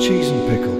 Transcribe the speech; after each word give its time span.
Cheese 0.00 0.28
and 0.28 0.48
pickle. 0.48 0.78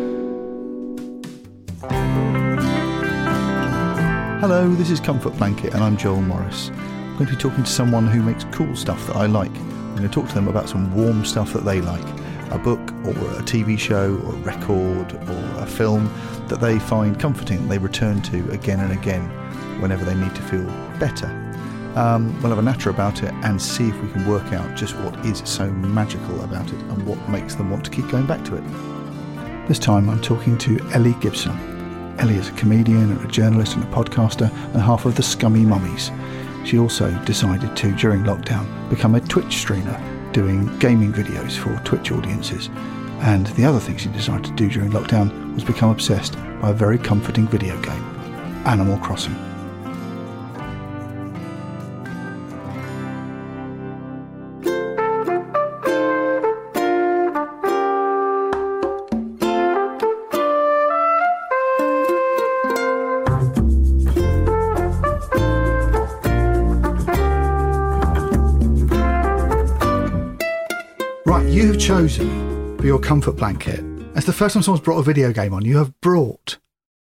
Hello, 4.39 4.73
this 4.77 4.91
is 4.91 5.01
Comfort 5.01 5.37
Blanket, 5.37 5.75
and 5.75 5.83
I'm 5.83 5.97
Joel 5.97 6.23
Morris. 6.23 6.71
I'm 6.71 7.15
going 7.17 7.27
to 7.27 7.33
be 7.33 7.37
talking 7.37 7.65
to 7.65 7.71
someone 7.71 8.07
who 8.07 8.23
makes 8.23 8.45
cool 8.53 8.77
stuff 8.77 9.05
that 9.09 9.17
I 9.17 9.27
like. 9.27 9.51
I'm 9.51 9.97
going 9.97 10.09
to 10.09 10.15
talk 10.15 10.29
to 10.29 10.35
them 10.35 10.47
about 10.47 10.69
some 10.69 10.95
warm 10.95 11.25
stuff 11.25 11.53
that 11.55 11.65
they 11.65 11.81
like 11.81 12.07
a 12.53 12.59
book, 12.59 12.79
or 13.05 13.11
a 13.11 13.43
TV 13.43 13.77
show, 13.77 14.15
or 14.25 14.35
a 14.35 14.39
record, 14.39 15.13
or 15.13 15.63
a 15.63 15.67
film 15.67 16.09
that 16.47 16.61
they 16.61 16.79
find 16.79 17.19
comforting, 17.19 17.67
they 17.67 17.79
return 17.79 18.23
to 18.23 18.49
again 18.53 18.79
and 18.79 18.93
again 18.93 19.29
whenever 19.81 20.05
they 20.05 20.15
need 20.15 20.35
to 20.37 20.43
feel 20.43 20.65
better. 21.01 21.27
Um, 21.97 22.41
we'll 22.41 22.51
have 22.51 22.59
a 22.61 22.63
natter 22.63 22.91
about 22.91 23.25
it 23.25 23.35
and 23.43 23.61
see 23.61 23.89
if 23.89 24.01
we 24.01 24.09
can 24.13 24.29
work 24.29 24.53
out 24.53 24.77
just 24.77 24.95
what 24.99 25.17
is 25.27 25.43
so 25.45 25.69
magical 25.69 26.45
about 26.45 26.69
it 26.69 26.81
and 26.81 27.05
what 27.05 27.19
makes 27.29 27.57
them 27.57 27.71
want 27.71 27.85
to 27.85 27.91
keep 27.91 28.09
going 28.09 28.27
back 28.27 28.45
to 28.45 28.55
it. 28.55 28.98
This 29.69 29.79
time 29.79 30.09
I'm 30.09 30.23
talking 30.23 30.57
to 30.59 30.81
Ellie 30.95 31.15
Gibson. 31.21 31.53
Ellie 32.19 32.37
is 32.37 32.49
a 32.49 32.53
comedian 32.53 33.11
and 33.11 33.23
a 33.23 33.29
journalist 33.29 33.77
and 33.77 33.85
a 33.85 33.87
podcaster 33.89 34.51
and 34.73 34.81
half 34.81 35.05
of 35.05 35.15
the 35.15 35.23
Scummy 35.23 35.61
Mummies. 35.61 36.11
She 36.65 36.79
also 36.79 37.11
decided 37.27 37.77
to, 37.77 37.93
during 37.93 38.23
lockdown, 38.23 38.67
become 38.89 39.15
a 39.15 39.21
Twitch 39.21 39.59
streamer, 39.59 40.01
doing 40.33 40.75
gaming 40.79 41.13
videos 41.13 41.59
for 41.59 41.79
Twitch 41.85 42.11
audiences. 42.11 42.71
And 43.21 43.49
the 43.49 43.67
other 43.67 43.79
thing 43.79 43.99
she 43.99 44.09
decided 44.09 44.47
to 44.47 44.53
do 44.53 44.71
during 44.71 44.91
lockdown 44.91 45.55
was 45.55 45.65
become 45.65 45.91
obsessed 45.91 46.37
by 46.63 46.71
a 46.71 46.73
very 46.73 46.97
comforting 46.97 47.47
video 47.47 47.79
game, 47.83 48.03
Animal 48.65 48.97
Crossing. 48.97 49.48
Chosen 71.99 72.79
for 72.79 72.87
your 72.87 73.01
comfort 73.01 73.33
blanket. 73.33 73.81
As 74.15 74.25
the 74.25 74.33
first 74.33 74.53
time 74.55 74.63
someone's 74.63 74.85
brought 74.85 75.01
a 75.01 75.03
video 75.03 75.33
game 75.33 75.53
on, 75.53 75.65
you 75.65 75.79
have 75.79 76.01
brought 76.01 76.59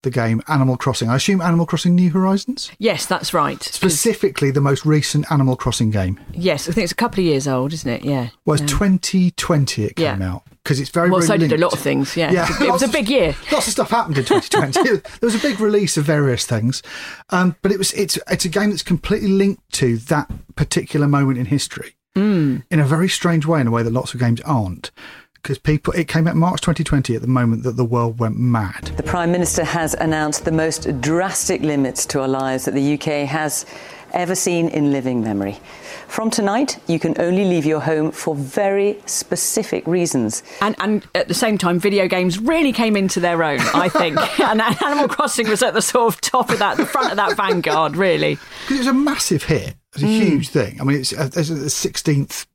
the 0.04 0.10
game 0.12 0.42
Animal 0.50 0.76
Crossing. 0.76 1.08
I 1.08 1.16
assume 1.16 1.40
Animal 1.40 1.66
Crossing 1.66 1.96
New 1.96 2.10
Horizons? 2.10 2.70
Yes, 2.78 3.06
that's 3.06 3.34
right. 3.34 3.64
Specifically, 3.64 4.52
the 4.52 4.60
most 4.60 4.86
recent 4.86 5.32
Animal 5.32 5.56
Crossing 5.56 5.92
game. 5.92 6.20
Yes, 6.34 6.68
I 6.68 6.74
think 6.74 6.84
it's 6.84 6.92
a 6.92 6.96
couple 6.96 7.22
of 7.22 7.26
years 7.26 7.48
old, 7.48 7.72
isn't 7.72 7.90
it? 7.90 8.04
Yeah. 8.04 8.32
Well, 8.44 8.56
it's 8.56 8.64
Yeah. 8.64 8.80
2020 8.80 9.86
it 9.86 9.96
came 9.96 10.20
Yeah. 10.20 10.34
out 10.34 10.44
because 10.62 10.82
it's 10.82 10.90
very, 10.90 11.10
Well, 11.10 11.22
very 11.22 11.28
so 11.28 11.38
did 11.38 11.54
a 11.54 11.58
lot 11.64 11.72
of 11.72 11.80
things. 11.80 12.18
Yeah, 12.18 12.34
Yeah, 12.34 12.48
it 12.62 12.70
was 12.70 12.84
a 12.84 12.90
big 12.90 13.08
year. 13.08 13.34
Lots 13.54 13.68
of 13.68 13.72
stuff 13.72 13.92
happened 13.92 14.18
in 14.18 14.26
2020. 14.26 14.84
there 14.98 15.02
was 15.22 15.36
a 15.36 15.40
big 15.40 15.62
release 15.62 15.96
of 15.96 16.04
various 16.04 16.46
things, 16.46 16.84
um, 17.30 17.56
but 17.62 17.72
it 17.72 17.78
was 17.78 17.94
it's 17.94 18.20
it's 18.30 18.44
a 18.44 18.50
game 18.50 18.72
that's 18.72 18.84
completely 18.84 19.30
linked 19.30 19.62
to 19.76 19.96
that 20.10 20.30
particular 20.58 21.08
moment 21.08 21.40
in 21.40 21.46
history 21.46 21.96
Mm. 22.16 22.64
in 22.70 22.80
a 22.80 22.86
very 22.86 23.08
strange 23.08 23.46
way, 23.46 23.62
in 23.62 23.68
a 23.68 23.72
way 23.72 23.84
that 23.84 23.94
lots 23.94 24.14
of 24.14 24.20
games 24.20 24.42
aren't. 24.42 24.92
Because 25.36 25.58
people, 25.58 25.94
it 25.94 26.08
came 26.08 26.28
out 26.28 26.36
March 26.36 26.62
2020 26.62 27.16
at 27.16 27.22
the 27.22 27.28
moment 27.28 27.64
that 27.64 27.76
the 27.76 27.86
world 27.86 28.20
went 28.20 28.38
mad. 28.38 28.92
The 28.98 29.04
Prime 29.04 29.32
Minister 29.32 29.64
has 29.64 29.96
announced 29.96 30.46
the 30.46 30.52
most 30.52 31.02
drastic 31.02 31.62
limits 31.62 32.06
to 32.08 32.22
our 32.22 32.28
lives 32.28 32.66
that 32.66 32.76
the 32.76 32.94
UK 32.94 33.28
has 33.28 33.66
ever 34.14 34.36
seen 34.36 34.68
in 34.68 34.92
living 34.92 35.24
memory. 35.24 35.58
From 36.08 36.30
tonight, 36.30 36.78
you 36.88 37.00
can 37.00 37.16
only 37.20 37.46
leave 37.46 37.66
your 37.66 37.80
home 37.80 38.12
for 38.12 38.36
very 38.36 39.00
specific 39.06 39.88
reasons. 39.88 40.44
And, 40.60 40.76
and 40.80 41.08
at 41.16 41.28
the 41.28 41.34
same 41.34 41.58
time, 41.58 41.80
video 41.80 42.08
games 42.08 42.38
really 42.38 42.74
came 42.74 42.96
into 42.98 43.20
their 43.20 43.42
own, 43.44 43.62
I 43.74 43.88
think. 43.90 44.18
and 44.40 44.62
Animal 44.62 45.08
Crossing 45.08 45.48
was 45.48 45.64
at 45.64 45.74
the 45.74 45.82
sort 45.82 46.14
of 46.14 46.22
top 46.22 46.50
of 46.50 46.60
that, 46.60 46.78
the 46.78 46.86
front 46.86 47.12
of 47.12 47.18
that 47.18 47.38
vanguard, 47.38 47.96
really. 47.96 48.38
Because 48.62 48.76
it 48.76 48.80
was 48.80 48.88
a 48.88 48.94
massive 48.94 49.44
hit. 49.44 49.76
It's 49.94 50.04
a 50.04 50.08
Mm. 50.08 50.20
huge 50.20 50.50
thing. 50.50 50.80
I 50.80 50.84
mean, 50.84 51.00
it's, 51.00 51.14
uh, 51.14 51.30
it's 51.36 51.50
the 51.50 51.70
16th 51.70 52.46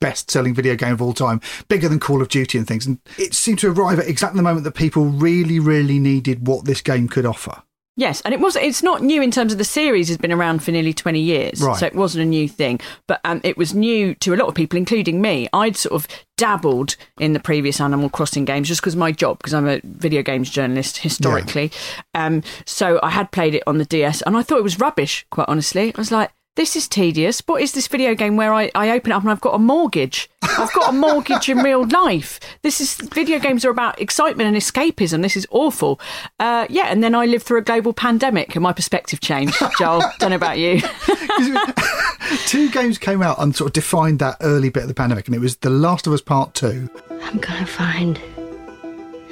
best 0.00 0.30
selling 0.30 0.54
video 0.54 0.76
game 0.76 0.92
of 0.92 1.00
all 1.02 1.14
time, 1.14 1.40
bigger 1.68 1.88
than 1.88 1.98
Call 1.98 2.20
of 2.22 2.28
Duty 2.28 2.58
and 2.58 2.66
things. 2.66 2.86
And 2.86 2.98
it 3.18 3.34
seemed 3.34 3.58
to 3.60 3.70
arrive 3.70 3.98
at 3.98 4.06
exactly 4.08 4.36
the 4.38 4.42
moment 4.42 4.64
that 4.64 4.72
people 4.74 5.06
really, 5.06 5.58
really 5.58 5.98
needed 5.98 6.46
what 6.46 6.64
this 6.66 6.80
game 6.82 7.08
could 7.08 7.24
offer. 7.26 7.62
Yes, 7.98 8.20
and 8.20 8.34
it 8.34 8.40
was. 8.40 8.56
It's 8.56 8.82
not 8.82 9.02
new 9.02 9.22
in 9.22 9.30
terms 9.30 9.52
of 9.52 9.58
the 9.58 9.64
series 9.64 10.08
has 10.08 10.18
been 10.18 10.30
around 10.30 10.62
for 10.62 10.70
nearly 10.70 10.92
twenty 10.92 11.20
years, 11.20 11.62
Right. 11.62 11.78
so 11.78 11.86
it 11.86 11.94
wasn't 11.94 12.24
a 12.24 12.26
new 12.28 12.46
thing. 12.46 12.78
But 13.06 13.22
um, 13.24 13.40
it 13.42 13.56
was 13.56 13.72
new 13.72 14.14
to 14.16 14.34
a 14.34 14.36
lot 14.36 14.48
of 14.48 14.54
people, 14.54 14.76
including 14.76 15.22
me. 15.22 15.48
I'd 15.54 15.78
sort 15.78 15.94
of 15.94 16.06
dabbled 16.36 16.96
in 17.18 17.32
the 17.32 17.40
previous 17.40 17.80
Animal 17.80 18.10
Crossing 18.10 18.44
games 18.44 18.68
just 18.68 18.82
because 18.82 18.96
my 18.96 19.12
job, 19.12 19.38
because 19.38 19.54
I'm 19.54 19.66
a 19.66 19.80
video 19.82 20.20
games 20.22 20.50
journalist 20.50 20.98
historically. 20.98 21.72
Um, 22.12 22.42
so 22.66 23.00
I 23.02 23.08
had 23.08 23.30
played 23.32 23.54
it 23.54 23.62
on 23.66 23.78
the 23.78 23.86
DS, 23.86 24.20
and 24.20 24.36
I 24.36 24.42
thought 24.42 24.58
it 24.58 24.62
was 24.64 24.78
rubbish. 24.78 25.24
Quite 25.30 25.48
honestly, 25.48 25.94
I 25.94 25.98
was 25.98 26.12
like. 26.12 26.30
This 26.56 26.74
is 26.74 26.88
tedious. 26.88 27.42
What 27.44 27.60
is 27.60 27.72
this 27.72 27.86
video 27.86 28.14
game 28.14 28.36
where 28.36 28.52
I, 28.54 28.70
I 28.74 28.90
open 28.90 29.12
it 29.12 29.14
up 29.14 29.20
and 29.22 29.30
I've 29.30 29.42
got 29.42 29.54
a 29.54 29.58
mortgage? 29.58 30.30
I've 30.42 30.72
got 30.72 30.88
a 30.88 30.92
mortgage 30.92 31.50
in 31.50 31.58
real 31.58 31.86
life. 31.86 32.40
This 32.62 32.80
is 32.80 32.94
video 32.94 33.38
games 33.38 33.62
are 33.66 33.70
about 33.70 34.00
excitement 34.00 34.48
and 34.48 34.56
escapism. 34.56 35.20
This 35.20 35.36
is 35.36 35.46
awful. 35.50 36.00
Uh, 36.40 36.66
yeah, 36.70 36.86
and 36.86 37.04
then 37.04 37.14
I 37.14 37.26
lived 37.26 37.44
through 37.44 37.58
a 37.58 37.62
global 37.62 37.92
pandemic 37.92 38.56
and 38.56 38.62
my 38.62 38.72
perspective 38.72 39.20
changed. 39.20 39.54
Joel, 39.78 40.02
don't 40.18 40.30
know 40.30 40.36
about 40.36 40.58
you. 40.58 40.80
Two 42.46 42.70
games 42.70 42.96
came 42.96 43.20
out 43.20 43.38
and 43.38 43.54
sort 43.54 43.68
of 43.68 43.72
defined 43.74 44.18
that 44.20 44.38
early 44.40 44.70
bit 44.70 44.84
of 44.84 44.88
the 44.88 44.94
pandemic, 44.94 45.26
and 45.26 45.34
it 45.34 45.40
was 45.40 45.56
The 45.56 45.68
Last 45.70 46.06
of 46.06 46.14
Us 46.14 46.22
Part 46.22 46.54
2 46.54 46.88
I'm 47.22 47.38
gonna 47.38 47.66
find 47.66 48.18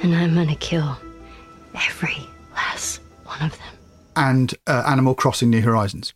and 0.03 0.13
I'm 0.15 0.35
gonna 0.35 0.55
kill 0.55 0.95
every 1.73 2.17
last 2.53 3.01
one 3.23 3.41
of 3.41 3.57
them. 3.57 3.67
and 4.15 4.53
uh, 4.67 4.83
Animal 4.85 5.15
Crossing 5.15 5.49
New 5.49 5.61
Horizons. 5.61 6.13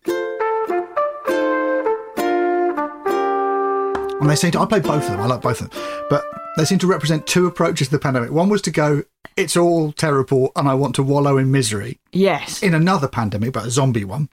And 4.19 4.29
they 4.29 4.35
seem 4.35 4.51
to, 4.51 4.59
I 4.59 4.65
play 4.65 4.79
both 4.79 5.03
of 5.03 5.11
them, 5.11 5.21
I 5.21 5.25
like 5.27 5.41
both 5.41 5.61
of 5.61 5.69
them, 5.69 5.81
but 6.09 6.25
they 6.57 6.65
seem 6.65 6.79
to 6.79 6.87
represent 6.87 7.25
two 7.25 7.45
approaches 7.47 7.87
to 7.87 7.91
the 7.91 7.99
pandemic. 7.99 8.31
One 8.31 8.49
was 8.49 8.61
to 8.63 8.71
go, 8.71 9.03
it's 9.37 9.55
all 9.55 9.93
terrible 9.93 10.51
and 10.55 10.67
I 10.67 10.73
want 10.73 10.95
to 10.95 11.03
wallow 11.03 11.37
in 11.37 11.51
misery 11.51 11.99
Yes. 12.11 12.61
in 12.61 12.73
another 12.73 13.07
pandemic, 13.07 13.53
but 13.53 13.65
a 13.65 13.71
zombie 13.71 14.03
one. 14.03 14.27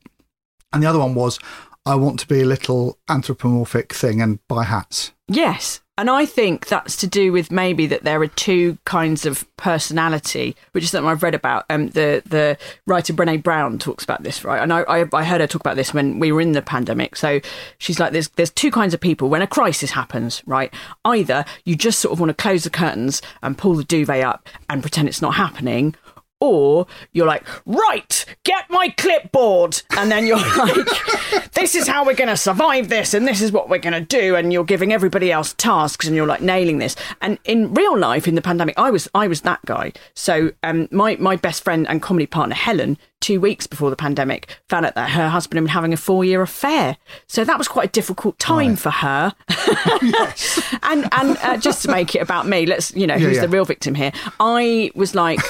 And 0.72 0.82
the 0.82 0.88
other 0.88 0.98
one 0.98 1.14
was, 1.14 1.38
I 1.84 1.94
want 1.94 2.18
to 2.20 2.26
be 2.26 2.40
a 2.40 2.44
little 2.46 2.98
anthropomorphic 3.08 3.92
thing 3.94 4.20
and 4.20 4.40
buy 4.48 4.64
hats. 4.64 5.12
Yes. 5.28 5.80
And 5.98 6.10
I 6.10 6.26
think 6.26 6.66
that's 6.66 6.94
to 6.96 7.06
do 7.06 7.32
with 7.32 7.50
maybe 7.50 7.86
that 7.86 8.04
there 8.04 8.20
are 8.20 8.26
two 8.26 8.76
kinds 8.84 9.24
of 9.24 9.46
personality, 9.56 10.54
which 10.72 10.84
is 10.84 10.90
something 10.90 11.08
I've 11.08 11.22
read 11.22 11.34
about. 11.34 11.64
Um, 11.70 11.88
the 11.88 12.22
the 12.26 12.58
writer 12.86 13.14
Brene 13.14 13.42
Brown 13.42 13.78
talks 13.78 14.04
about 14.04 14.22
this, 14.22 14.44
right? 14.44 14.62
And 14.62 14.74
I, 14.74 14.82
I 14.82 15.06
I 15.14 15.24
heard 15.24 15.40
her 15.40 15.46
talk 15.46 15.62
about 15.62 15.76
this 15.76 15.94
when 15.94 16.18
we 16.18 16.32
were 16.32 16.42
in 16.42 16.52
the 16.52 16.60
pandemic. 16.60 17.16
So 17.16 17.40
she's 17.78 17.98
like, 17.98 18.12
there's 18.12 18.28
there's 18.30 18.50
two 18.50 18.70
kinds 18.70 18.92
of 18.92 19.00
people 19.00 19.30
when 19.30 19.40
a 19.40 19.46
crisis 19.46 19.90
happens, 19.90 20.42
right? 20.46 20.72
Either 21.06 21.46
you 21.64 21.76
just 21.76 22.00
sort 22.00 22.12
of 22.12 22.20
want 22.20 22.28
to 22.28 22.34
close 22.34 22.64
the 22.64 22.70
curtains 22.70 23.22
and 23.42 23.56
pull 23.56 23.74
the 23.74 23.84
duvet 23.84 24.22
up 24.22 24.50
and 24.68 24.82
pretend 24.82 25.08
it's 25.08 25.22
not 25.22 25.34
happening, 25.34 25.94
or 26.40 26.86
you're 27.12 27.26
like, 27.26 27.44
right, 27.64 28.24
get 28.44 28.68
my 28.70 28.88
clipboard. 28.90 29.82
And 29.96 30.10
then 30.10 30.26
you're 30.26 30.36
like, 30.56 31.52
this 31.52 31.74
is 31.74 31.88
how 31.88 32.04
we're 32.04 32.14
going 32.14 32.28
to 32.28 32.36
survive 32.36 32.88
this, 32.88 33.14
and 33.14 33.26
this 33.26 33.40
is 33.40 33.52
what 33.52 33.68
we're 33.68 33.78
going 33.78 33.94
to 33.94 34.00
do. 34.00 34.36
And 34.36 34.52
you're 34.52 34.64
giving 34.64 34.92
everybody 34.92 35.32
else 35.32 35.54
tasks, 35.54 36.06
and 36.06 36.14
you're 36.14 36.26
like 36.26 36.40
nailing 36.42 36.78
this. 36.78 36.94
And 37.22 37.38
in 37.44 37.72
real 37.74 37.98
life, 37.98 38.28
in 38.28 38.34
the 38.34 38.42
pandemic, 38.42 38.74
I 38.78 38.90
was 38.90 39.08
I 39.14 39.26
was 39.28 39.40
that 39.42 39.64
guy. 39.64 39.92
So 40.14 40.52
um, 40.62 40.88
my 40.90 41.16
my 41.16 41.36
best 41.36 41.64
friend 41.64 41.86
and 41.88 42.02
comedy 42.02 42.26
partner 42.26 42.54
Helen, 42.54 42.98
two 43.20 43.40
weeks 43.40 43.66
before 43.66 43.88
the 43.90 43.96
pandemic, 43.96 44.48
found 44.68 44.84
out 44.86 44.94
that 44.94 45.10
her 45.10 45.28
husband 45.30 45.56
had 45.58 45.64
been 45.64 45.72
having 45.72 45.92
a 45.92 45.96
four 45.96 46.24
year 46.24 46.42
affair. 46.42 46.96
So 47.26 47.44
that 47.44 47.56
was 47.58 47.68
quite 47.68 47.88
a 47.88 47.92
difficult 47.92 48.38
time 48.38 48.56
Right. 48.70 48.78
for 48.78 48.90
her. 48.90 49.34
and 50.82 51.08
and 51.12 51.36
uh, 51.42 51.56
just 51.56 51.82
to 51.82 51.90
make 51.90 52.14
it 52.14 52.18
about 52.20 52.46
me, 52.46 52.66
let's 52.66 52.94
you 52.94 53.06
know 53.06 53.14
Yeah, 53.14 53.26
who's 53.26 53.36
yeah. 53.36 53.42
the 53.42 53.48
real 53.48 53.64
victim 53.64 53.94
here. 53.94 54.12
I 54.40 54.90
was 54.94 55.14
like, 55.14 55.40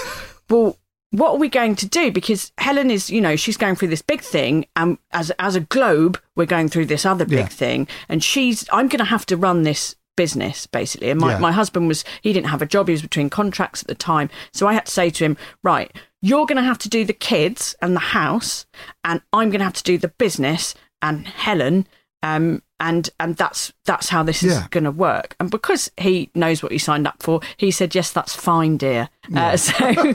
well. 0.50 0.76
What 1.12 1.30
are 1.30 1.38
we 1.38 1.48
going 1.48 1.76
to 1.76 1.86
do? 1.88 2.10
Because 2.10 2.52
Helen 2.58 2.90
is, 2.90 3.08
you 3.10 3.20
know, 3.20 3.36
she's 3.36 3.56
going 3.56 3.76
through 3.76 3.88
this 3.88 4.02
big 4.02 4.20
thing, 4.20 4.66
and 4.74 4.98
as 5.12 5.30
as 5.38 5.54
a 5.54 5.60
globe, 5.60 6.20
we're 6.34 6.46
going 6.46 6.68
through 6.68 6.86
this 6.86 7.06
other 7.06 7.24
big 7.24 7.38
Yeah. 7.38 7.46
thing, 7.46 7.88
and 8.08 8.22
she's. 8.22 8.68
I'm 8.72 8.88
going 8.88 8.98
to 8.98 9.04
have 9.04 9.24
to 9.26 9.36
run 9.36 9.62
this 9.62 9.94
business 10.16 10.66
basically. 10.66 11.10
And 11.10 11.20
my, 11.20 11.32
Yeah. 11.32 11.38
my 11.38 11.52
husband 11.52 11.88
was 11.88 12.04
he 12.22 12.32
didn't 12.32 12.48
have 12.48 12.60
a 12.60 12.66
job; 12.66 12.88
he 12.88 12.92
was 12.92 13.02
between 13.02 13.30
contracts 13.30 13.82
at 13.82 13.86
the 13.88 13.94
time, 13.94 14.28
so 14.52 14.66
I 14.66 14.74
had 14.74 14.86
to 14.86 14.92
say 14.92 15.08
to 15.10 15.24
him, 15.24 15.36
right, 15.62 15.90
you're 16.20 16.44
going 16.44 16.56
to 16.56 16.62
have 16.68 16.78
to 16.78 16.88
do 16.88 17.04
the 17.04 17.12
kids 17.12 17.76
and 17.80 17.94
the 17.94 18.00
house, 18.00 18.66
and 19.04 19.22
I'm 19.32 19.48
going 19.50 19.60
to 19.60 19.64
have 19.64 19.74
to 19.74 19.84
do 19.84 19.98
the 19.98 20.08
business 20.08 20.74
and 21.00 21.26
Helen. 21.28 21.86
Um, 22.22 22.62
and 22.78 23.08
and 23.18 23.36
that's 23.36 23.72
that's 23.86 24.10
how 24.10 24.22
this 24.22 24.42
Yeah. 24.42 24.52
is 24.62 24.66
going 24.68 24.84
to 24.84 24.90
work. 24.90 25.34
And 25.40 25.50
because 25.50 25.90
he 25.96 26.30
knows 26.34 26.62
what 26.62 26.72
he 26.72 26.78
signed 26.78 27.06
up 27.06 27.22
for, 27.22 27.40
he 27.56 27.70
said, 27.70 27.94
"Yes, 27.94 28.10
that's 28.10 28.34
fine, 28.34 28.76
dear." 28.76 29.08
Uh, 29.34 29.56
so, 29.56 30.12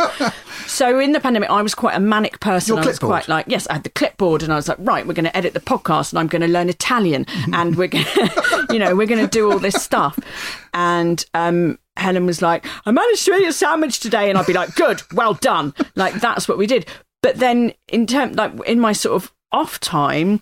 so 0.67 0.99
in 0.99 1.11
the 1.13 1.19
pandemic, 1.19 1.49
I 1.49 1.61
was 1.63 1.73
quite 1.73 1.95
a 1.95 1.99
manic 1.99 2.39
person. 2.39 2.75
Your 2.75 2.83
I 2.83 2.87
was 2.87 2.99
clipboard. 2.99 3.23
quite 3.23 3.27
like, 3.29 3.45
yes, 3.47 3.65
I 3.67 3.73
had 3.73 3.83
the 3.83 3.89
clipboard, 3.89 4.43
and 4.43 4.53
I 4.53 4.57
was 4.57 4.67
like, 4.67 4.77
right, 4.79 5.07
we're 5.07 5.13
going 5.15 5.25
to 5.25 5.35
edit 5.35 5.53
the 5.55 5.59
podcast, 5.59 6.11
and 6.11 6.19
I'm 6.19 6.27
going 6.27 6.41
to 6.43 6.47
learn 6.47 6.69
Italian, 6.69 7.25
and 7.53 7.75
we're 7.75 7.87
going, 7.87 8.05
you 8.69 8.77
know, 8.79 8.95
we're 8.95 9.07
going 9.07 9.23
to 9.25 9.31
do 9.31 9.51
all 9.51 9.57
this 9.59 9.81
stuff. 9.81 10.19
And 10.73 11.23
um, 11.33 11.79
Helen 11.97 12.25
was 12.27 12.41
like, 12.43 12.65
I 12.85 12.91
managed 12.91 13.25
to 13.25 13.33
eat 13.33 13.47
a 13.47 13.53
sandwich 13.53 13.99
today, 13.99 14.29
and 14.29 14.37
I'd 14.37 14.45
be 14.45 14.53
like, 14.53 14.75
good, 14.75 15.01
well 15.13 15.33
done. 15.33 15.73
Like 15.95 16.15
that's 16.15 16.47
what 16.47 16.57
we 16.59 16.67
did. 16.67 16.85
But 17.23 17.37
then 17.37 17.73
in 17.87 18.05
term, 18.05 18.33
like 18.33 18.51
in 18.67 18.79
my 18.79 18.93
sort 18.93 19.15
of 19.15 19.31
off 19.51 19.79
time. 19.79 20.41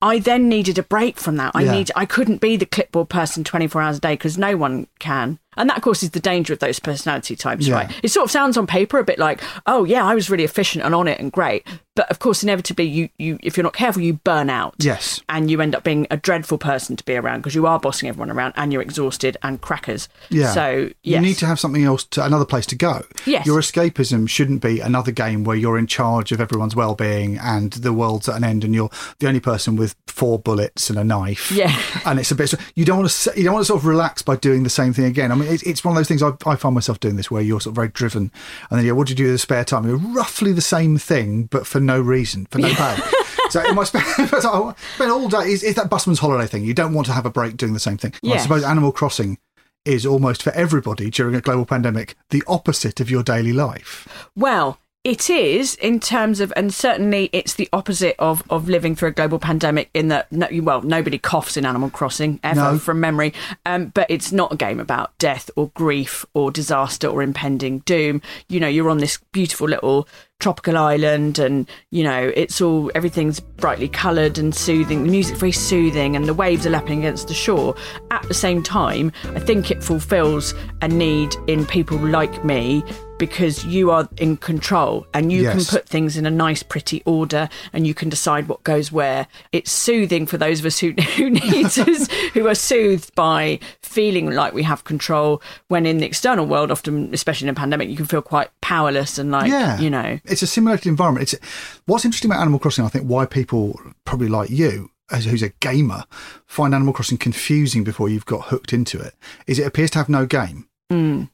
I 0.00 0.20
then 0.20 0.48
needed 0.48 0.78
a 0.78 0.82
break 0.84 1.18
from 1.18 1.36
that. 1.38 1.52
I 1.54 1.62
Yeah. 1.62 1.72
need. 1.72 1.90
I 1.96 2.06
couldn't 2.06 2.40
be 2.40 2.56
the 2.56 2.66
clipboard 2.66 3.08
person 3.08 3.42
twenty 3.42 3.66
four 3.66 3.82
hours 3.82 3.98
a 3.98 4.00
day 4.00 4.12
because 4.14 4.38
no 4.38 4.56
one 4.56 4.86
can. 5.00 5.38
And 5.56 5.68
that, 5.68 5.76
of 5.76 5.82
course, 5.82 6.04
is 6.04 6.10
the 6.10 6.20
danger 6.20 6.52
of 6.52 6.60
those 6.60 6.78
personality 6.78 7.34
types, 7.34 7.66
Yeah. 7.66 7.74
right? 7.74 7.90
It 8.04 8.12
sort 8.12 8.24
of 8.24 8.30
sounds 8.30 8.56
on 8.56 8.68
paper 8.68 8.98
a 9.00 9.04
bit 9.04 9.18
like, 9.18 9.40
oh 9.66 9.82
yeah, 9.82 10.04
I 10.04 10.14
was 10.14 10.30
really 10.30 10.44
efficient 10.44 10.84
and 10.84 10.94
on 10.94 11.08
it 11.08 11.18
and 11.18 11.32
great. 11.32 11.66
But 11.98 12.08
of 12.12 12.20
course, 12.20 12.44
inevitably, 12.44 12.84
you, 12.84 13.08
you 13.18 13.40
if 13.42 13.56
you're 13.56 13.64
not 13.64 13.72
careful, 13.72 14.02
you 14.02 14.12
burn 14.12 14.50
out. 14.50 14.76
Yes. 14.78 15.20
And 15.28 15.50
you 15.50 15.60
end 15.60 15.74
up 15.74 15.82
being 15.82 16.06
a 16.12 16.16
dreadful 16.16 16.56
person 16.56 16.94
to 16.94 17.04
be 17.04 17.16
around 17.16 17.40
because 17.40 17.56
you 17.56 17.66
are 17.66 17.80
bossing 17.80 18.08
everyone 18.08 18.30
around 18.30 18.54
and 18.56 18.72
you're 18.72 18.82
exhausted 18.82 19.36
and 19.42 19.60
crackers. 19.60 20.08
Yeah. 20.30 20.52
So 20.52 20.90
yes. 21.02 21.16
You 21.16 21.20
need 21.20 21.38
to 21.38 21.46
have 21.46 21.58
something 21.58 21.82
else 21.82 22.04
to 22.04 22.24
another 22.24 22.44
place 22.44 22.66
to 22.66 22.76
go. 22.76 23.02
Yes. 23.26 23.46
Your 23.46 23.58
escapism 23.58 24.28
shouldn't 24.28 24.62
be 24.62 24.78
another 24.78 25.10
game 25.10 25.42
where 25.42 25.56
you're 25.56 25.76
in 25.76 25.88
charge 25.88 26.30
of 26.30 26.40
everyone's 26.40 26.76
well 26.76 26.94
being 26.94 27.36
and 27.36 27.72
the 27.72 27.92
world's 27.92 28.28
at 28.28 28.36
an 28.36 28.44
end 28.44 28.62
and 28.62 28.76
you're 28.76 28.90
the 29.18 29.26
only 29.26 29.40
person 29.40 29.74
with 29.74 29.96
four 30.06 30.38
bullets 30.38 30.90
and 30.90 31.00
a 31.00 31.04
knife. 31.04 31.50
Yeah. 31.50 31.76
And 32.04 32.20
it's 32.20 32.30
a 32.30 32.36
bit 32.36 32.54
you 32.76 32.84
don't 32.84 32.98
want 32.98 33.10
to 33.10 33.32
you 33.36 33.42
don't 33.42 33.54
want 33.54 33.64
to 33.64 33.66
sort 33.66 33.80
of 33.80 33.86
relax 33.86 34.22
by 34.22 34.36
doing 34.36 34.62
the 34.62 34.70
same 34.70 34.92
thing 34.92 35.06
again. 35.06 35.32
I 35.32 35.34
mean 35.34 35.52
it's, 35.52 35.64
it's 35.64 35.82
one 35.82 35.96
of 35.96 35.96
those 35.96 36.06
things 36.06 36.22
I, 36.22 36.30
I 36.46 36.54
find 36.54 36.76
myself 36.76 37.00
doing 37.00 37.16
this 37.16 37.28
where 37.28 37.42
you're 37.42 37.60
sort 37.60 37.72
of 37.72 37.74
very 37.74 37.88
driven 37.88 38.30
and 38.70 38.78
then 38.78 38.86
yeah, 38.86 38.92
what 38.92 39.08
do 39.08 39.14
you 39.14 39.16
do 39.16 39.24
with 39.24 39.32
the 39.32 39.38
spare 39.38 39.64
time? 39.64 39.84
You're 39.84 39.96
roughly 39.96 40.52
the 40.52 40.60
same 40.60 40.96
thing 40.96 41.46
but 41.46 41.66
for 41.66 41.80
no 41.88 42.00
reason, 42.00 42.46
for 42.46 42.58
no 42.58 42.72
pay. 42.72 42.96
So 43.50 43.66
in 43.66 43.76
my 43.76 43.84
spare 43.84 44.02
so 44.42 44.68
I 44.68 44.74
spend 44.96 45.10
all 45.10 45.26
day 45.26 45.50
Is, 45.52 45.74
that 45.74 45.88
busman's 45.88 46.18
holiday 46.18 46.46
thing. 46.46 46.64
You 46.64 46.74
don't 46.74 46.92
want 46.92 47.06
to 47.06 47.14
have 47.14 47.24
a 47.24 47.30
break 47.30 47.56
doing 47.56 47.72
the 47.72 47.80
same 47.80 47.96
thing. 47.96 48.12
Well, 48.22 48.34
I 48.34 48.36
suppose 48.36 48.62
Animal 48.62 48.92
Crossing 48.92 49.38
is 49.86 50.04
almost 50.04 50.42
for 50.42 50.50
everybody 50.50 51.08
during 51.08 51.34
a 51.34 51.40
global 51.40 51.64
pandemic 51.64 52.14
the 52.28 52.42
opposite 52.46 53.00
of 53.00 53.10
your 53.10 53.22
daily 53.22 53.54
life. 53.54 54.06
Well, 54.36 54.78
it 55.04 55.30
is 55.30 55.76
in 55.76 56.00
terms 56.00 56.40
of, 56.40 56.52
and 56.56 56.74
certainly 56.74 57.30
it's 57.32 57.54
the 57.54 57.68
opposite 57.72 58.16
of, 58.18 58.42
of 58.50 58.68
living 58.68 58.94
through 58.96 59.10
a 59.10 59.12
global 59.12 59.38
pandemic 59.38 59.88
in 59.94 60.08
that, 60.08 60.30
no, 60.32 60.48
well, 60.62 60.82
nobody 60.82 61.18
coughs 61.18 61.56
in 61.56 61.64
Animal 61.64 61.88
Crossing 61.88 62.40
ever 62.42 62.72
No. 62.72 62.78
from 62.78 63.00
memory. 63.00 63.32
Um, 63.64 63.86
but 63.86 64.06
it's 64.10 64.32
not 64.32 64.52
a 64.52 64.56
game 64.56 64.80
about 64.80 65.16
death 65.18 65.50
or 65.56 65.68
grief 65.74 66.26
or 66.34 66.50
disaster 66.50 67.06
or 67.06 67.22
impending 67.22 67.78
doom. 67.80 68.20
You 68.48 68.60
know, 68.60 68.68
you're 68.68 68.90
on 68.90 68.98
this 68.98 69.18
beautiful 69.32 69.68
little 69.68 70.08
tropical 70.40 70.76
island 70.76 71.38
and, 71.38 71.68
you 71.90 72.02
know, 72.02 72.30
it's 72.36 72.60
all, 72.60 72.90
everything's 72.94 73.40
brightly 73.40 73.88
coloured 73.88 74.36
and 74.36 74.54
soothing. 74.54 75.04
The 75.04 75.10
music's 75.10 75.38
very 75.38 75.52
soothing 75.52 76.16
and 76.16 76.26
the 76.26 76.34
waves 76.34 76.66
are 76.66 76.70
lapping 76.70 76.98
against 76.98 77.28
the 77.28 77.34
shore. 77.34 77.76
At 78.10 78.22
the 78.28 78.34
same 78.34 78.62
time, 78.62 79.12
I 79.34 79.40
think 79.40 79.70
it 79.70 79.82
fulfills 79.82 80.54
a 80.82 80.88
need 80.88 81.34
in 81.46 81.64
people 81.66 81.98
like 81.98 82.44
me 82.44 82.82
because 83.18 83.64
you 83.64 83.90
are 83.90 84.08
in 84.18 84.36
control 84.36 85.06
and 85.12 85.32
you 85.32 85.44
can 85.44 85.64
put 85.64 85.88
things 85.88 86.16
in 86.16 86.26
a 86.26 86.30
nice, 86.30 86.62
pretty 86.62 87.02
order 87.04 87.48
and 87.72 87.86
you 87.86 87.94
can 87.94 88.08
decide 88.08 88.48
what 88.48 88.62
goes 88.64 88.92
where. 88.92 89.26
It's 89.52 89.70
soothing 89.70 90.26
for 90.26 90.38
those 90.38 90.60
of 90.60 90.66
us 90.66 90.78
who, 90.78 90.92
who 91.16 91.30
need 91.30 91.66
us, 91.66 92.10
who 92.32 92.46
are 92.46 92.54
soothed 92.54 93.14
by 93.14 93.60
feeling 93.82 94.30
like 94.30 94.54
we 94.54 94.62
have 94.62 94.84
control. 94.84 95.42
When 95.68 95.86
in 95.86 95.98
the 95.98 96.06
external 96.06 96.46
world, 96.46 96.70
often, 96.70 97.12
especially 97.12 97.48
in 97.48 97.52
a 97.52 97.56
pandemic, 97.56 97.88
you 97.88 97.96
can 97.96 98.06
feel 98.06 98.22
quite 98.22 98.48
powerless 98.60 99.18
and 99.18 99.30
like, 99.30 99.50
yeah, 99.50 99.78
you 99.78 99.90
know. 99.90 100.18
it's 100.24 100.42
a 100.42 100.46
simulated 100.46 100.86
environment. 100.86 101.32
It's 101.32 101.46
what's 101.86 102.04
interesting 102.04 102.30
about 102.30 102.40
Animal 102.40 102.60
Crossing. 102.60 102.84
I 102.84 102.88
think 102.88 103.06
why 103.06 103.26
people 103.26 103.80
probably 104.04 104.28
like 104.28 104.50
you, 104.50 104.90
as 105.10 105.24
who's 105.24 105.42
a 105.42 105.50
gamer, 105.60 106.04
find 106.46 106.74
Animal 106.74 106.94
Crossing 106.94 107.18
confusing 107.18 107.84
before 107.84 108.08
you've 108.08 108.26
got 108.26 108.46
hooked 108.46 108.72
into 108.72 109.00
it. 109.00 109.14
Is 109.46 109.58
it 109.58 109.66
appears 109.66 109.90
to 109.92 109.98
have 109.98 110.08
no 110.08 110.26
game. 110.26 110.68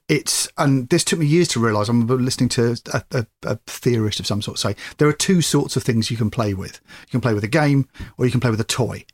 It's 0.09 0.49
and 0.59 0.89
this 0.89 1.05
took 1.05 1.21
me 1.21 1.27
years 1.27 1.47
to 1.49 1.61
realise. 1.61 1.89
I'm 1.89 2.07
listening 2.07 2.49
to 2.51 2.77
a, 2.93 3.05
a, 3.13 3.27
a 3.45 3.57
theorist 3.67 4.19
of 4.19 4.27
some 4.27 4.43
sort 4.43 4.59
say 4.59 4.75
there 4.99 5.07
are 5.07 5.13
two 5.13 5.43
sorts 5.43 5.77
of 5.77 5.85
things 5.85 6.11
you 6.11 6.17
can 6.17 6.31
play 6.31 6.55
with. 6.55 6.81
You 7.03 7.11
can 7.13 7.21
play 7.21 7.35
with 7.35 7.45
a 7.45 7.49
game, 7.49 7.89
or 8.19 8.25
you 8.25 8.33
can 8.33 8.41
play 8.41 8.51
with 8.51 8.61
a 8.61 8.65
toy. 8.65 9.05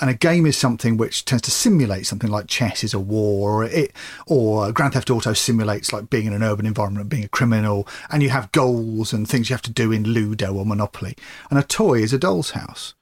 And 0.00 0.10
a 0.10 0.14
game 0.14 0.44
is 0.44 0.56
something 0.56 0.98
which 0.98 1.24
tends 1.24 1.42
to 1.42 1.50
simulate 1.50 2.06
something 2.06 2.30
like 2.30 2.46
chess 2.46 2.84
is 2.84 2.92
a 2.92 3.00
war, 3.00 3.62
or 3.62 3.64
it, 3.64 3.92
or 4.26 4.70
Grand 4.72 4.92
Theft 4.92 5.10
Auto 5.10 5.32
simulates 5.32 5.92
like 5.92 6.10
being 6.10 6.26
in 6.26 6.34
an 6.34 6.42
urban 6.42 6.66
environment, 6.66 7.08
being 7.08 7.24
a 7.24 7.28
criminal, 7.28 7.88
and 8.10 8.22
you 8.22 8.28
have 8.28 8.52
goals 8.52 9.14
and 9.14 9.26
things 9.26 9.48
you 9.48 9.54
have 9.54 9.62
to 9.62 9.72
do 9.72 9.92
in 9.92 10.04
Ludo 10.04 10.52
or 10.52 10.66
Monopoly. 10.66 11.16
And 11.48 11.58
a 11.58 11.62
toy 11.62 12.00
is 12.00 12.12
a 12.12 12.18
doll's 12.18 12.50
house 12.50 12.94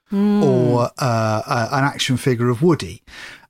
or 0.45 0.91
uh, 0.99 1.43
uh, 1.47 1.69
an 1.73 1.85
action 1.85 2.17
figure 2.17 2.51
of 2.51 2.63
Woody. 2.63 3.03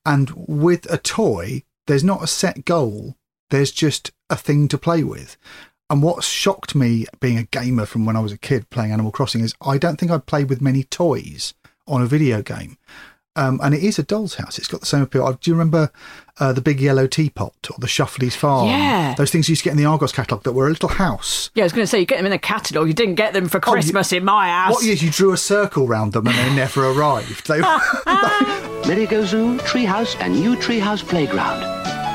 And 0.06 0.32
with 0.34 0.90
a 0.90 0.96
toy, 0.96 1.64
there's 1.86 2.04
not 2.04 2.22
a 2.22 2.26
set 2.26 2.64
goal. 2.64 3.16
There's 3.54 3.70
just 3.70 4.10
a 4.28 4.34
thing 4.34 4.66
to 4.66 4.76
play 4.76 5.04
with. 5.04 5.36
And 5.88 6.02
what 6.02 6.24
shocked 6.24 6.74
me 6.74 7.06
being 7.20 7.38
a 7.38 7.44
gamer 7.44 7.86
from 7.86 8.04
when 8.04 8.16
I 8.16 8.20
was 8.20 8.32
a 8.32 8.36
kid 8.36 8.68
playing 8.68 8.90
Animal 8.90 9.12
Crossing 9.12 9.42
is 9.44 9.54
I 9.64 9.78
don't 9.78 9.94
think 9.96 10.10
I'd 10.10 10.26
played 10.26 10.50
with 10.50 10.60
many 10.60 10.82
toys 10.82 11.54
on 11.86 12.02
a 12.02 12.06
video 12.06 12.42
game. 12.42 12.78
Um, 13.36 13.60
and 13.62 13.72
it 13.72 13.84
is 13.84 13.96
a 13.96 14.02
doll's 14.02 14.34
house. 14.34 14.58
It's 14.58 14.66
got 14.66 14.80
the 14.80 14.86
same 14.86 15.02
appeal. 15.02 15.24
Uh, 15.24 15.36
Do 15.40 15.52
you 15.52 15.54
remember 15.54 15.92
uh, 16.40 16.52
the 16.52 16.60
big 16.62 16.80
yellow 16.80 17.06
teapot 17.06 17.54
or 17.70 17.76
the 17.78 17.86
Shuffley's 17.86 18.34
Farm? 18.34 18.66
Yeah. 18.66 19.14
Those 19.16 19.30
things 19.30 19.48
you 19.48 19.52
used 19.52 19.62
to 19.62 19.68
get 19.68 19.70
in 19.70 19.76
the 19.76 19.84
Argos 19.84 20.10
catalogue 20.10 20.42
that 20.42 20.52
were 20.52 20.66
a 20.66 20.70
little 20.70 20.88
house. 20.88 21.50
Yeah, 21.54 21.62
I 21.62 21.66
was 21.66 21.72
going 21.72 21.84
to 21.84 21.86
say, 21.88 22.00
you 22.00 22.06
get 22.06 22.16
them 22.16 22.26
in 22.26 22.32
the 22.32 22.38
catalogue. 22.38 22.88
You 22.88 22.92
didn't 22.94 23.14
get 23.14 23.34
them 23.34 23.48
for 23.48 23.60
Christmas 23.60 24.12
in 24.12 24.24
my 24.24 24.48
house. 24.48 24.72
What 24.72 24.82
years 24.84 25.00
you 25.00 25.10
drew 25.12 25.32
a 25.32 25.36
circle 25.36 25.86
round 25.86 26.12
them 26.12 26.26
and 26.26 26.36
they 26.36 26.56
never 26.56 26.86
arrived? 26.90 27.46
They, 27.46 27.60
Merry-Go-Zoo, 28.88 29.58
Treehouse, 29.58 30.16
and 30.18 30.34
new 30.34 30.56
Treehouse 30.56 31.06
Playground. 31.06 31.62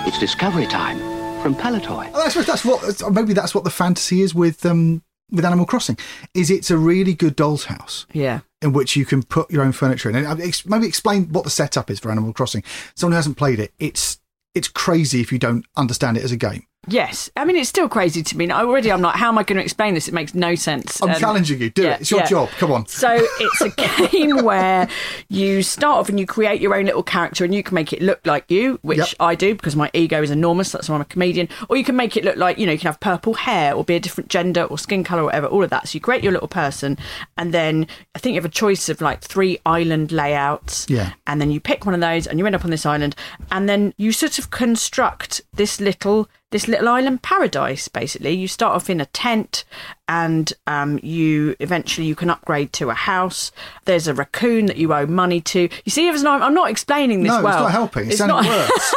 It's 0.06 0.20
discovery 0.20 0.66
time 0.66 1.19
from 1.42 1.56
Palitoy. 1.56 2.14
I 2.14 2.30
suppose 2.30 2.46
that's 2.48 2.66
what 2.66 3.14
maybe 3.14 3.34
that's 3.34 3.56
what 3.56 3.64
the 3.64 3.70
fantasy 3.70 4.22
is 4.22 4.34
with 4.36 4.66
um 4.66 5.04
with 5.32 5.46
Animal 5.46 5.66
Crossing. 5.66 5.98
Is 6.34 6.50
it's 6.50 6.72
a 6.72 6.78
really 6.78 7.14
good 7.14 7.36
doll's 7.36 7.66
house 7.66 8.06
Yeah. 8.14 8.40
in 8.62 8.74
which 8.74 8.96
you 8.96 9.06
can 9.06 9.24
put 9.24 9.50
your 9.52 9.64
own 9.64 9.72
furniture 9.72 10.10
in. 10.10 10.16
And 10.16 10.40
maybe 10.66 10.88
explain 10.88 11.26
what 11.32 11.44
the 11.44 11.50
setup 11.50 11.90
is 11.90 12.00
for 12.00 12.12
Animal 12.12 12.34
Crossing. 12.34 12.64
Someone 12.96 13.14
who 13.14 13.18
hasn't 13.18 13.38
played 13.38 13.60
it, 13.60 13.74
it's 13.80 14.20
it's 14.56 14.68
crazy 14.68 15.22
if 15.22 15.32
you 15.32 15.40
don't 15.40 15.66
understand 15.78 16.18
it 16.18 16.24
as 16.24 16.32
a 16.32 16.38
game. 16.38 16.66
Yes, 16.88 17.30
I 17.36 17.46
mean 17.46 17.56
it's 17.58 17.70
still 17.70 17.90
crazy 17.90 18.24
to 18.24 18.38
me. 18.38 18.50
Already, 18.50 18.92
I'm 18.92 19.02
like, 19.02 19.16
how 19.16 19.28
am 19.28 19.38
I 19.38 19.44
going 19.44 19.58
to 19.58 19.64
explain 19.64 19.94
this? 19.94 20.08
It 20.08 20.14
makes 20.14 20.34
no 20.34 20.56
sense. 20.56 21.02
I'm 21.04 21.10
Um, 21.10 21.16
challenging 21.20 21.60
you. 21.62 21.70
Do 21.70 21.84
yeah, 21.84 21.96
it. 21.96 22.02
It's 22.02 22.10
your 22.12 22.22
yeah. 22.22 22.26
job. 22.26 22.50
Come 22.52 22.72
on. 22.72 22.88
So 22.88 23.10
it's 23.40 23.62
a 23.62 23.70
game 24.10 24.38
where 24.44 24.88
you 25.28 25.62
start 25.62 25.98
off 25.98 26.10
and 26.10 26.20
you 26.20 26.26
create 26.26 26.62
your 26.62 26.74
own 26.76 26.86
little 26.86 27.04
character, 27.04 27.44
and 27.44 27.54
you 27.54 27.64
can 27.64 27.76
make 27.76 27.92
it 27.94 28.02
look 28.02 28.26
like 28.26 28.50
you, 28.50 28.80
which 28.82 28.98
Yep. 28.98 29.08
I 29.20 29.36
do 29.36 29.54
because 29.56 29.76
my 29.76 29.92
ego 29.94 30.22
is 30.24 30.32
enormous. 30.32 30.72
That's 30.72 30.90
why 30.90 30.96
I'm 30.96 31.02
a 31.02 31.06
comedian. 31.06 31.50
Or 31.68 31.76
you 31.78 31.84
can 31.84 31.96
make 31.98 32.16
it 32.18 32.24
look 32.24 32.38
like 32.38 32.58
you 32.58 32.66
know 32.66 32.72
you 32.72 32.80
can 32.80 32.88
have 32.88 33.00
purple 33.02 33.34
hair 33.36 33.74
or 33.74 33.84
be 33.84 33.96
a 33.96 34.00
different 34.00 34.30
gender 34.30 34.64
or 34.64 34.78
skin 34.78 35.04
color 35.04 35.24
or 35.24 35.26
whatever. 35.26 35.48
All 35.48 35.64
of 35.64 35.70
that. 35.72 35.90
So 35.90 35.96
you 35.98 36.00
create 36.02 36.24
your 36.24 36.32
little 36.34 36.48
person, 36.48 36.98
and 37.38 37.54
then 37.54 37.88
I 38.16 38.20
think 38.20 38.34
you 38.34 38.42
have 38.42 38.46
a 38.50 38.54
choice 38.54 38.88
of 38.90 39.02
like 39.02 39.22
three 39.22 39.60
island 39.66 40.12
layouts. 40.12 40.88
Yeah. 40.90 41.12
And 41.28 41.42
then 41.42 41.52
you 41.52 41.60
pick 41.60 41.86
one 41.86 41.94
of 41.94 42.02
those, 42.02 42.26
and 42.26 42.40
you 42.40 42.46
end 42.46 42.56
up 42.56 42.64
on 42.66 42.72
this 42.72 42.86
island, 42.86 43.16
and 43.52 43.68
then 43.70 43.94
you 43.98 44.12
sort 44.14 44.40
of 44.40 44.50
construct 44.50 45.42
this 45.60 45.82
little 45.82 46.30
this 46.52 46.68
little 46.70 46.88
island 46.88 47.22
paradise. 47.22 47.90
Basically, 47.90 48.32
you 48.32 48.48
start 48.48 48.74
off 48.74 48.90
in 48.90 49.02
a 49.02 49.06
tent, 49.08 49.66
and 50.08 50.52
um, 50.66 51.00
you 51.04 51.56
eventually 51.60 52.08
you 52.08 52.16
can 52.16 52.30
upgrade 52.30 52.72
to 52.74 52.90
a 52.90 52.94
house. 52.94 53.52
There's 53.84 54.08
a 54.08 54.14
raccoon 54.14 54.68
that 54.68 54.78
you 54.78 54.94
owe 54.94 55.06
money 55.06 55.42
to. 55.42 55.68
You 55.84 55.92
see, 55.92 56.08
as 56.08 56.24
I'm 56.24 56.54
not 56.54 56.72
explaining 56.72 57.24
this 57.24 57.34
no, 57.34 57.44
well. 57.44 57.54
it's 57.56 57.62
not 57.64 57.72
helping. 57.72 58.04
It's, 58.10 58.20
It's 58.22 58.28
not- 58.28 58.46
worse. 58.48 58.96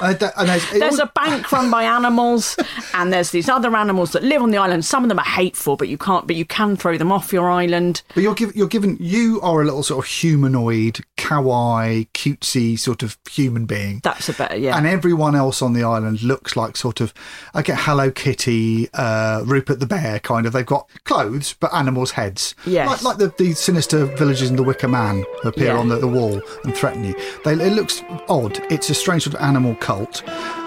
That- 0.00 0.32
and 0.36 0.48
there's, 0.48 0.98
all- 1.00 1.06
a 1.06 1.12
bank 1.14 1.50
run 1.52 1.70
by 1.70 1.84
animals, 1.84 2.56
and 2.94 3.12
there's 3.12 3.30
these 3.30 3.48
other 3.48 3.74
animals 3.76 4.12
that 4.12 4.22
live 4.22 4.42
on 4.42 4.50
the 4.50 4.58
island. 4.58 4.84
Some 4.84 5.02
of 5.04 5.08
them 5.08 5.18
are 5.18 5.24
hateful, 5.24 5.76
but 5.76 5.88
you 5.88 5.98
can't. 5.98 6.26
But 6.26 6.36
you 6.36 6.44
can 6.44 6.76
throw 6.76 6.96
them 6.98 7.12
off 7.12 7.32
your 7.32 7.50
island. 7.50 8.02
But 8.14 8.22
you're 8.22 8.34
given, 8.34 8.54
you're 8.56 8.68
given, 8.68 8.96
you 9.00 9.40
are 9.42 9.62
a 9.62 9.64
little 9.64 9.82
sort 9.82 10.04
of 10.04 10.10
humanoid, 10.10 11.00
kawaii, 11.16 12.08
cutesy 12.12 12.78
sort 12.78 13.02
of 13.02 13.16
human 13.30 13.66
being. 13.66 14.00
That's 14.02 14.28
a 14.28 14.32
better, 14.32 14.56
yeah. 14.56 14.76
And 14.76 14.86
everyone 14.86 15.34
else 15.34 15.62
on 15.62 15.72
the 15.72 15.82
island 15.84 16.22
looks 16.22 16.56
like 16.56 16.76
sort 16.76 17.00
of, 17.00 17.12
I 17.54 17.62
get 17.62 17.78
Hello 17.78 18.10
Kitty, 18.10 18.88
uh, 18.94 19.42
Rupert 19.46 19.80
the 19.80 19.86
Bear 19.86 20.18
kind 20.20 20.46
of. 20.46 20.52
They've 20.52 20.66
got 20.66 20.88
clothes, 21.04 21.54
but 21.58 21.72
animals' 21.74 22.12
heads. 22.12 22.54
Yes. 22.66 22.88
Like, 22.88 23.02
like 23.02 23.16
the, 23.18 23.44
the 23.44 23.52
sinister 23.54 24.04
villagers 24.06 24.50
in 24.50 24.56
The 24.56 24.62
Wicker 24.62 24.88
Man 24.88 25.24
who 25.42 25.48
appear 25.48 25.68
Yeah. 25.68 25.78
on 25.78 25.88
the, 25.88 25.96
the 25.98 26.08
wall 26.08 26.40
and 26.64 26.74
threaten 26.76 27.04
you. 27.04 27.14
They, 27.44 27.52
it 27.52 27.72
looks 27.72 28.02
odd. 28.28 28.58
It's 28.72 28.90
a 28.90 28.94
strange 28.94 29.24
sort 29.24 29.34
of 29.34 29.40
animal 29.42 29.74
cult. 29.90 30.22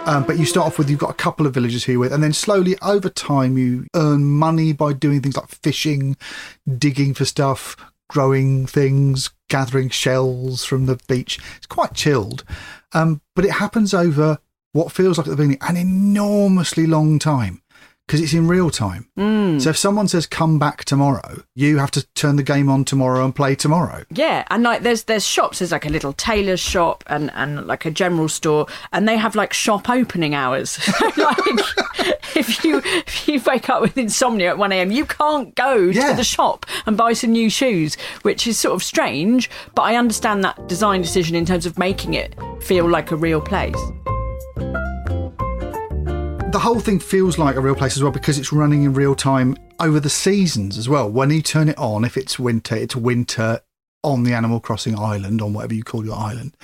Um, 0.06 0.26
but 0.26 0.38
you 0.38 0.46
start 0.46 0.68
off 0.68 0.78
with, 0.78 0.90
you've 0.90 1.00
got 1.00 1.10
a 1.10 1.14
couple 1.14 1.48
of 1.48 1.54
villagers 1.54 1.86
here 1.86 1.98
with, 1.98 2.12
and 2.12 2.22
then 2.22 2.34
slowly 2.34 2.76
over 2.82 3.10
time 3.10 3.58
you 3.58 3.88
earn 3.96 4.26
money 4.26 4.74
by 4.74 4.92
doing 4.92 5.22
things 5.22 5.38
like 5.38 5.48
fishing, 5.48 6.18
digging 6.78 7.14
for 7.14 7.24
stuff, 7.24 7.78
growing 8.10 8.68
things, 8.68 9.30
gathering 9.50 9.90
shells 9.90 10.66
from 10.66 10.88
the 10.88 11.00
beach. 11.08 11.40
It's 11.56 11.66
quite 11.66 11.94
chilled. 11.94 12.44
Um, 12.92 13.22
but 13.34 13.46
it 13.46 13.52
happens 13.52 13.94
over 13.94 14.40
what 14.74 14.92
feels 14.92 15.18
like 15.18 15.28
at 15.28 15.30
the 15.30 15.38
beginning 15.38 15.60
an 15.62 15.78
enormously 15.78 16.86
long 16.86 17.18
time 17.18 17.62
because 18.08 18.22
it's 18.22 18.34
in 18.34 18.48
real 18.48 18.70
time. 18.70 19.08
Hmm. 19.16 19.60
So 19.60 19.70
if 19.70 19.78
someone 19.78 20.08
says 20.08 20.26
come 20.28 20.60
back 20.60 20.84
tomorrow, 20.86 21.44
you 21.56 21.78
have 21.78 21.92
to 21.92 22.06
turn 22.16 22.36
the 22.36 22.44
game 22.44 22.70
on 22.70 22.84
tomorrow 22.86 23.24
and 23.24 23.34
play 23.36 23.56
tomorrow. 23.56 24.04
Yeah, 24.12 24.44
and 24.50 24.64
like 24.64 24.82
there's 24.84 25.04
there's 25.04 25.26
shops. 25.26 25.60
There's 25.60 25.72
like 25.72 25.86
a 25.86 25.90
little 25.90 26.14
tailor's 26.14 26.60
shop 26.60 27.04
and 27.08 27.32
and 27.34 27.66
like 27.68 27.86
a 27.86 27.92
general 27.92 28.28
store, 28.30 28.68
and 28.92 29.08
they 29.08 29.18
have 29.18 29.36
like 29.36 29.54
shop 29.54 29.90
opening 29.90 30.36
hours. 30.36 30.78
like 31.18 31.38
if 32.36 32.64
you 32.64 32.82
if 32.86 33.28
you 33.28 33.42
wake 33.46 33.70
up 33.70 33.82
with 33.82 33.98
insomnia 33.98 34.50
at 34.50 34.58
one 34.58 34.72
a.m., 34.72 34.92
you 34.92 35.06
can't 35.06 35.56
go 35.56 35.76
Yeah. 35.76 36.10
to 36.12 36.16
the 36.18 36.24
shop 36.24 36.66
and 36.86 36.98
buy 36.98 37.14
some 37.14 37.32
new 37.32 37.50
shoes, 37.50 37.96
which 38.24 38.48
is 38.48 38.60
sort 38.60 38.74
of 38.76 38.84
strange. 38.84 39.50
But 39.76 39.84
I 39.84 39.96
understand 39.96 40.44
that 40.44 40.68
design 40.68 41.02
decision 41.02 41.36
in 41.36 41.46
terms 41.46 41.66
of 41.66 41.78
making 41.78 42.16
it 42.16 42.36
feel 42.62 42.90
like 42.90 43.12
a 43.12 43.16
real 43.16 43.40
place. 43.42 43.76
The 46.54 46.60
whole 46.60 46.80
thing 46.80 47.00
feels 47.00 47.38
like 47.38 47.56
a 47.56 47.62
real 47.62 47.76
place 47.76 47.98
as 47.98 48.04
well 48.04 48.12
because 48.12 48.38
it's 48.38 48.54
running 48.54 48.84
in 48.84 48.94
real 48.94 49.16
time 49.16 49.58
over 49.80 50.00
the 50.00 50.10
seasons 50.10 50.78
as 50.78 50.88
well. 50.88 51.10
When 51.10 51.30
you 51.32 51.42
turn 51.42 51.68
it 51.68 51.78
on, 51.78 52.06
if 52.06 52.16
it's 52.16 52.38
winter, 52.40 52.76
it's 52.76 52.96
winter 52.96 53.60
on 54.04 54.24
the 54.24 54.34
Animal 54.34 54.60
Crossing 54.60 54.98
island, 54.98 55.42
on 55.42 55.54
whatever 55.54 55.74
you 55.74 55.84
call 55.84 56.06
your 56.06 56.16
island. 56.18 56.56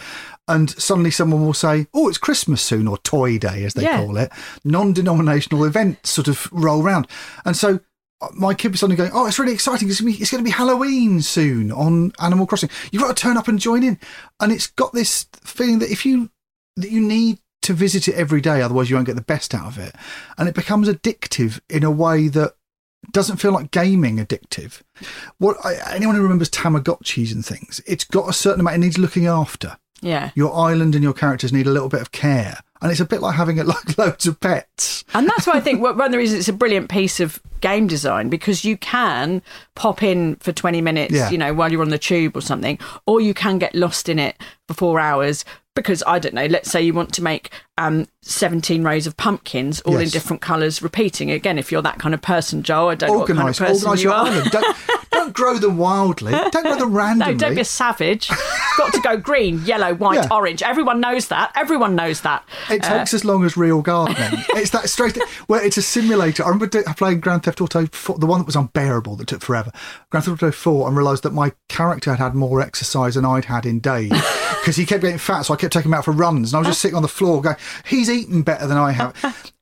And 0.48 0.70
suddenly 0.70 1.10
someone 1.12 1.44
will 1.46 1.54
say, 1.54 1.88
Oh, 1.94 2.08
it's 2.08 2.18
Christmas 2.18 2.62
soon, 2.62 2.88
or 2.88 2.98
Toy 3.00 3.38
Day, 3.38 3.64
as 3.64 3.74
they 3.74 3.84
Yeah. 3.84 3.98
call 4.06 4.18
it. 4.18 4.32
Non 4.64 4.94
denominational 4.94 5.66
events 5.66 6.10
sort 6.10 6.28
of 6.28 6.48
roll 6.52 6.84
round. 6.84 7.08
And 7.46 7.56
so 7.58 7.80
uh, 8.22 8.28
my 8.34 8.54
kid 8.54 8.72
was 8.72 8.82
suddenly 8.82 8.98
going, 8.98 9.12
Oh, 9.14 9.26
it's 9.26 9.40
really 9.40 9.54
exciting. 9.54 9.90
It's 9.90 10.02
going, 10.02 10.14
be, 10.14 10.22
it's 10.22 10.32
going 10.32 10.44
to 10.44 10.48
be 10.48 10.52
Halloween 10.56 11.22
soon 11.22 11.72
on 11.72 12.12
Animal 12.20 12.46
Crossing. 12.46 12.70
You've 12.92 13.02
got 13.02 13.16
to 13.16 13.22
turn 13.22 13.38
up 13.38 13.48
and 13.48 13.58
join 13.58 13.84
in. 13.84 13.98
And 14.40 14.52
it's 14.52 14.68
got 14.68 14.94
this 14.94 15.26
feeling 15.44 15.80
that 15.80 15.90
if 15.92 16.06
you 16.06 16.30
that 16.76 16.92
you 16.92 17.02
need 17.02 17.40
to 17.62 17.74
visit 17.74 18.08
it 18.08 18.16
every 18.16 18.42
day, 18.42 18.62
otherwise 18.62 18.90
you 18.90 18.96
won't 18.96 19.08
get 19.08 19.16
the 19.16 19.22
best 19.22 19.54
out 19.54 19.68
of 19.68 19.78
it. 19.78 19.96
And 20.38 20.48
it 20.48 20.56
becomes 20.56 20.88
addictive 20.88 21.60
in 21.70 21.84
a 21.84 21.92
way 21.92 22.28
that 22.30 22.54
doesn't 23.12 23.38
feel 23.38 23.52
like 23.52 23.72
gaming 23.72 24.18
addictive. 24.18 24.82
What 25.38 25.58
I, 25.64 25.76
anyone 25.94 26.16
who 26.16 26.22
remembers 26.22 26.50
Tamagotchis 26.50 27.34
and 27.34 27.46
things, 27.46 27.82
it's 27.86 28.04
got 28.04 28.30
a 28.30 28.34
certain 28.34 28.62
amount. 28.62 28.78
It 28.78 28.80
needs 28.80 28.98
looking 28.98 29.28
after. 29.28 29.78
Yeah. 30.02 30.32
Your 30.36 30.56
island 30.56 30.96
and 30.96 31.04
your 31.04 31.14
characters 31.14 31.52
need 31.52 31.68
a 31.68 31.72
little 31.72 31.90
bit 31.90 32.02
of 32.02 32.12
care, 32.12 32.60
and 32.82 32.92
it's 32.92 33.00
a 33.02 33.06
bit 33.06 33.22
like 33.22 33.36
having 33.36 33.58
it 33.58 33.66
like 33.68 33.98
loads 33.98 34.28
of 34.28 34.40
pets. 34.40 35.04
And 35.14 35.28
that's 35.28 35.46
why 35.48 35.54
I 35.54 35.60
think 35.60 35.82
one 35.82 36.00
of 36.00 36.12
the 36.12 36.18
reasons 36.18 36.40
it's 36.40 36.48
a 36.50 36.54
brilliant 36.54 36.90
piece 36.90 37.20
of 37.20 37.40
game 37.62 37.88
design 37.88 38.30
because 38.30 38.64
you 38.64 38.78
can 38.78 39.42
pop 39.76 40.02
in 40.02 40.36
for 40.38 40.52
20 40.54 40.82
minutes, 40.82 41.14
Yeah. 41.14 41.30
you 41.30 41.38
know, 41.38 41.54
while 41.54 41.72
you're 41.72 41.82
on 41.82 41.90
the 41.90 41.98
tube 41.98 42.38
or 42.38 42.42
something, 42.42 42.80
or 43.06 43.20
you 43.20 43.34
can 43.34 43.60
get 43.60 43.76
lost 43.76 44.08
in 44.08 44.18
it 44.20 44.38
for 44.68 44.74
four 44.74 45.00
hours 45.00 45.44
because 45.76 46.04
I 46.08 46.20
don't 46.20 46.34
know, 46.34 46.46
let's 46.48 46.70
say 46.72 46.82
you 46.82 46.94
want 46.94 47.14
to 47.14 47.24
make 47.24 47.52
um, 47.78 48.06
17 48.24 48.84
rows 48.84 49.08
of 49.08 49.16
pumpkins 49.16 49.80
all 49.82 49.98
in 49.98 50.10
different 50.10 50.42
colours 50.42 50.82
repeating. 50.82 51.32
Again, 51.32 51.58
if 51.58 51.72
you're 51.72 51.82
that 51.82 52.00
kind 52.00 52.14
of 52.14 52.22
person, 52.22 52.64
Joe, 52.64 52.90
I 52.90 52.96
don't 52.96 53.10
know 53.12 53.20
what 53.20 53.28
kind 53.28 53.40
of 53.40 53.58
person 53.58 53.76
organise 53.88 54.04
you 54.04 54.12
are. 54.12 54.26
island. 54.26 54.52
Don't, 54.52 54.78
don't 55.20 55.34
grow 55.34 55.58
them 55.58 55.78
wildly. 55.78 56.32
Don't 56.32 56.52
grow 56.64 56.76
them 56.76 56.94
randomly. 56.94 57.34
No, 57.34 57.38
don't 57.38 57.56
be 57.56 57.62
a 57.62 57.66
savage. 57.66 58.30
It's 58.32 58.78
got 58.78 58.94
to 58.94 59.02
go 59.02 59.18
green, 59.18 59.64
yellow, 59.66 59.94
white, 59.94 60.16
Yeah. 60.24 60.28
orange. 60.32 60.64
Everyone 60.64 61.00
knows 61.02 61.28
that. 61.28 61.52
Everyone 61.56 61.96
knows 61.96 62.22
that. 62.22 62.44
It 62.70 62.84
uh, 62.86 63.00
takes 63.00 63.14
as 63.14 63.26
long 63.26 63.44
as 63.44 63.58
real 63.58 63.82
gardening. 63.82 64.44
it's 64.56 64.72
that 64.72 64.90
straight 64.90 65.18
where 65.48 65.64
it's 65.64 65.78
a 65.78 65.82
simulator. 65.82 66.44
I 66.44 66.48
remember 66.48 66.68
do- 66.68 66.84
playing 66.98 67.20
Grand 67.20 67.44
Theft 67.44 67.60
Auto 67.62 67.86
4, 67.88 68.18
the 68.20 68.26
one 68.26 68.40
that 68.40 68.46
was 68.46 68.56
unbearable 68.56 69.16
that 69.18 69.28
took 69.28 69.42
forever. 69.42 69.72
Grand 70.10 70.26
Theft 70.26 70.42
Auto 70.42 70.52
4, 70.52 70.88
and 70.88 70.96
realised 70.98 71.24
that 71.24 71.34
my 71.34 71.52
character 71.68 72.12
had 72.12 72.20
had 72.20 72.36
more 72.36 72.62
exercise 72.62 73.16
than 73.16 73.26
I'd 73.26 73.46
had 73.46 73.66
in 73.66 73.80
days 73.80 74.10
because 74.62 74.76
he 74.78 74.86
kept 74.86 75.02
getting 75.02 75.18
fat. 75.18 75.42
So 75.44 75.54
I 75.54 75.58
kept 75.58 75.74
taking 75.74 75.90
him 75.92 75.94
out 75.96 76.06
for 76.06 76.12
runs, 76.12 76.52
and 76.54 76.58
I 76.58 76.60
was 76.60 76.68
just 76.70 76.82
sitting 76.82 76.96
on 76.96 77.02
the 77.02 77.08
floor 77.08 77.42
going, 77.42 77.56
"He's 77.86 78.10
eaten 78.10 78.42
better 78.44 78.66
than 78.68 78.78
I 78.78 78.92
have." 78.92 79.16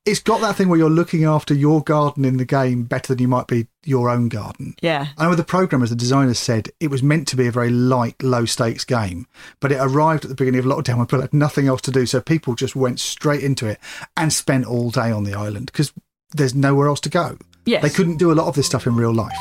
It's 0.08 0.20
got 0.20 0.40
that 0.40 0.56
thing 0.56 0.70
where 0.70 0.78
you're 0.78 0.88
looking 0.88 1.24
after 1.24 1.52
your 1.52 1.82
garden 1.82 2.24
in 2.24 2.38
the 2.38 2.46
game 2.46 2.84
better 2.84 3.12
than 3.14 3.20
you 3.20 3.28
might 3.28 3.46
be 3.46 3.66
your 3.84 4.08
own 4.08 4.30
garden. 4.30 4.74
Yeah. 4.80 5.08
I 5.18 5.26
know 5.26 5.34
the 5.34 5.44
programmers, 5.44 5.90
the 5.90 5.96
designers 5.96 6.38
said 6.38 6.70
it 6.80 6.88
was 6.88 7.02
meant 7.02 7.28
to 7.28 7.36
be 7.36 7.46
a 7.46 7.52
very 7.52 7.68
light, 7.68 8.22
low 8.22 8.46
stakes 8.46 8.84
game, 8.84 9.26
but 9.60 9.70
it 9.70 9.76
arrived 9.76 10.24
at 10.24 10.30
the 10.30 10.34
beginning 10.34 10.60
of 10.60 10.64
lockdown 10.64 10.96
when 10.96 11.06
people 11.06 11.20
had 11.20 11.34
nothing 11.34 11.68
else 11.68 11.82
to 11.82 11.90
do. 11.90 12.06
So 12.06 12.22
people 12.22 12.54
just 12.54 12.74
went 12.74 13.00
straight 13.00 13.42
into 13.42 13.66
it 13.66 13.78
and 14.16 14.32
spent 14.32 14.64
all 14.64 14.90
day 14.90 15.10
on 15.10 15.24
the 15.24 15.34
island 15.34 15.66
because 15.66 15.92
there's 16.32 16.54
nowhere 16.54 16.88
else 16.88 17.00
to 17.00 17.10
go. 17.10 17.36
Yes. 17.66 17.82
They 17.82 17.90
couldn't 17.90 18.16
do 18.16 18.32
a 18.32 18.34
lot 18.34 18.46
of 18.46 18.54
this 18.54 18.64
stuff 18.64 18.86
in 18.86 18.96
real 18.96 19.12
life. 19.12 19.36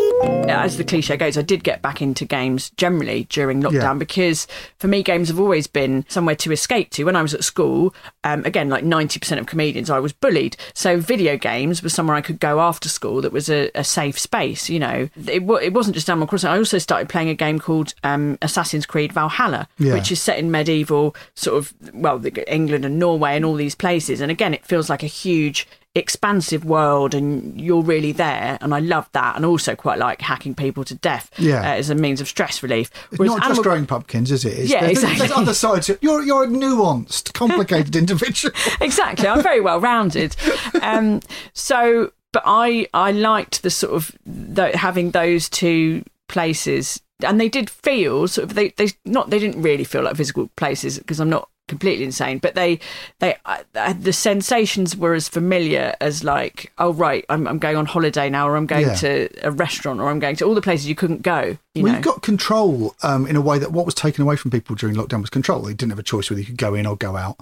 as 0.28 0.76
the 0.78 0.84
cliche 0.84 1.16
goes, 1.16 1.36
I 1.36 1.42
did 1.42 1.62
get 1.64 1.82
back 1.82 2.00
into 2.00 2.24
games 2.24 2.70
generally 2.76 3.24
during 3.28 3.62
lockdown 3.62 3.72
Yeah. 3.82 3.94
because 3.94 4.46
for 4.78 4.88
me, 4.88 5.02
games 5.02 5.28
have 5.28 5.38
always 5.38 5.66
been 5.66 6.04
somewhere 6.08 6.36
to 6.36 6.52
escape 6.52 6.90
to. 6.90 7.04
When 7.04 7.16
I 7.16 7.22
was 7.22 7.34
at 7.34 7.44
school, 7.44 7.94
um, 8.24 8.44
again, 8.44 8.68
like 8.68 8.84
90% 8.84 9.38
of 9.38 9.46
comedians, 9.46 9.90
I 9.90 9.98
was 9.98 10.12
bullied. 10.12 10.56
So 10.72 10.98
video 10.98 11.36
games 11.36 11.82
was 11.82 11.92
somewhere 11.92 12.16
I 12.16 12.20
could 12.22 12.40
go 12.40 12.60
after 12.60 12.88
school 12.88 13.20
that 13.22 13.32
was 13.32 13.50
a, 13.50 13.70
a 13.74 13.84
safe 13.84 14.18
space, 14.18 14.70
you 14.70 14.78
know. 14.78 15.08
It, 15.26 15.42
it 15.62 15.72
wasn't 15.74 15.94
just 15.96 16.08
Animal 16.08 16.26
Crossing. 16.28 16.50
I 16.50 16.56
also 16.58 16.78
started 16.78 17.08
playing 17.08 17.28
a 17.28 17.34
game 17.34 17.58
called 17.58 17.94
um, 18.04 18.38
Assassin's 18.40 18.86
Creed 18.86 19.12
Valhalla, 19.12 19.68
Yeah. 19.78 19.92
which 19.94 20.10
is 20.12 20.22
set 20.22 20.38
in 20.38 20.50
medieval 20.50 21.14
sort 21.34 21.58
of, 21.58 21.74
well, 21.92 22.18
the, 22.18 22.52
England 22.52 22.84
and 22.84 22.98
Norway 22.98 23.36
and 23.36 23.44
all 23.44 23.54
these 23.54 23.74
places. 23.74 24.20
And 24.20 24.30
again, 24.30 24.54
it 24.54 24.64
feels 24.64 24.88
like 24.88 25.02
a 25.02 25.06
huge 25.08 25.66
expansive 25.94 26.64
world 26.64 27.14
and 27.14 27.60
you're 27.60 27.82
really 27.82 28.10
there 28.10 28.58
and 28.60 28.74
I 28.74 28.80
love 28.80 29.08
that 29.12 29.36
and 29.36 29.44
also 29.44 29.76
quite 29.76 29.98
like 29.98 30.20
hacking 30.20 30.54
people 30.54 30.82
to 30.84 30.94
death 30.96 31.30
Yeah. 31.38 31.60
uh, 31.60 31.74
as 31.76 31.88
a 31.88 31.94
means 31.94 32.20
of 32.20 32.26
stress 32.26 32.62
relief 32.64 32.90
It's 33.12 33.18
Whereas 33.20 33.30
not 33.30 33.36
just 33.42 33.46
Animal- 33.50 33.62
growing 33.62 33.86
pumpkins, 33.86 34.32
is 34.32 34.44
it? 34.44 34.58
It's, 34.58 34.70
Yeah, 34.70 34.80
there's, 34.80 34.92
exactly. 35.04 35.18
There's 35.20 35.30
other 35.38 35.54
sides. 35.54 35.90
You're 36.00 36.22
you're 36.22 36.44
a 36.44 36.46
nuanced, 36.48 37.32
complicated 37.42 37.94
individual. 37.96 38.52
exactly 38.80 39.28
i'm 39.28 39.42
very 39.42 39.60
well 39.60 39.80
rounded 39.80 40.34
um 40.82 41.20
so 41.52 42.10
but 42.32 42.42
i 42.44 42.86
i 42.92 43.12
liked 43.12 43.62
the 43.62 43.70
sort 43.70 43.94
of 43.94 44.10
the, 44.26 44.76
having 44.76 45.12
those 45.12 45.48
two 45.48 46.02
places 46.28 47.00
and 47.24 47.40
they 47.40 47.48
did 47.48 47.70
feel 47.70 48.26
sort 48.26 48.48
of 48.48 48.54
they 48.54 48.70
they 48.70 48.88
not 49.04 49.30
they 49.30 49.38
didn't 49.38 49.62
really 49.62 49.84
feel 49.84 50.02
like 50.02 50.16
physical 50.16 50.50
places 50.56 50.98
because 50.98 51.20
i'm 51.20 51.30
not 51.30 51.48
completely 51.74 52.04
insane 52.04 52.38
but 52.38 52.54
they 52.54 52.78
they 53.18 53.34
uh, 53.46 53.92
the 53.98 54.12
sensations 54.12 54.96
were 54.96 55.14
as 55.14 55.28
familiar 55.28 55.94
as 56.00 56.22
like 56.22 56.72
oh 56.78 56.92
right 56.92 57.24
i'm, 57.28 57.46
I'm 57.48 57.58
going 57.58 57.76
on 57.76 57.86
holiday 57.86 58.28
now 58.30 58.48
or 58.48 58.56
i'm 58.56 58.66
going 58.66 58.86
Yeah. 58.86 58.94
to 59.06 59.28
a 59.42 59.50
restaurant 59.50 60.00
or 60.00 60.08
i'm 60.10 60.20
going 60.20 60.36
to 60.36 60.44
all 60.46 60.54
the 60.54 60.62
places 60.62 60.86
you 60.88 60.94
couldn't 60.94 61.22
go 61.22 61.58
you 61.74 61.82
well, 61.82 61.92
know 61.92 61.98
you've 61.98 62.04
got 62.04 62.22
control 62.22 62.94
um, 63.02 63.26
in 63.26 63.34
a 63.34 63.40
way 63.40 63.58
that 63.58 63.72
what 63.72 63.84
was 63.84 63.94
taken 63.94 64.22
away 64.22 64.36
from 64.36 64.52
people 64.52 64.76
during 64.76 64.94
lockdown 64.94 65.20
was 65.20 65.30
control. 65.30 65.62
They 65.62 65.74
didn't 65.74 65.90
have 65.90 65.98
a 65.98 66.04
choice 66.04 66.30
whether 66.30 66.40
you 66.40 66.46
could 66.46 66.56
go 66.56 66.72
in 66.74 66.86
or 66.86 66.96
go 66.96 67.16
out. 67.16 67.36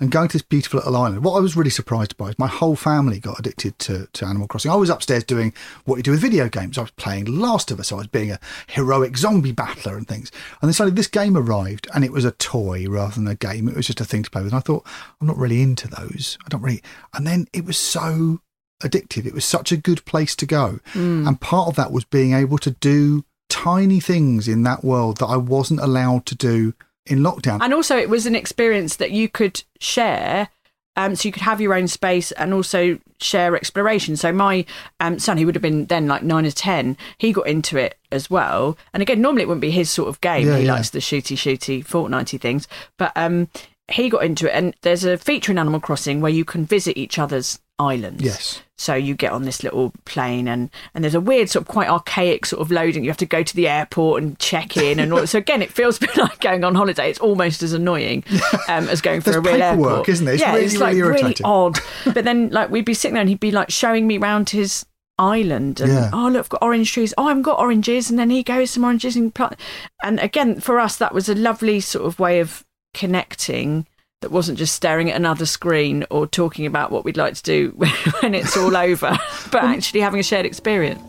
And 0.00 0.10
going 0.10 0.28
to 0.28 0.32
this 0.32 0.42
beautiful 0.42 0.78
little 0.78 0.96
island, 0.96 1.22
what 1.22 1.36
I 1.36 1.40
was 1.40 1.54
really 1.54 1.70
surprised 1.70 2.16
by 2.16 2.28
is 2.30 2.38
my 2.38 2.46
whole 2.46 2.76
family 2.76 3.20
got 3.20 3.38
addicted 3.38 3.78
to, 3.80 4.08
to 4.14 4.24
Animal 4.24 4.48
Crossing. 4.48 4.70
I 4.70 4.76
was 4.76 4.88
upstairs 4.88 5.22
doing 5.22 5.52
what 5.84 5.96
you 5.96 6.02
do 6.02 6.12
with 6.12 6.20
video 6.20 6.48
games. 6.48 6.78
I 6.78 6.82
was 6.82 6.92
playing 6.92 7.26
Last 7.26 7.70
of 7.70 7.78
Us. 7.78 7.92
I 7.92 7.96
was 7.96 8.06
being 8.06 8.30
a 8.32 8.40
heroic 8.68 9.18
zombie 9.18 9.52
battler 9.52 9.98
and 9.98 10.08
things. 10.08 10.32
And 10.62 10.68
then 10.68 10.72
suddenly 10.72 10.96
this 10.96 11.06
game 11.06 11.36
arrived 11.36 11.86
and 11.94 12.04
it 12.04 12.12
was 12.12 12.24
a 12.24 12.32
toy 12.32 12.86
rather 12.88 13.14
than 13.14 13.28
a 13.28 13.34
game. 13.34 13.68
It 13.68 13.76
was 13.76 13.86
just 13.86 14.00
a 14.00 14.04
thing 14.06 14.22
to 14.22 14.30
play 14.30 14.42
with. 14.42 14.52
And 14.52 14.58
I 14.58 14.62
thought, 14.62 14.86
I'm 15.20 15.26
not 15.26 15.36
really 15.36 15.60
into 15.60 15.88
those. 15.88 16.38
I 16.46 16.48
don't 16.48 16.62
really. 16.62 16.82
And 17.12 17.26
then 17.26 17.48
it 17.52 17.66
was 17.66 17.76
so 17.76 18.40
addictive. 18.82 19.26
It 19.26 19.34
was 19.34 19.44
such 19.44 19.72
a 19.72 19.76
good 19.76 20.04
place 20.06 20.34
to 20.36 20.46
go. 20.46 20.80
And 21.28 21.40
part 21.40 21.68
of 21.68 21.76
that 21.76 21.92
was 21.92 22.04
being 22.04 22.32
able 22.32 22.56
to 22.58 22.70
do 22.70 23.24
tiny 23.54 24.00
things 24.00 24.48
in 24.48 24.64
that 24.64 24.82
world 24.82 25.18
that 25.18 25.26
I 25.26 25.36
wasn't 25.36 25.78
allowed 25.78 26.26
to 26.26 26.34
do 26.34 26.74
in 27.06 27.20
lockdown. 27.20 27.60
And 27.62 27.72
also, 27.72 27.96
it 27.96 28.10
was 28.10 28.26
an 28.26 28.34
experience 28.34 28.96
that 28.96 29.12
you 29.12 29.28
could 29.28 29.62
share. 29.78 30.48
Um, 30.96 31.14
so 31.14 31.28
you 31.28 31.32
could 31.32 31.42
have 31.42 31.60
your 31.60 31.74
own 31.74 31.88
space 31.88 32.30
and 32.32 32.52
also 32.52 32.98
share 33.20 33.56
exploration. 33.56 34.16
So 34.16 34.32
my 34.32 34.64
um, 35.00 35.18
son, 35.18 35.38
he 35.38 35.44
would 35.44 35.54
have 35.54 35.62
been 35.62 35.86
then 35.86 36.06
like 36.06 36.22
nine 36.22 36.46
or 36.46 36.50
ten, 36.50 36.96
he 37.18 37.32
got 37.32 37.46
into 37.46 37.76
it 37.76 37.96
as 38.12 38.28
well. 38.28 38.76
And 38.92 39.02
again, 39.02 39.20
normally 39.20 39.42
it 39.42 39.48
wouldn't 39.48 39.60
be 39.60 39.70
his 39.70 39.90
sort 39.90 40.08
of 40.08 40.20
game. 40.20 40.46
Yeah, 40.46 40.58
he 40.58 40.66
yeah. 40.66 40.74
likes 40.74 40.90
the 40.90 41.00
shooty 41.00 41.36
shooty 41.36 41.84
fortnighty 41.84 42.40
things, 42.40 42.68
but 42.96 43.12
um, 43.16 43.48
he 43.90 44.08
got 44.08 44.24
into 44.24 44.48
it. 44.48 44.52
And 44.52 44.74
there's 44.82 45.04
a 45.04 45.16
feature 45.16 45.52
in 45.52 45.58
Animal 45.58 45.80
Crossing 45.80 46.20
where 46.20 46.32
you 46.32 46.44
can 46.44 46.64
visit 46.64 46.96
each 46.98 47.18
other's 47.18 47.58
islands. 47.78 48.22
Yes. 48.22 48.62
So 48.76 48.94
you 48.94 49.14
get 49.14 49.32
on 49.32 49.42
this 49.44 49.62
little 49.62 49.92
plane, 50.04 50.48
and 50.48 50.68
and 50.94 51.04
there's 51.04 51.14
a 51.14 51.20
weird 51.20 51.48
sort 51.48 51.62
of 51.62 51.68
quite 51.68 51.88
archaic 51.88 52.44
sort 52.46 52.60
of 52.60 52.70
loading. 52.72 53.04
You 53.04 53.10
have 53.10 53.16
to 53.18 53.26
go 53.26 53.42
to 53.42 53.56
the 53.56 53.68
airport 53.68 54.22
and 54.22 54.38
check 54.38 54.76
in, 54.76 54.98
and 54.98 55.12
all. 55.12 55.26
so 55.26 55.38
again, 55.38 55.62
it 55.62 55.70
feels 55.70 55.96
a 55.98 56.00
bit 56.00 56.16
like 56.16 56.40
going 56.40 56.64
on 56.64 56.74
holiday. 56.74 57.08
It's 57.08 57.20
almost 57.20 57.62
as 57.62 57.72
annoying 57.72 58.24
um, 58.68 58.88
as 58.88 59.00
going 59.00 59.20
for 59.20 59.30
There's 59.30 59.36
a 59.46 59.52
real 59.52 59.62
airport, 59.62 60.08
isn't 60.08 60.26
it? 60.26 60.34
It's 60.34 60.42
yeah, 60.42 60.54
really, 60.54 60.64
it's 60.64 60.76
like 60.76 60.94
really 60.94 61.22
really 61.22 61.36
odd. 61.44 61.78
But 62.04 62.24
then, 62.24 62.50
like 62.50 62.70
we'd 62.70 62.84
be 62.84 62.94
sitting 62.94 63.14
there, 63.14 63.20
and 63.20 63.28
he'd 63.28 63.40
be 63.40 63.52
like 63.52 63.70
showing 63.70 64.06
me 64.06 64.18
round 64.18 64.50
his 64.50 64.84
island 65.16 65.80
and 65.80 65.92
Yeah. 65.92 66.10
oh 66.12 66.26
look 66.28 66.46
I've 66.46 66.48
got 66.48 66.62
orange 66.62 66.92
trees 66.92 67.14
oh 67.16 67.28
I've 67.28 67.40
got 67.40 67.60
oranges 67.60 68.10
and 68.10 68.18
then 68.18 68.30
he 68.30 68.42
goes 68.42 68.72
some 68.72 68.82
oranges 68.82 69.14
and 69.14 69.32
plant 69.32 69.54
and 70.02 70.18
again 70.18 70.58
for 70.58 70.80
us 70.80 70.96
that 70.96 71.14
was 71.14 71.28
a 71.28 71.36
lovely 71.36 71.78
sort 71.78 72.04
of 72.04 72.18
way 72.18 72.40
of 72.40 72.64
connecting 72.94 73.86
that 74.20 74.30
wasn't 74.30 74.56
just 74.56 74.74
staring 74.74 75.10
at 75.10 75.16
another 75.16 75.44
screen 75.44 76.06
or 76.10 76.26
talking 76.26 76.64
about 76.64 76.90
what 76.90 77.04
we'd 77.04 77.16
like 77.16 77.34
to 77.34 77.42
do 77.42 77.68
when 78.20 78.34
it's 78.34 78.56
all 78.56 78.76
over 78.76 79.18
but 79.50 79.64
actually 79.64 80.00
having 80.00 80.20
a 80.20 80.22
shared 80.22 80.46
experience 80.46 81.00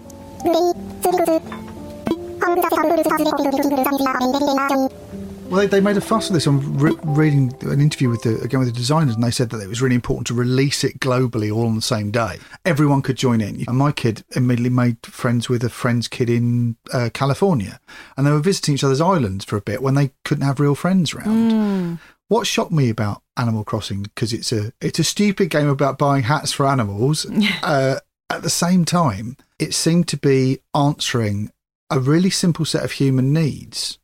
Well, 5.50 5.62
they, 5.62 5.68
they 5.68 5.80
made 5.80 5.96
a 5.96 6.02
fuss 6.02 6.28
of 6.28 6.34
this. 6.34 6.48
I'm 6.48 6.78
re- 6.78 6.98
reading 7.04 7.56
an 7.62 7.80
interview 7.80 8.10
with 8.10 8.24
the 8.24 8.42
again 8.42 8.60
with 8.60 8.70
the 8.70 8.76
designers, 8.76 9.14
and 9.14 9.24
they 9.24 9.32
said 9.32 9.52
that 9.52 9.62
it 9.62 9.68
was 9.68 9.82
really 9.82 9.96
important 9.96 10.28
to 10.28 10.34
release 10.34 10.84
it 10.84 11.00
globally 11.00 11.54
all 11.54 11.68
on 11.68 11.76
the 11.76 11.82
same 11.82 12.10
day. 12.10 12.40
Everyone 12.66 13.02
could 13.02 13.16
join 13.16 13.42
in. 13.42 13.64
And 13.68 13.78
my 13.78 13.92
kid 13.92 14.24
immediately 14.36 14.72
made 14.72 14.98
friends 15.06 15.48
with 15.48 15.64
a 15.64 15.70
friend's 15.70 16.08
kid 16.08 16.30
in 16.30 16.78
uh, 16.92 17.10
California, 17.14 17.80
and 18.18 18.26
they 18.26 18.32
were 18.32 18.40
visiting 18.40 18.74
each 18.74 18.84
other's 18.84 19.02
islands 19.02 19.46
for 19.46 19.56
a 19.56 19.62
bit 19.62 19.84
when 19.84 19.94
they 19.94 20.12
couldn't 20.24 20.46
have 20.46 20.60
real 20.60 20.76
friends 20.76 21.14
around. 21.14 22.00
What 22.28 22.48
shocked 22.48 22.72
me 22.72 22.90
about 22.90 23.22
Animal 23.38 23.64
Crossing 23.64 24.02
because 24.02 24.34
it's 24.34 24.52
a 24.52 24.74
it's 24.82 24.98
a 24.98 25.04
stupid 25.04 25.52
game 25.52 25.68
about 25.68 26.00
buying 26.00 26.24
hats 26.24 26.52
for 26.52 26.66
animals. 26.66 27.28
uh, 27.64 28.00
at 28.32 28.42
the 28.42 28.50
same 28.50 28.84
time, 28.84 29.38
it 29.60 29.76
seemed 29.76 30.08
to 30.08 30.18
be 30.18 30.60
answering 30.74 31.52
a 31.92 32.00
really 32.00 32.32
simple 32.32 32.66
set 32.66 32.84
of 32.84 32.94
human 32.94 33.32
needs 33.32 34.00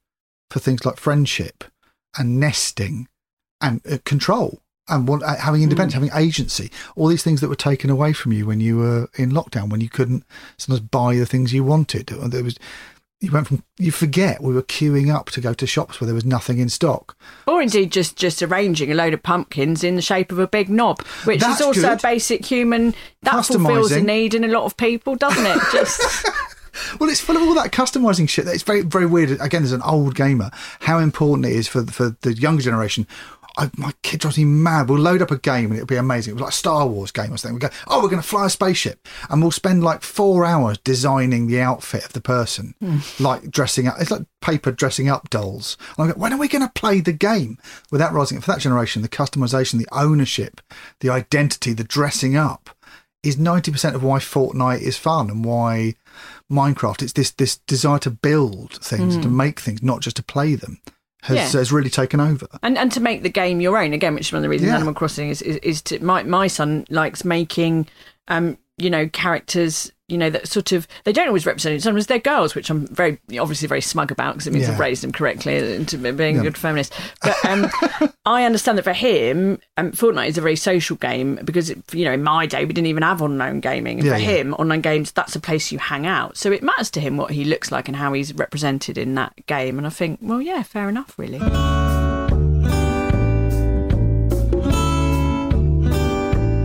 for 0.51 0.60
things 0.60 0.86
like 0.86 0.98
friendship 0.98 1.63
and 2.17 2.39
nesting 2.39 3.08
and 3.62 3.81
uh, 3.89 3.98
control 4.05 4.62
and 4.89 5.08
want, 5.08 5.24
uh, 5.24 5.36
having 5.38 5.63
independence, 5.63 5.93
having 5.93 6.10
agency. 6.13 6.70
All 6.96 7.08
these 7.08 7.24
things 7.24 7.39
that 7.41 7.48
were 7.50 7.55
taken 7.55 7.89
away 7.89 8.12
from 8.13 8.34
you 8.34 8.46
when 8.46 8.60
you 8.60 8.77
were 8.77 9.08
in 9.17 9.31
lockdown, 9.31 9.70
when 9.70 9.81
you 9.81 9.89
couldn't 9.89 10.25
sometimes 10.58 10.81
buy 10.88 11.15
the 11.15 11.25
things 11.25 11.53
you 11.53 11.63
wanted. 11.63 12.08
There 12.08 12.43
was 12.43 12.58
you 13.22 13.31
went 13.31 13.48
from 13.48 13.63
you 13.77 13.91
forget 13.91 14.41
we 14.41 14.51
were 14.53 14.63
queuing 14.63 15.13
up 15.13 15.27
to 15.29 15.39
go 15.41 15.53
to 15.53 15.67
shops 15.67 16.01
where 16.01 16.08
there 16.08 16.15
was 16.15 16.25
nothing 16.25 16.58
in 16.58 16.70
stock. 16.70 17.15
or 17.46 17.62
indeed 17.62 17.91
just 17.91 18.15
just 18.17 18.41
arranging 18.41 18.91
a 18.91 18.96
load 18.96 19.13
of 19.13 19.22
pumpkins 19.22 19.84
in 19.84 19.96
the 19.96 20.01
shape 20.01 20.31
of 20.31 20.39
a 20.39 20.48
big 20.48 20.70
knob 20.70 21.00
which 21.25 21.39
That's 21.39 21.60
is 21.62 21.65
also 21.67 21.81
good. 21.81 22.00
a 22.00 22.01
basic 22.01 22.43
human 22.43 22.96
that 23.22 23.46
fulfills 23.46 23.91
a 23.91 24.01
need 24.01 24.34
in 24.34 24.43
a 24.43 24.48
lot 24.48 24.63
of 24.65 24.75
people 24.75 25.15
doesn't 25.15 25.46
it 25.46 25.60
just 25.72 26.01
Well, 26.99 27.09
it's 27.09 27.21
full 27.21 27.35
of 27.35 27.41
all 27.43 27.53
that 27.55 27.71
customizing 27.71 28.27
shit. 28.29 28.47
It's 28.47 28.63
very, 28.63 28.81
very 28.81 29.05
weird. 29.05 29.39
Again, 29.41 29.63
as 29.63 29.71
an 29.71 29.81
old 29.81 30.15
gamer, 30.15 30.51
how 30.81 30.99
important 30.99 31.45
it 31.45 31.53
is 31.53 31.67
for 31.67 31.85
for 31.85 32.15
the 32.21 32.33
younger 32.33 32.63
generation. 32.63 33.07
I, 33.57 33.69
my 33.75 33.91
kid 34.01 34.21
drives 34.21 34.37
me 34.37 34.45
mad. 34.45 34.89
We'll 34.89 34.99
load 34.99 35.21
up 35.21 35.31
a 35.31 35.37
game 35.37 35.65
and 35.65 35.73
it'll 35.73 35.85
be 35.85 35.97
amazing. 35.97 36.31
It 36.31 36.35
was 36.35 36.41
like 36.41 36.51
a 36.51 36.55
Star 36.55 36.87
Wars 36.87 37.11
game 37.11 37.33
or 37.33 37.37
something. 37.37 37.55
We 37.55 37.59
go, 37.59 37.69
oh, 37.87 38.01
we're 38.01 38.09
going 38.09 38.21
to 38.21 38.27
fly 38.27 38.45
a 38.45 38.49
spaceship, 38.49 39.07
and 39.29 39.41
we'll 39.41 39.51
spend 39.51 39.83
like 39.83 40.03
four 40.03 40.45
hours 40.45 40.77
designing 40.77 41.47
the 41.47 41.59
outfit 41.59 42.05
of 42.05 42.13
the 42.13 42.21
person, 42.21 42.75
hmm. 42.79 42.99
like 43.19 43.51
dressing 43.51 43.87
up. 43.87 43.95
It's 43.99 44.11
like 44.11 44.23
paper 44.41 44.72
dressing 44.72 45.09
up 45.09 45.29
dolls. 45.29 45.77
And 45.98 46.05
I 46.05 46.13
go, 46.13 46.19
when 46.19 46.33
are 46.33 46.39
we 46.39 46.48
going 46.48 46.65
to 46.65 46.72
play 46.74 47.01
the 47.01 47.11
game 47.11 47.57
without 47.91 48.13
rising? 48.13 48.39
For 48.39 48.51
that 48.51 48.61
generation, 48.61 49.01
the 49.01 49.09
customization, 49.09 49.79
the 49.79 49.87
ownership, 49.91 50.61
the 51.01 51.09
identity, 51.09 51.74
the 51.74 51.83
dressing 51.83 52.37
up 52.37 52.69
is 53.24 53.38
90% 53.38 53.94
of 53.96 54.03
why 54.03 54.20
Fortnite 54.20 54.81
is 54.81 54.98
fun 54.98 55.29
and 55.29 55.46
why 55.46 55.94
Minecraft, 56.51 57.01
it's 57.03 57.14
this, 57.14 57.31
this 57.31 57.57
desire 57.57 58.00
to 58.00 58.10
build 58.12 58.74
things, 58.84 59.16
to 59.18 59.29
make 59.29 59.60
things, 59.60 59.81
not 59.84 60.01
just 60.01 60.16
to 60.18 60.24
play 60.24 60.55
them, 60.55 60.79
has, 61.24 61.38
Yeah. 61.38 61.60
has 61.60 61.72
really 61.72 61.90
taken 61.90 62.20
over. 62.20 62.48
and 62.64 62.77
and 62.77 62.92
to 62.94 63.00
make 63.00 63.22
the 63.24 63.29
game 63.29 63.62
your 63.62 63.77
own 63.77 63.94
again 63.94 64.16
which 64.16 64.27
is 64.27 64.34
one 64.34 64.40
of 64.40 64.44
the 64.44 64.50
reasons 64.50 64.70
Yeah. 64.70 64.75
animal 64.77 64.94
crossing 64.96 65.29
is, 65.29 65.42
is 65.44 65.57
is 65.57 65.81
to 65.84 66.03
my 66.03 66.24
my 66.24 66.48
son 66.48 66.86
likes 66.90 67.24
making 67.24 67.88
um 68.27 68.57
you 68.77 68.90
know 68.90 69.07
characters 69.10 69.92
you 70.11 70.17
know 70.17 70.29
that 70.29 70.47
sort 70.47 70.71
of 70.71 70.87
they 71.05 71.13
don't 71.13 71.27
always 71.27 71.45
represent 71.45 71.74
it 71.75 71.81
sometimes 71.81 72.07
they're 72.07 72.19
girls 72.19 72.53
which 72.53 72.69
i'm 72.69 72.85
very 72.87 73.17
obviously 73.39 73.67
very 73.67 73.81
smug 73.81 74.11
about 74.11 74.33
because 74.33 74.45
it 74.47 74.51
means 74.53 74.67
Yeah. 74.67 74.74
i've 74.74 74.79
raised 74.79 75.01
them 75.03 75.11
correctly 75.11 75.55
into 75.75 75.97
being 75.97 76.35
Yeah. 76.35 76.41
a 76.41 76.43
good 76.43 76.57
feminist. 76.57 76.93
But 77.21 77.43
um 77.45 77.67
i 78.25 78.43
understand 78.43 78.77
that 78.77 78.83
for 78.83 78.93
him 78.93 79.59
um, 79.77 79.91
fortnite 79.93 80.27
is 80.27 80.37
a 80.37 80.41
very 80.41 80.55
social 80.55 80.97
game 80.97 81.39
because 81.43 81.69
it, 81.69 81.79
you 81.93 82.05
know 82.05 82.11
in 82.11 82.21
my 82.24 82.45
day 82.45 82.65
we 82.65 82.74
didn't 82.74 82.87
even 82.87 83.03
have 83.03 83.21
online 83.21 83.59
gaming. 83.61 84.00
And 84.00 84.07
Yeah, 84.07 84.13
for 84.13 84.19
him 84.19 84.53
online 84.55 84.81
games 84.81 85.11
that's 85.11 85.35
a 85.35 85.39
place 85.39 85.71
you 85.71 85.79
hang 85.79 86.05
out. 86.05 86.37
So 86.37 86.51
it 86.51 86.61
matters 86.61 86.91
to 86.91 87.00
him 87.00 87.17
what 87.17 87.31
he 87.31 87.45
looks 87.45 87.71
like 87.71 87.87
and 87.87 87.95
how 87.95 88.13
he's 88.13 88.33
represented 88.33 88.97
in 88.97 89.15
that 89.15 89.33
game. 89.47 89.77
And 89.77 89.87
i 89.87 89.89
think 89.89 90.19
well 90.21 90.41
yeah 90.41 90.61
fair 90.63 90.89
enough 90.89 91.17
really 91.17 91.39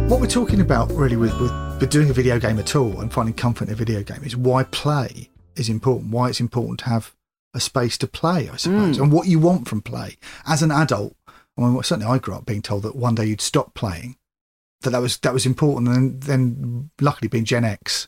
What 0.09 0.21
we're 0.21 0.29
talking 0.29 0.61
about 0.61 0.93
really 0.93 1.17
with, 1.17 1.37
with, 1.41 1.81
with 1.81 1.91
doing 1.91 2.09
a 2.11 2.13
video 2.13 2.39
game 2.39 2.61
at 2.61 2.77
all 2.77 3.01
and 3.01 3.13
finding 3.13 3.35
comfort 3.35 3.67
in 3.67 3.75
a 3.75 3.77
video 3.77 4.05
game 4.05 4.23
is 4.23 4.37
why 4.37 4.63
play 4.63 5.31
is 5.57 5.69
important, 5.69 6.13
why 6.13 6.29
it's 6.29 6.39
important 6.39 6.79
to 6.79 6.85
have 6.85 7.13
a 7.55 7.59
space 7.59 7.99
to 7.99 8.07
play, 8.07 8.49
I 8.49 8.55
suppose, 8.55 8.99
hmm. 8.99 9.03
and 9.03 9.13
what 9.13 9.27
you 9.27 9.41
want 9.41 9.67
from 9.67 9.83
play. 9.83 10.17
As 10.47 10.63
an 10.63 10.71
adult, 10.71 11.17
I 11.29 11.61
mean, 11.61 11.75
well, 11.75 11.83
certainly 11.83 12.07
I 12.07 12.19
grew 12.19 12.37
up 12.37 12.47
being 12.47 12.63
told 12.63 12.85
that 12.85 12.95
one 12.95 13.17
day 13.17 13.25
you'd 13.25 13.41
stop 13.41 13.75
playing, 13.75 14.17
that 14.83 14.91
that 14.91 15.01
was, 15.01 15.19
that 15.19 15.33
was 15.33 15.45
important. 15.45 15.89
And 15.89 16.23
then 16.23 16.91
luckily 17.01 17.27
being 17.27 17.45
Gen 17.45 17.65
X, 17.65 18.07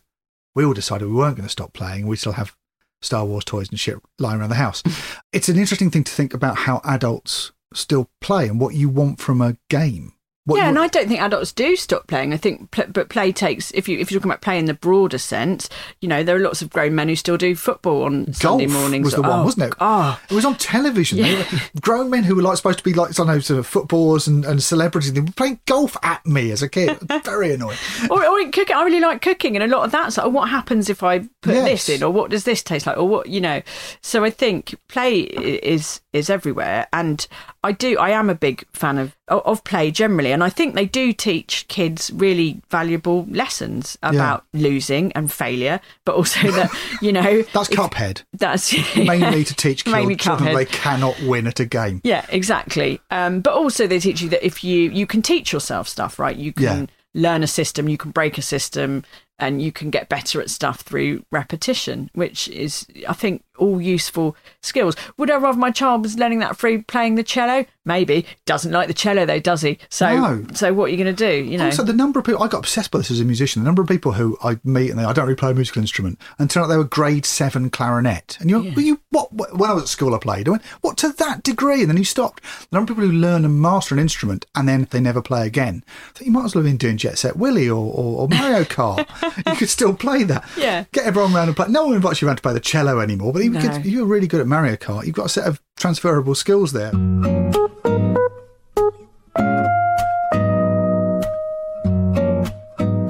we 0.55 0.65
all 0.65 0.75
decided 0.75 1.09
we 1.09 1.15
weren't 1.15 1.37
going 1.37 1.49
to 1.49 1.53
stop 1.53 1.73
playing. 1.73 2.07
We 2.07 2.15
still 2.15 2.33
have 2.33 2.55
Star 3.03 3.25
Wars 3.25 3.45
toys 3.45 3.71
and 3.71 3.81
shit 3.81 3.99
lying 4.21 4.39
around 4.39 4.51
the 4.51 4.55
house. 4.55 4.85
it's 5.33 5.49
an 5.49 5.59
interesting 5.59 5.91
thing 5.91 6.05
to 6.05 6.13
think 6.13 6.33
about 6.33 6.59
how 6.59 6.81
adults 6.85 7.51
still 7.75 8.09
play 8.21 8.47
and 8.47 8.61
what 8.61 8.77
you 8.77 8.89
want 8.89 9.19
from 9.19 9.41
a 9.41 9.57
game. 9.69 10.13
Yeah, 10.57 10.65
you- 10.65 10.69
and 10.71 10.79
I 10.79 10.87
don't 10.89 11.09
think 11.09 11.21
adults 11.21 11.53
do 11.53 11.77
stop 11.77 12.07
playing. 12.07 12.33
I 12.33 12.37
think, 12.37 12.71
pl- 12.71 12.87
but 12.93 13.09
play 13.09 13.33
takes. 13.33 13.71
If 13.73 13.89
you 13.89 13.99
if 13.99 14.11
you're 14.11 14.21
talking 14.21 14.31
about 14.31 14.41
play 14.41 14.59
in 14.59 14.65
the 14.65 14.75
broader 14.75 15.19
sense, 15.19 15.69
you 16.01 16.09
know, 16.09 16.23
there 16.23 16.37
are 16.37 16.41
lots 16.41 16.63
of 16.63 16.71
grown 16.71 16.95
men 16.95 17.09
who 17.09 17.17
still 17.17 17.37
do 17.37 17.55
football 17.55 18.05
on 18.05 18.33
Sunday 18.33 18.67
Golf 18.67 18.79
mornings. 18.81 19.05
was 19.05 19.15
the 19.15 19.23
one, 19.23 19.41
Oh, 19.41 19.45
wasn't 19.45 19.65
it? 19.67 19.75
Oh, 19.81 20.21
It 20.31 20.35
was 20.35 20.45
on 20.45 20.55
television. 20.57 21.19
Were- 21.19 21.45
grown 21.81 22.11
men 22.11 22.25
who 22.25 22.35
were 22.37 22.43
like 22.43 22.57
supposed 22.57 22.79
to 22.79 22.85
be 22.85 22.95
like, 22.95 23.19
I 23.19 23.25
know, 23.25 23.39
sort 23.41 23.59
of 23.59 23.67
footballers 23.67 24.27
and, 24.27 24.45
and 24.45 24.63
celebrities. 24.63 25.13
They 25.13 25.21
were 25.21 25.33
playing 25.33 25.61
golf 25.67 25.97
at 26.03 26.25
me 26.27 26.51
as 26.51 26.63
a 26.63 26.69
kid. 26.69 26.99
Very 27.25 27.53
annoying. 27.53 27.79
or, 28.11 28.25
or 28.27 28.41
in 28.41 28.51
cooking. 28.53 28.77
I 28.77 28.83
really 28.85 29.01
like 29.01 29.23
cooking, 29.23 29.57
and 29.57 29.63
a 29.65 29.77
lot 29.77 29.85
of 29.85 29.91
that's 29.93 30.17
like, 30.17 30.27
oh, 30.27 30.31
what 30.31 30.49
happens 30.49 30.89
if 30.89 31.03
I 31.03 31.21
put 31.43 31.55
Yes. 31.55 31.87
this 31.87 31.89
in, 31.97 32.03
or 32.03 32.11
what 32.11 32.31
does 32.31 32.45
this 32.45 32.63
taste 32.63 32.87
like, 32.87 32.97
or 32.97 33.07
what 33.09 33.29
you 33.29 33.41
know. 33.41 33.63
So 34.03 34.25
I 34.25 34.31
think 34.31 34.75
play 34.89 35.21
is 35.21 36.01
is 36.13 36.31
everywhere, 36.31 36.87
and 36.93 37.27
I 37.65 37.73
do. 37.73 37.99
I 37.99 38.11
am 38.11 38.31
a 38.31 38.35
big 38.35 38.65
fan 38.73 38.99
of 38.99 39.17
of 39.29 39.63
play 39.65 39.91
generally, 39.91 40.33
and 40.33 40.43
I 40.45 40.49
think 40.49 40.75
they 40.75 40.87
do 40.87 41.13
teach 41.13 41.67
kids 41.69 42.11
really 42.15 42.63
valuable 42.71 43.27
lessons 43.29 43.99
about 44.03 44.45
losing 44.53 45.13
and 45.13 45.31
failure, 45.31 45.81
but 46.05 46.15
also 46.15 46.51
that 46.53 46.71
you 47.03 47.13
know 47.13 47.43
That's 47.53 47.69
Cuphead. 47.69 48.23
That's 48.33 48.73
Mainly 48.97 49.45
to 49.45 49.55
teach 49.55 49.87
Mainly 49.87 50.17
children 50.17 50.51
Cuphead. 50.51 50.55
they 50.57 50.65
cannot 50.67 51.21
win 51.23 51.47
at 51.47 51.61
a 51.61 51.67
game. 51.67 52.01
Yeah, 52.05 52.25
exactly. 52.29 53.01
Um, 53.11 53.41
but 53.41 53.55
also 53.55 53.87
they 53.87 53.99
teach 54.01 54.21
you 54.21 54.29
that 54.31 54.45
if 54.47 54.63
you 54.63 54.91
you 54.91 55.07
can 55.07 55.23
teach 55.23 55.53
yourself 55.53 55.89
stuff, 55.89 56.19
right? 56.19 56.37
You 56.37 56.53
can 56.53 56.63
Yeah. 56.63 56.87
learn 57.15 57.43
a 57.43 57.47
system, 57.49 57.89
you 57.89 57.99
can 57.99 58.13
break 58.13 58.39
a 58.39 58.43
system, 58.43 59.05
and 59.41 59.61
you 59.63 59.71
can 59.73 59.91
get 59.91 60.09
better 60.09 60.41
at 60.41 60.51
stuff 60.51 60.81
through 60.81 61.23
repetition, 61.31 62.11
which 62.13 62.49
is, 62.49 62.87
I 63.09 63.13
think, 63.13 63.43
all 63.59 63.81
useful 63.81 64.37
skills. 64.63 64.97
Would 65.17 65.31
I 65.31 65.37
rather 65.37 65.59
my 65.59 65.71
child 65.71 66.03
was 66.03 66.19
learning 66.19 66.39
that 66.41 66.57
through 66.57 66.83
playing 66.85 67.15
the 67.17 67.23
cello? 67.23 67.65
Maybe. 67.85 68.27
Doesn't 68.45 68.73
like 68.73 68.89
the 68.89 68.95
cello 68.95 69.25
though, 69.25 69.39
does 69.41 69.63
he? 69.63 69.79
So, 69.89 70.15
No. 70.15 70.45
so 70.55 70.75
what 70.75 70.87
are 70.87 70.89
you 70.89 71.03
going 71.03 71.15
to 71.15 71.31
do? 71.31 71.45
You 71.51 71.57
know. 71.59 71.67
Also, 71.67 71.83
the 71.83 71.93
number 71.93 72.19
of 72.19 72.27
people, 72.27 72.43
I 72.43 72.49
got 72.49 72.59
obsessed 72.59 72.91
by 72.91 72.99
this 72.99 73.11
as 73.11 73.21
a 73.21 73.25
musician. 73.25 73.63
The 73.63 73.67
number 73.67 73.81
of 73.83 73.89
people 73.89 74.13
who 74.13 74.37
I 74.43 74.59
meet 74.65 74.91
and 74.91 74.99
they, 74.99 75.05
I 75.05 75.13
don't 75.13 75.25
really 75.25 75.37
play 75.37 75.51
a 75.51 75.55
musical 75.55 75.81
instrument, 75.81 76.19
and 76.39 76.51
turn 76.51 76.63
out 76.63 76.67
they 76.67 76.77
were 76.77 76.85
grade 76.85 77.25
seven 77.25 77.71
clarinet. 77.71 78.37
And 78.41 78.51
you're, 78.51 78.61
well, 78.63 78.81
you, 78.81 79.01
what, 79.11 79.33
what, 79.33 79.57
when 79.57 79.71
I 79.71 79.73
was 79.75 79.85
at 79.85 79.89
school, 79.89 80.15
I 80.15 80.19
played. 80.19 80.49
I 80.49 80.53
went, 80.53 80.65
what, 80.83 80.97
to 80.99 81.13
that 81.13 81.43
degree? 81.43 81.81
And 81.81 81.89
then 81.91 81.97
you 81.97 82.05
stopped. 82.05 82.43
The 82.43 82.77
number 82.77 82.93
of 82.93 82.99
people 82.99 83.11
who 83.11 83.17
learn 83.17 83.45
and 83.45 83.61
master 83.61 83.95
an 83.95 84.01
instrument 84.01 84.45
and 84.55 84.69
then 84.69 84.87
they 84.91 85.01
never 85.01 85.23
play 85.23 85.47
again. 85.47 85.83
I 85.89 86.19
think 86.19 86.27
you 86.27 86.33
might 86.33 86.45
as 86.45 86.55
well 86.55 86.63
have 86.65 86.71
been 86.71 86.77
doing 86.77 86.99
Jet 86.99 87.19
Set 87.19 87.37
Willy 87.37 87.69
or, 87.71 87.77
or, 87.93 88.21
or 88.23 88.29
Mario 88.29 88.65
Kart. 88.65 89.07
you 89.51 89.57
could 89.57 89.69
still 89.71 89.95
play 89.95 90.25
that. 90.25 90.45
Yeah. 90.59 90.85
Get 90.93 91.07
everyone 91.07 91.35
around 91.35 91.49
and 91.49 91.57
play. 91.57 91.69
No 91.69 91.87
one 91.87 91.95
invites 91.97 92.21
you 92.21 92.29
around 92.29 92.37
to 92.37 92.43
play 92.43 92.53
the 92.53 92.61
cello 92.61 93.01
anymore, 93.01 93.33
but 93.33 93.43
even 93.49 93.63
No. 93.63 93.77
kids, 93.77 93.89
you're 93.89 94.07
really 94.07 94.27
good 94.27 94.41
at 94.41 94.47
Mario 94.47 94.77
Kart. 94.77 95.07
You've 95.07 95.15
got 95.15 95.27
a 95.27 95.31
set 95.31 95.47
of 95.47 95.61
transferable 95.77 96.35
skills 96.35 96.73
there. 96.73 96.93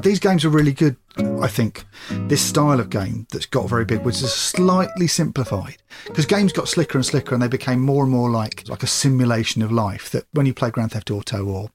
These 0.02 0.20
games 0.20 0.44
are 0.44 0.48
really 0.48 0.72
good, 0.72 0.96
I 1.42 1.48
think. 1.48 1.84
This 2.28 2.40
style 2.40 2.80
of 2.80 2.88
game 2.88 3.26
that's 3.30 3.44
got 3.44 3.68
very 3.68 3.84
big, 3.84 4.00
which 4.02 4.22
is 4.22 4.32
slightly 4.32 5.06
simplified, 5.06 5.76
because 6.06 6.24
games 6.24 6.52
got 6.52 6.66
slicker 6.68 6.96
and 6.96 7.04
slicker, 7.04 7.34
and 7.34 7.42
they 7.42 7.48
became 7.48 7.80
more 7.80 8.04
and 8.04 8.12
more 8.12 8.30
like 8.30 8.66
like 8.68 8.82
a 8.82 8.86
simulation 8.86 9.60
of 9.60 9.70
life. 9.70 10.10
That 10.10 10.24
when 10.32 10.46
you 10.46 10.54
play 10.54 10.70
Grand 10.70 10.92
Theft 10.92 11.10
Auto 11.10 11.44
or 11.44 11.70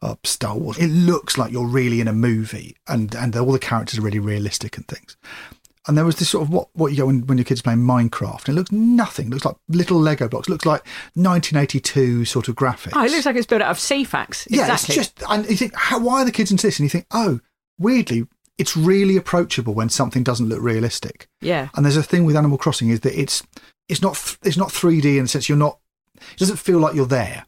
uh, 0.00 0.14
Star 0.24 0.56
Wars, 0.56 0.78
it 0.78 0.86
looks 0.86 1.36
like 1.36 1.52
you're 1.52 1.66
really 1.66 2.00
in 2.00 2.08
a 2.08 2.12
movie, 2.14 2.76
and 2.88 3.14
and 3.14 3.36
all 3.36 3.52
the 3.52 3.58
characters 3.58 3.98
are 3.98 4.02
really 4.02 4.20
realistic 4.20 4.76
and 4.78 4.86
things. 4.88 5.16
And 5.86 5.98
there 5.98 6.04
was 6.04 6.16
this 6.16 6.30
sort 6.30 6.42
of 6.42 6.50
what 6.50 6.68
what 6.72 6.90
you 6.92 6.96
get 6.96 7.06
when, 7.06 7.26
when 7.26 7.36
your 7.38 7.44
kids 7.44 7.60
playing 7.60 7.80
Minecraft. 7.80 8.48
It 8.48 8.52
looks 8.52 8.72
nothing. 8.72 9.26
It 9.26 9.30
looks 9.30 9.44
like 9.44 9.56
little 9.68 9.98
Lego 9.98 10.28
blocks. 10.28 10.48
It 10.48 10.52
looks 10.52 10.64
like 10.66 10.86
1982 11.14 12.24
sort 12.24 12.48
of 12.48 12.54
graphics. 12.56 12.92
Oh, 12.94 13.04
it 13.04 13.10
looks 13.10 13.26
like 13.26 13.36
it's 13.36 13.46
built 13.46 13.62
out 13.62 13.70
of 13.70 13.78
Ceefax. 13.78 14.46
Yeah, 14.50 14.62
exactly. 14.62 14.96
it's 14.96 15.12
just, 15.12 15.22
and 15.28 15.48
you 15.48 15.56
think, 15.56 15.74
how, 15.74 15.98
why 15.98 16.22
are 16.22 16.24
the 16.24 16.32
kids 16.32 16.50
into 16.50 16.66
this? 16.66 16.78
And 16.78 16.84
you 16.84 16.90
think, 16.90 17.06
oh, 17.12 17.40
weirdly, 17.78 18.26
it's 18.58 18.76
really 18.76 19.16
approachable 19.16 19.74
when 19.74 19.88
something 19.88 20.22
doesn't 20.22 20.48
look 20.48 20.60
realistic. 20.62 21.28
yeah. 21.40 21.68
And 21.74 21.84
there's 21.84 21.96
a 21.96 22.02
thing 22.02 22.24
with 22.24 22.36
Animal 22.36 22.58
Crossing 22.58 22.88
is 22.90 23.00
that 23.00 23.18
it's 23.18 23.42
it's 23.88 24.00
not 24.00 24.36
it's 24.42 24.56
not 24.56 24.68
3D 24.70 25.16
in 25.16 25.24
the 25.24 25.28
sense 25.28 25.48
you're 25.48 25.58
not. 25.58 25.78
It 26.14 26.38
doesn't 26.38 26.56
feel 26.56 26.78
like 26.78 26.94
you're 26.94 27.06
there. 27.06 27.44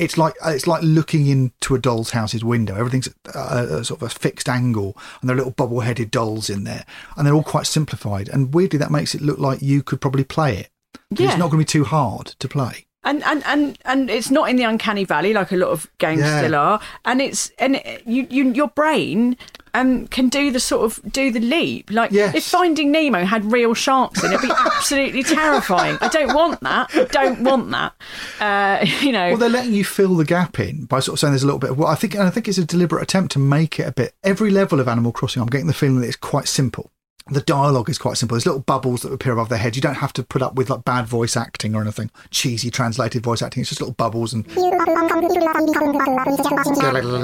It's 0.00 0.16
like 0.18 0.34
uh, 0.44 0.50
it's 0.50 0.66
like 0.66 0.82
looking 0.82 1.26
into 1.26 1.74
a 1.74 1.78
doll's 1.78 2.10
house's 2.10 2.42
window. 2.42 2.74
Everything's 2.76 3.08
a, 3.08 3.12
a 3.34 3.38
uh, 3.38 3.66
uh, 3.78 3.82
sort 3.82 4.02
of 4.02 4.06
a 4.06 4.10
fixed 4.10 4.48
angle, 4.48 4.96
and 5.20 5.28
there 5.28 5.34
are 5.34 5.38
little 5.38 5.52
bubble-headed 5.52 6.10
dolls 6.10 6.48
in 6.50 6.64
there, 6.64 6.84
and 7.16 7.26
they're 7.26 7.34
all 7.34 7.42
quite 7.42 7.66
simplified. 7.66 8.28
And 8.28 8.54
weirdly, 8.54 8.78
that 8.78 8.90
makes 8.90 9.14
it 9.14 9.20
look 9.20 9.38
like 9.38 9.60
you 9.62 9.82
could 9.82 10.00
probably 10.00 10.24
play 10.24 10.56
it. 10.56 10.68
Yeah. 11.10 11.28
It's 11.28 11.38
not 11.38 11.50
going 11.50 11.64
to 11.64 11.66
be 11.66 11.78
too 11.78 11.84
hard 11.84 12.26
to 12.38 12.48
play. 12.48 12.86
and 13.02 13.22
and 13.24 13.42
and 13.46 13.78
and 13.86 14.10
it's 14.10 14.30
not 14.30 14.50
in 14.50 14.56
the 14.56 14.64
uncanny 14.64 15.04
valley 15.04 15.32
like 15.32 15.50
a 15.52 15.56
lot 15.56 15.70
of 15.70 15.88
games 15.98 16.20
Yeah. 16.20 16.38
still 16.40 16.54
are 16.54 16.80
and 17.06 17.22
it's 17.22 17.50
and 17.58 17.76
it- 17.76 18.02
you 18.06 18.26
you 18.30 18.52
your 18.52 18.68
brain 18.68 19.36
um 19.74 20.06
can 20.08 20.28
do 20.28 20.50
the 20.50 20.60
sort 20.60 20.84
of 20.84 21.12
do 21.12 21.30
the 21.30 21.40
leap 21.40 21.90
like 21.90 22.10
Yes. 22.12 22.34
if 22.34 22.44
finding 22.44 22.90
nemo 22.92 23.24
had 23.24 23.50
real 23.52 23.74
sharks 23.74 24.22
in 24.24 24.32
it, 24.32 24.34
it'd 24.36 24.48
be 24.48 24.54
absolutely 24.76 25.22
terrifying 25.22 25.96
i 26.00 26.08
don't 26.08 26.34
want 26.34 26.60
that 26.60 26.90
don't 27.12 27.40
want 27.42 27.70
that 27.70 27.92
uh 28.40 28.84
you 29.00 29.12
know 29.12 29.28
Well, 29.30 29.36
they're 29.36 29.48
letting 29.48 29.72
you 29.74 29.84
fill 29.84 30.14
the 30.16 30.24
gap 30.24 30.58
in 30.58 30.84
by 30.86 31.00
sort 31.00 31.14
of 31.16 31.20
saying 31.20 31.32
there's 31.32 31.42
a 31.42 31.46
little 31.46 31.58
bit 31.58 31.70
of. 31.70 31.78
Well, 31.78 31.88
I 31.88 31.94
think, 31.94 32.14
and 32.14 32.24
I 32.24 32.30
think 32.30 32.48
it's 32.48 32.58
a 32.58 32.64
deliberate 32.64 33.02
attempt 33.02 33.32
to 33.32 33.38
make 33.38 33.78
it 33.78 33.86
a 33.86 33.92
bit. 33.92 34.14
Every 34.24 34.50
level 34.50 34.80
of 34.80 34.88
Animal 34.88 35.12
Crossing, 35.12 35.40
I'm 35.42 35.48
getting 35.48 35.66
the 35.66 35.72
feeling 35.74 36.00
that 36.00 36.06
it's 36.08 36.16
quite 36.16 36.48
simple. 36.48 36.90
The 37.28 37.40
dialogue 37.42 37.88
is 37.88 37.98
quite 37.98 38.16
simple. 38.16 38.34
There's 38.34 38.46
little 38.46 38.60
bubbles 38.62 39.02
that 39.02 39.12
appear 39.12 39.32
above 39.32 39.48
their 39.50 39.58
head. 39.58 39.76
You 39.76 39.82
don't 39.82 39.94
have 39.94 40.12
to 40.14 40.22
put 40.22 40.42
up 40.42 40.54
with 40.54 40.68
like 40.70 40.84
bad 40.84 41.06
voice 41.06 41.36
acting 41.36 41.74
or 41.76 41.82
anything, 41.82 42.10
cheesy 42.30 42.70
translated 42.70 43.22
voice 43.22 43.40
acting. 43.42 43.60
It's 43.60 43.70
just 43.70 43.80
little 43.80 43.94
bubbles 43.94 44.32
and 44.32 44.44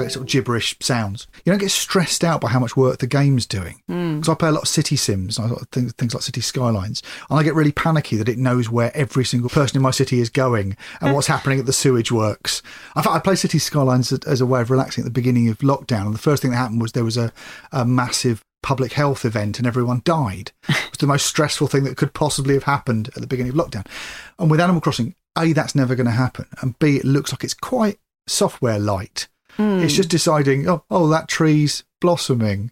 sort 0.09 0.23
of 0.23 0.25
gibberish 0.27 0.77
sounds. 0.79 1.27
You 1.43 1.51
don't 1.51 1.59
get 1.59 1.71
stressed 1.71 2.23
out 2.23 2.39
by 2.41 2.49
how 2.49 2.59
much 2.59 2.77
work 2.77 2.99
the 2.99 3.07
game's 3.07 3.45
doing. 3.45 3.81
Hmm. 3.87 4.15
Because 4.19 4.29
I 4.29 4.35
play 4.35 4.49
a 4.49 4.53
lot 4.53 4.61
of 4.63 4.67
City 4.69 4.95
Sims, 4.95 5.39
I 5.39 5.49
things, 5.71 5.91
things 5.93 6.13
like 6.13 6.23
City 6.23 6.41
Skylines, 6.41 7.03
and 7.29 7.39
I 7.39 7.43
get 7.43 7.55
really 7.55 7.71
panicky 7.73 8.15
that 8.17 8.29
it 8.29 8.37
knows 8.37 8.69
where 8.69 8.95
every 8.95 9.25
single 9.25 9.49
person 9.49 9.75
in 9.77 9.81
my 9.83 9.91
city 9.91 10.19
is 10.19 10.29
going 10.29 10.77
and 11.01 11.13
what's 11.13 11.27
happening 11.27 11.59
at 11.59 11.65
the 11.65 11.73
sewage 11.73 12.11
works. 12.11 12.61
In 12.95 13.03
fact, 13.03 13.15
I 13.15 13.19
play 13.19 13.35
City 13.35 13.59
Skylines 13.59 14.11
as- 14.13 14.19
as 14.25 14.41
a 14.41 14.45
way 14.45 14.61
of 14.61 14.69
relaxing 14.71 15.01
at 15.01 15.05
the 15.05 15.11
beginning 15.11 15.49
of 15.49 15.57
lockdown, 15.59 16.05
and 16.05 16.13
the 16.15 16.19
first 16.19 16.41
thing 16.41 16.51
that 16.51 16.57
happened 16.57 16.81
was 16.81 16.93
there 16.93 17.03
was 17.03 17.17
a, 17.17 17.31
a 17.71 17.83
massive 17.83 18.43
public 18.67 18.91
health 18.91 19.23
event 19.23 19.57
and 19.57 19.65
everyone 19.65 20.01
died. 20.03 20.51
It 20.67 20.91
was 20.91 20.97
the 20.99 21.07
most 21.07 21.25
stressful 21.25 21.67
thing 21.67 21.85
that 21.85 21.95
could 21.95 22.13
possibly 22.13 22.53
have 22.55 22.63
happened 22.63 23.07
at 23.09 23.21
the 23.21 23.27
beginning 23.27 23.51
of 23.51 23.55
lockdown. 23.55 23.85
And 24.37 24.51
with 24.51 24.59
Animal 24.59 24.81
Crossing, 24.81 25.15
A, 25.37 25.53
that's 25.53 25.73
never 25.73 25.95
going 25.95 26.07
to 26.07 26.11
happen, 26.11 26.47
and 26.61 26.77
B, 26.79 26.97
it 26.97 27.05
looks 27.05 27.31
like 27.31 27.45
it's 27.45 27.53
quite 27.53 27.97
software 28.27 28.77
light. 28.77 29.29
Hmm. 29.51 29.79
It's 29.79 29.93
just 29.93 30.09
deciding, 30.09 30.67
oh, 30.67 30.83
oh, 30.91 31.07
that 31.07 31.29
tree's 31.29 31.85
blossoming. 32.01 32.71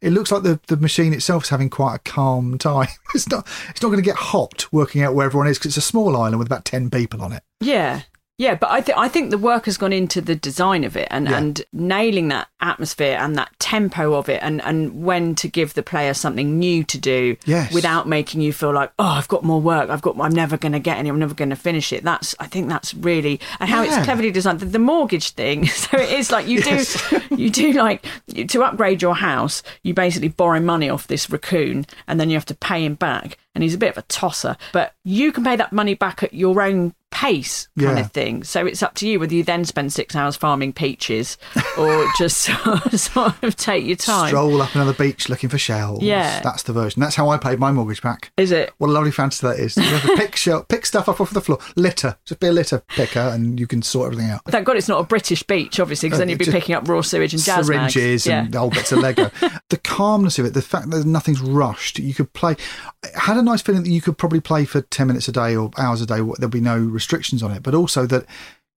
It 0.00 0.10
looks 0.14 0.32
like 0.32 0.44
the, 0.44 0.60
the 0.66 0.78
machine 0.78 1.12
itself 1.12 1.42
is 1.44 1.48
having 1.50 1.68
quite 1.68 1.96
a 1.96 2.10
calm 2.10 2.56
time. 2.70 2.88
It's 3.14 3.28
not 3.28 3.46
it's 3.68 3.82
not 3.82 3.88
going 3.88 4.02
to 4.02 4.10
get 4.10 4.16
hot 4.16 4.66
working 4.72 5.02
out 5.02 5.14
where 5.14 5.26
everyone 5.26 5.48
is 5.48 5.58
because 5.58 5.76
it's 5.76 5.86
a 5.86 5.90
small 5.90 6.16
island 6.16 6.38
with 6.38 6.48
about 6.48 6.64
ten 6.64 6.88
people 6.88 7.20
on 7.20 7.32
it. 7.32 7.42
Yeah. 7.60 8.02
Yeah, 8.36 8.56
but 8.56 8.68
I 8.70 8.80
think 8.80 8.98
I 8.98 9.06
think 9.08 9.30
the 9.30 9.38
work 9.38 9.66
has 9.66 9.76
gone 9.76 9.92
into 9.92 10.20
the 10.20 10.34
design 10.34 10.82
of 10.82 10.96
it 10.96 11.06
and, 11.12 11.28
Yeah. 11.28 11.36
and 11.38 11.62
nailing 11.72 12.28
that 12.28 12.48
atmosphere 12.60 13.16
and 13.20 13.36
that 13.36 13.50
tempo 13.60 14.14
of 14.14 14.28
it 14.28 14.40
and, 14.42 14.60
and 14.62 15.04
when 15.04 15.36
to 15.36 15.46
give 15.46 15.74
the 15.74 15.84
player 15.84 16.14
something 16.14 16.58
new 16.58 16.82
to 16.82 16.98
do 16.98 17.36
Yes. 17.44 17.72
without 17.72 18.08
making 18.08 18.40
you 18.40 18.52
feel 18.52 18.72
like, 18.72 18.90
oh, 18.98 19.04
I've 19.04 19.28
got 19.28 19.44
more 19.44 19.60
work, 19.60 19.88
I've 19.88 20.02
got 20.02 20.18
I'm 20.20 20.32
never 20.32 20.56
gonna 20.56 20.80
get 20.80 20.98
any, 20.98 21.10
I'm 21.10 21.18
never 21.20 21.34
gonna 21.34 21.54
finish 21.54 21.92
it. 21.92 22.02
That's 22.02 22.34
I 22.40 22.46
think 22.46 22.68
that's 22.68 22.92
really 22.94 23.38
and 23.60 23.70
how 23.70 23.82
Yeah. 23.82 23.98
it's 23.98 24.04
cleverly 24.04 24.32
designed. 24.32 24.58
The, 24.60 24.66
the 24.66 24.78
mortgage 24.80 25.30
thing. 25.30 25.66
So 25.84 25.98
it 25.98 26.10
is 26.10 26.32
like 26.32 26.48
you 26.48 26.58
Yes. 26.64 27.10
do 27.10 27.20
you 27.36 27.50
do 27.50 27.72
like 27.72 28.04
to 28.48 28.64
upgrade 28.64 29.00
your 29.00 29.14
house, 29.14 29.62
you 29.84 29.94
basically 29.94 30.28
borrow 30.28 30.58
money 30.60 30.88
off 30.88 31.06
this 31.06 31.30
raccoon 31.30 31.86
and 32.08 32.18
then 32.18 32.30
you 32.30 32.36
have 32.36 32.46
to 32.46 32.54
pay 32.54 32.84
him 32.84 32.94
back. 32.94 33.38
And 33.54 33.62
he's 33.62 33.74
a 33.74 33.78
bit 33.78 33.90
of 33.90 33.98
a 33.98 34.02
tosser, 34.02 34.56
but 34.72 34.94
you 35.04 35.30
can 35.30 35.44
pay 35.44 35.54
that 35.54 35.72
money 35.72 35.94
back 35.94 36.24
at 36.24 36.34
your 36.34 36.60
own 36.60 36.92
pace 37.14 37.68
kind 37.78 37.96
Yeah. 37.98 38.04
of 38.04 38.12
thing. 38.12 38.42
So 38.42 38.66
it's 38.66 38.82
up 38.82 38.94
to 38.96 39.08
you 39.08 39.20
whether 39.20 39.32
you 39.34 39.44
then 39.44 39.64
spend 39.64 39.92
six 39.92 40.16
hours 40.16 40.34
farming 40.36 40.72
peaches 40.72 41.38
or 41.78 42.06
just 42.18 42.38
sort 42.92 43.42
of, 43.42 43.56
take 43.56 43.86
your 43.86 43.96
time. 43.96 44.28
Stroll 44.28 44.60
up 44.60 44.74
another 44.74 44.92
beach 44.92 45.28
looking 45.28 45.48
for 45.48 45.56
shells. 45.56 46.02
Yeah. 46.02 46.40
That's 46.40 46.64
the 46.64 46.72
version. 46.72 47.00
That's 47.00 47.14
how 47.14 47.28
I 47.28 47.38
paid 47.38 47.58
my 47.60 47.70
mortgage 47.72 48.02
back. 48.02 48.32
Is 48.36 48.50
it? 48.50 48.72
What 48.78 48.88
a 48.88 48.92
lovely 48.92 49.12
fantasy 49.12 49.46
that 49.46 49.58
is. 49.60 49.76
You 49.76 49.84
have 49.84 50.02
to 50.02 50.16
pick, 50.16 50.34
shell, 50.44 50.64
pick 50.64 50.84
stuff 50.86 51.08
up 51.08 51.20
off 51.20 51.30
the 51.30 51.40
floor. 51.40 51.58
Litter. 51.76 52.16
Just 52.24 52.40
be 52.40 52.48
a 52.48 52.52
litter 52.52 52.82
picker 52.88 53.20
and 53.20 53.58
you 53.60 53.66
can 53.66 53.80
sort 53.82 54.12
everything 54.12 54.30
out. 54.32 54.42
Thank 54.46 54.66
God 54.66 54.76
it's 54.76 54.88
not 54.88 55.00
a 55.00 55.04
British 55.04 55.42
beach, 55.44 55.78
obviously, 55.78 56.08
because 56.08 56.18
then 56.18 56.28
Uh, 56.28 56.30
you'd 56.32 56.38
be 56.40 56.46
picking 56.46 56.74
up 56.74 56.88
raw 56.88 57.00
sewage 57.00 57.32
and 57.32 57.42
jazz 57.42 57.66
syringes 57.66 58.26
Yeah. 58.26 58.44
and 58.44 58.54
whole 58.54 58.70
bits 58.70 58.90
of 58.92 58.98
Lego. 58.98 59.30
the 59.70 59.76
calmness 59.76 60.38
of 60.38 60.46
it, 60.46 60.54
the 60.54 60.62
fact 60.62 60.90
that 60.90 61.04
nothing's 61.06 61.40
rushed. 61.40 61.98
You 62.00 62.12
could 62.14 62.32
play. 62.32 62.56
I 63.04 63.20
had 63.20 63.36
a 63.36 63.42
nice 63.42 63.62
feeling 63.62 63.82
that 63.84 63.90
you 63.90 64.00
could 64.00 64.18
probably 64.18 64.40
play 64.40 64.64
for 64.64 64.80
ten 64.82 65.06
minutes 65.06 65.28
a 65.28 65.32
day 65.32 65.54
or 65.54 65.70
hours 65.78 66.00
a 66.00 66.06
day. 66.06 66.16
There'll 66.16 66.48
be 66.48 66.60
no 66.60 66.78
restrictions 67.04 67.42
on 67.42 67.52
it, 67.52 67.62
but 67.62 67.74
also 67.74 68.06
that 68.06 68.24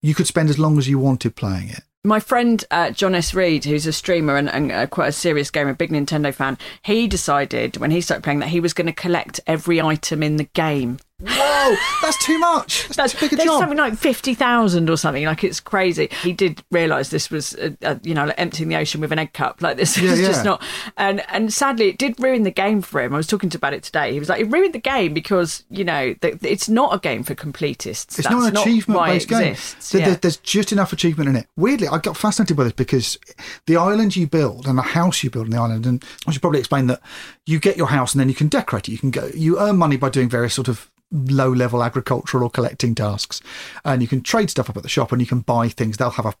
you 0.02 0.14
could 0.14 0.26
spend 0.26 0.50
as 0.50 0.58
long 0.58 0.76
as 0.76 0.86
you 0.86 0.98
wanted 0.98 1.34
playing 1.34 1.70
it. 1.70 1.80
My 2.04 2.20
friend 2.20 2.62
uh, 2.70 2.90
John 2.90 3.14
S. 3.14 3.34
Reed, 3.34 3.64
who's 3.64 3.86
a 3.86 3.92
streamer 3.92 4.36
and, 4.36 4.48
and 4.48 4.70
uh, 4.70 4.86
quite 4.86 5.08
a 5.08 5.12
serious 5.12 5.50
gamer, 5.50 5.74
big 5.74 5.90
Nintendo 5.90 6.32
fan, 6.32 6.58
he 6.82 7.08
decided 7.08 7.78
when 7.78 7.90
he 7.90 8.00
started 8.00 8.22
playing 8.22 8.38
that 8.40 8.50
he 8.50 8.60
was 8.60 8.74
going 8.74 8.86
to 8.86 8.92
collect 8.92 9.40
every 9.46 9.80
item 9.80 10.22
in 10.22 10.36
the 10.36 10.44
game. 10.44 10.98
Whoa, 11.20 11.74
that's 12.00 12.24
too 12.24 12.38
much. 12.38 12.84
That's, 12.84 12.96
That's 12.96 13.12
too 13.14 13.18
big 13.26 13.32
a 13.32 13.36
there's 13.36 13.48
job. 13.48 13.58
something 13.60 13.76
like 13.78 13.96
fifty 13.96 14.34
thousand 14.34 14.88
or 14.88 14.96
something. 14.96 15.24
Like 15.24 15.42
it's 15.42 15.58
crazy. 15.58 16.08
He 16.22 16.32
did 16.32 16.62
realise 16.70 17.08
this 17.08 17.28
was, 17.28 17.54
uh, 17.56 17.70
uh, 17.82 17.96
you 18.04 18.14
know, 18.14 18.26
like 18.26 18.38
emptying 18.38 18.68
the 18.68 18.76
ocean 18.76 19.00
with 19.00 19.10
an 19.10 19.18
egg 19.18 19.32
cup. 19.32 19.60
Like 19.60 19.76
this 19.76 19.98
Yeah, 20.00 20.12
is 20.12 20.20
yeah. 20.20 20.26
just 20.28 20.44
not. 20.44 20.62
And 20.96 21.22
and 21.28 21.52
sadly, 21.52 21.88
it 21.88 21.98
did 21.98 22.20
ruin 22.20 22.44
the 22.44 22.52
game 22.52 22.82
for 22.82 23.00
him. 23.02 23.14
I 23.14 23.16
was 23.16 23.26
talking 23.26 23.50
to 23.50 23.56
about 23.56 23.74
it 23.74 23.82
today. 23.82 24.12
He 24.12 24.20
was 24.20 24.28
like, 24.28 24.40
it 24.40 24.44
ruined 24.50 24.74
the 24.74 24.78
game 24.78 25.12
because 25.12 25.64
you 25.70 25.82
know 25.82 26.14
th- 26.14 26.36
it's 26.42 26.68
not 26.68 26.94
a 26.94 27.00
game 27.00 27.24
for 27.24 27.34
completists. 27.34 27.88
It's 27.88 28.16
That's 28.18 28.30
not 28.30 28.50
an 28.52 28.56
achievement 28.56 29.04
based 29.06 29.28
game. 29.28 29.42
exists. 29.48 29.90
There- 29.90 30.00
Yeah. 30.02 30.14
There's 30.14 30.36
just 30.36 30.70
enough 30.70 30.92
achievement 30.92 31.28
in 31.30 31.34
it. 31.34 31.48
Weirdly, 31.56 31.88
I 31.88 31.98
got 31.98 32.16
fascinated 32.16 32.56
by 32.56 32.62
this 32.62 32.72
because 32.74 33.18
the 33.66 33.76
island 33.76 34.14
you 34.14 34.28
build 34.28 34.66
and 34.68 34.78
the 34.78 34.82
house 34.82 35.24
you 35.24 35.30
build 35.30 35.46
on 35.46 35.50
the 35.50 35.58
island, 35.58 35.84
and 35.84 36.04
I 36.28 36.30
should 36.30 36.42
probably 36.42 36.60
explain 36.60 36.86
that 36.86 37.00
you 37.44 37.58
get 37.58 37.76
your 37.76 37.88
house 37.88 38.14
and 38.14 38.20
then 38.20 38.28
you 38.28 38.36
can 38.36 38.46
decorate 38.46 38.88
it. 38.88 38.92
You 38.92 38.98
can 38.98 39.10
go, 39.10 39.28
you 39.34 39.58
earn 39.58 39.76
money 39.78 39.96
by 39.96 40.10
doing 40.10 40.28
various 40.28 40.54
sort 40.54 40.68
of 40.68 40.88
low 41.10 41.50
level 41.50 41.82
agricultural 41.82 42.44
or 42.44 42.50
collecting 42.50 42.94
tasks, 42.94 43.40
and 43.84 44.02
you 44.02 44.08
can 44.08 44.20
trade 44.20 44.50
stuff 44.50 44.68
up 44.68 44.76
at 44.76 44.82
the 44.82 44.88
shop 44.88 45.12
and 45.12 45.20
you 45.20 45.26
can 45.26 45.40
buy 45.40 45.68
things. 45.68 45.96
They'll 45.96 46.10
have 46.10 46.26
a 46.26 46.34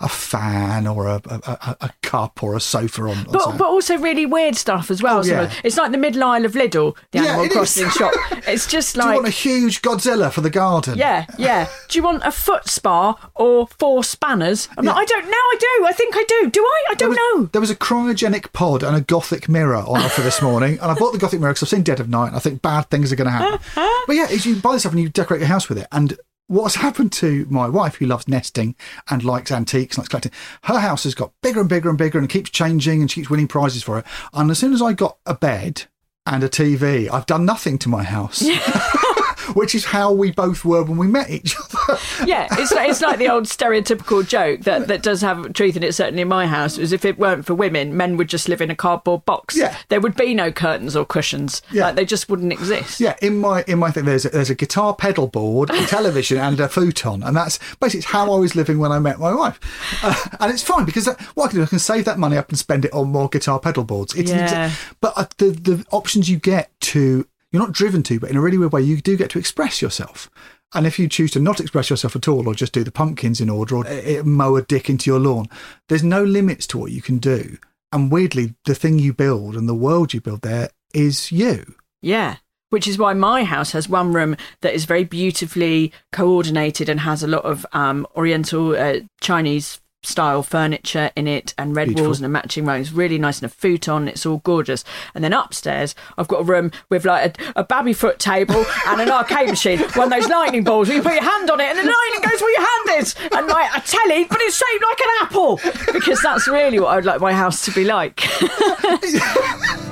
a 0.00 0.08
fan 0.08 0.86
or 0.86 1.06
a 1.06 1.22
a, 1.24 1.76
a, 1.80 1.90
cup 2.02 2.42
or 2.42 2.54
a 2.54 2.60
sofa 2.60 3.02
on. 3.02 3.24
But, 3.24 3.56
but 3.56 3.66
also 3.66 3.96
really 3.96 4.26
weird 4.26 4.56
stuff 4.56 4.90
as 4.90 5.02
well. 5.02 5.20
Oh, 5.20 5.22
yeah. 5.22 5.52
It's 5.64 5.76
like 5.76 5.92
the 5.92 5.98
middle 5.98 6.22
aisle 6.24 6.44
of 6.44 6.52
Lidl, 6.52 6.94
the 7.10 7.20
Yeah, 7.20 7.24
Animal 7.24 7.44
it 7.44 7.48
is. 7.48 7.54
Crossing 7.54 7.90
shop. 7.90 8.12
It's 8.46 8.66
just 8.66 8.96
like. 8.96 9.06
Do 9.06 9.10
you 9.10 9.16
want 9.16 9.28
a 9.28 9.30
huge 9.30 9.82
Godzilla 9.82 10.30
for 10.32 10.40
the 10.40 10.50
garden? 10.50 10.98
Yeah, 10.98 11.26
yeah. 11.38 11.68
Do 11.88 11.98
you 11.98 12.02
want 12.02 12.22
a 12.24 12.32
foot 12.32 12.68
spa 12.68 13.14
or 13.34 13.68
four 13.78 14.02
spanners? 14.02 14.68
I'm 14.76 14.84
like, 14.84 14.96
I 14.96 15.04
don't 15.04 15.24
know. 15.24 15.30
I 15.30 15.56
do. 15.58 15.86
I 15.86 15.92
think 15.92 16.14
I 16.16 16.24
do. 16.24 16.50
Do 16.50 16.60
I? 16.60 16.84
I 16.90 16.94
don't 16.94 17.10
was, 17.10 17.18
know. 17.18 17.44
There 17.52 17.60
was 17.60 17.70
a 17.70 17.76
cryogenic 17.76 18.52
pod 18.52 18.82
and 18.82 18.96
a 18.96 19.00
gothic 19.00 19.48
mirror 19.48 19.76
on 19.76 20.00
offer 20.00 20.22
this 20.22 20.42
morning, 20.42 20.72
and 20.80 20.90
I 20.90 20.94
bought 20.94 21.12
the 21.12 21.18
gothic 21.18 21.40
mirror 21.40 21.52
because 21.52 21.62
I've 21.62 21.70
seen 21.70 21.82
Dead 21.82 22.00
of 22.00 22.08
Night. 22.08 22.28
And 22.28 22.36
I 22.36 22.40
think 22.40 22.62
bad 22.62 22.90
things 22.90 23.12
are 23.12 23.16
going 23.16 23.26
to 23.26 23.30
happen. 23.30 23.54
Uh-huh. 23.54 24.01
But 24.06 24.16
yeah, 24.16 24.30
you 24.30 24.56
buy 24.56 24.72
this 24.72 24.82
stuff 24.82 24.92
and 24.92 25.00
you 25.00 25.08
decorate 25.08 25.40
your 25.40 25.48
house 25.48 25.68
with 25.68 25.78
it. 25.78 25.86
And 25.92 26.18
what's 26.46 26.74
happened 26.76 27.12
to 27.12 27.46
my 27.48 27.68
wife, 27.68 27.96
who 27.96 28.06
loves 28.06 28.28
nesting 28.28 28.74
and 29.08 29.24
likes 29.24 29.50
antiques, 29.50 29.96
and 29.96 30.02
likes 30.02 30.08
collecting, 30.08 30.32
her 30.64 30.78
house 30.78 31.04
has 31.04 31.14
got 31.14 31.32
bigger 31.42 31.60
and 31.60 31.68
bigger 31.68 31.88
and 31.88 31.98
bigger 31.98 32.18
and 32.18 32.28
keeps 32.28 32.50
changing, 32.50 33.00
and 33.00 33.10
she 33.10 33.20
keeps 33.20 33.30
winning 33.30 33.48
prizes 33.48 33.82
for 33.82 33.98
it. 33.98 34.04
And 34.32 34.50
as 34.50 34.58
soon 34.58 34.72
as 34.72 34.82
I 34.82 34.92
got 34.92 35.18
a 35.26 35.34
bed 35.34 35.84
and 36.26 36.44
a 36.44 36.48
TV, 36.48 37.10
I've 37.10 37.26
done 37.26 37.44
nothing 37.44 37.78
to 37.78 37.88
my 37.88 38.02
house. 38.02 38.42
which 39.54 39.74
is 39.74 39.84
how 39.86 40.12
we 40.12 40.30
both 40.30 40.64
were 40.64 40.82
when 40.82 40.96
we 40.98 41.06
met 41.06 41.30
each 41.30 41.56
other. 41.58 41.98
yeah, 42.26 42.46
it's 42.52 42.72
like, 42.72 42.88
it's 42.90 43.00
like 43.00 43.18
the 43.18 43.28
old 43.28 43.44
stereotypical 43.44 44.26
joke 44.26 44.60
that, 44.60 44.88
that 44.88 45.02
does 45.02 45.20
have 45.22 45.52
truth 45.52 45.76
in 45.76 45.82
it, 45.82 45.94
certainly 45.94 46.22
in 46.22 46.28
my 46.28 46.46
house, 46.46 46.78
is 46.78 46.92
if 46.92 47.04
it 47.04 47.18
weren't 47.18 47.44
for 47.46 47.54
women, 47.54 47.96
men 47.96 48.16
would 48.16 48.28
just 48.28 48.48
live 48.48 48.60
in 48.60 48.70
a 48.70 48.76
cardboard 48.76 49.24
box. 49.24 49.56
Yeah. 49.56 49.76
There 49.88 50.00
would 50.00 50.16
be 50.16 50.34
no 50.34 50.50
curtains 50.52 50.96
or 50.96 51.04
cushions. 51.04 51.62
Yeah. 51.70 51.86
Like, 51.86 51.96
they 51.96 52.04
just 52.04 52.28
wouldn't 52.28 52.52
exist. 52.52 53.00
Yeah, 53.00 53.16
in 53.22 53.38
my 53.38 53.64
in 53.66 53.78
my 53.78 53.90
thing, 53.90 54.04
there's 54.04 54.24
a, 54.24 54.30
there's 54.30 54.50
a 54.50 54.54
guitar 54.54 54.94
pedal 54.94 55.26
board, 55.26 55.70
a 55.70 55.86
television, 55.86 56.38
and 56.38 56.58
a 56.60 56.68
futon, 56.68 57.22
and 57.22 57.36
that's 57.36 57.58
basically 57.80 58.02
how 58.02 58.32
I 58.32 58.38
was 58.38 58.54
living 58.54 58.78
when 58.78 58.92
I 58.92 58.98
met 58.98 59.18
my 59.18 59.34
wife. 59.34 59.58
Uh, 60.02 60.14
and 60.40 60.52
it's 60.52 60.62
fine 60.62 60.84
because 60.84 61.04
that, 61.06 61.20
what 61.34 61.46
I 61.46 61.48
can 61.48 61.56
do, 61.58 61.62
I 61.64 61.66
can 61.66 61.78
save 61.78 62.04
that 62.04 62.18
money 62.18 62.36
up 62.36 62.48
and 62.48 62.58
spend 62.58 62.84
it 62.84 62.92
on 62.92 63.08
more 63.08 63.28
guitar 63.28 63.58
pedal 63.60 63.84
boards. 63.84 64.14
It's 64.14 64.30
Yeah. 64.30 64.68
exa- 64.70 64.92
but 65.00 65.12
uh, 65.16 65.26
the 65.38 65.50
the 65.50 65.84
options 65.90 66.28
you 66.30 66.38
get 66.38 66.70
to 66.80 67.26
you're 67.52 67.62
not 67.62 67.72
driven 67.72 68.02
to, 68.04 68.18
but 68.18 68.30
in 68.30 68.36
a 68.36 68.40
really 68.40 68.58
weird 68.58 68.72
way, 68.72 68.82
you 68.82 69.00
do 69.00 69.16
get 69.16 69.30
to 69.30 69.38
express 69.38 69.80
yourself. 69.80 70.30
And 70.74 70.86
if 70.86 70.98
you 70.98 71.06
choose 71.06 71.30
to 71.32 71.40
not 71.40 71.60
express 71.60 71.90
yourself 71.90 72.16
at 72.16 72.26
all, 72.26 72.48
or 72.48 72.54
just 72.54 72.72
do 72.72 72.82
the 72.82 72.90
pumpkins 72.90 73.40
in 73.40 73.50
order, 73.50 73.76
or 73.76 73.86
uh, 73.86 74.22
mow 74.24 74.56
a 74.56 74.62
dick 74.62 74.88
into 74.88 75.10
your 75.10 75.20
lawn, 75.20 75.46
there's 75.88 76.02
no 76.02 76.24
limits 76.24 76.66
to 76.68 76.78
what 76.78 76.92
you 76.92 77.02
can 77.02 77.18
do. 77.18 77.58
And 77.92 78.10
weirdly, 78.10 78.54
the 78.64 78.74
thing 78.74 78.98
you 78.98 79.12
build 79.12 79.54
and 79.54 79.68
the 79.68 79.74
world 79.74 80.14
you 80.14 80.20
build 80.22 80.40
there 80.40 80.70
is 80.94 81.30
you. 81.30 81.74
Yeah. 82.00 82.36
Which 82.70 82.88
is 82.88 82.96
why 82.96 83.12
my 83.12 83.44
house 83.44 83.72
has 83.72 83.86
one 83.86 84.14
room 84.14 84.34
that 84.62 84.72
is 84.72 84.86
very 84.86 85.04
beautifully 85.04 85.92
coordinated 86.10 86.88
and 86.88 87.00
has 87.00 87.22
a 87.22 87.28
lot 87.28 87.44
of 87.44 87.66
um, 87.72 88.06
Oriental 88.16 88.74
uh, 88.74 89.00
Chinese 89.20 89.81
style 90.02 90.42
furniture 90.42 91.10
in 91.14 91.26
it 91.28 91.54
and 91.56 91.76
red 91.76 91.88
Beautiful. 91.88 92.06
walls 92.08 92.18
and 92.18 92.26
a 92.26 92.28
matching 92.28 92.64
rug. 92.64 92.80
It's 92.80 92.92
really 92.92 93.18
nice 93.18 93.40
and 93.40 93.50
a 93.50 93.54
futon. 93.54 94.08
It's 94.08 94.26
all 94.26 94.38
gorgeous. 94.38 94.84
And 95.14 95.22
then 95.22 95.32
upstairs, 95.32 95.94
I've 96.18 96.28
got 96.28 96.40
a 96.40 96.44
room 96.44 96.72
with 96.88 97.04
like 97.04 97.38
a, 97.40 97.60
a 97.60 97.64
baby 97.64 97.92
foot 97.92 98.18
table 98.18 98.64
and 98.86 99.00
an 99.00 99.10
arcade 99.10 99.48
machine. 99.48 99.78
One 99.94 100.12
of 100.12 100.20
those 100.20 100.28
lightning 100.28 100.64
balls 100.64 100.88
where 100.88 100.96
you 100.96 101.02
put 101.02 101.14
your 101.14 101.22
hand 101.22 101.50
on 101.50 101.60
it 101.60 101.68
and 101.68 101.78
the 101.78 101.82
lightning 101.82 102.30
goes 102.30 102.40
where 102.40 102.52
your 102.52 102.60
hand 102.60 103.02
is. 103.02 103.14
And 103.32 103.46
like 103.46 103.70
a 103.76 103.80
telly, 103.86 104.24
but 104.24 104.38
it's 104.40 104.56
shaped 104.56 104.84
like 104.88 105.00
an 105.00 105.08
apple. 105.20 105.60
Because 105.92 106.20
that's 106.22 106.48
really 106.48 106.80
what 106.80 106.96
I'd 106.96 107.04
like 107.04 107.20
my 107.20 107.32
house 107.32 107.64
to 107.66 107.70
be 107.72 107.84
like. 107.84 108.22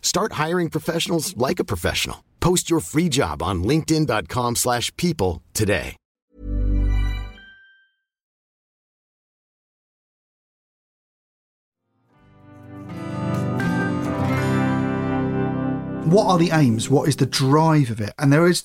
Start 0.00 0.40
hiring 0.44 0.70
professionals 0.70 1.36
like 1.36 1.58
a 1.58 1.64
professional. 1.72 2.24
Post 2.40 2.70
your 2.70 2.80
free 2.80 3.10
job 3.10 3.42
on 3.42 3.62
linkedin.com/people 3.62 4.54
slash 4.54 4.90
people 4.96 5.42
today. 5.52 5.96
what 16.06 16.26
are 16.26 16.38
the 16.38 16.50
aims? 16.50 16.88
What 16.88 17.08
is 17.08 17.16
the 17.16 17.26
drive 17.26 17.90
of 17.90 18.00
it? 18.00 18.14
And 18.18 18.32
there 18.32 18.46
is 18.46 18.64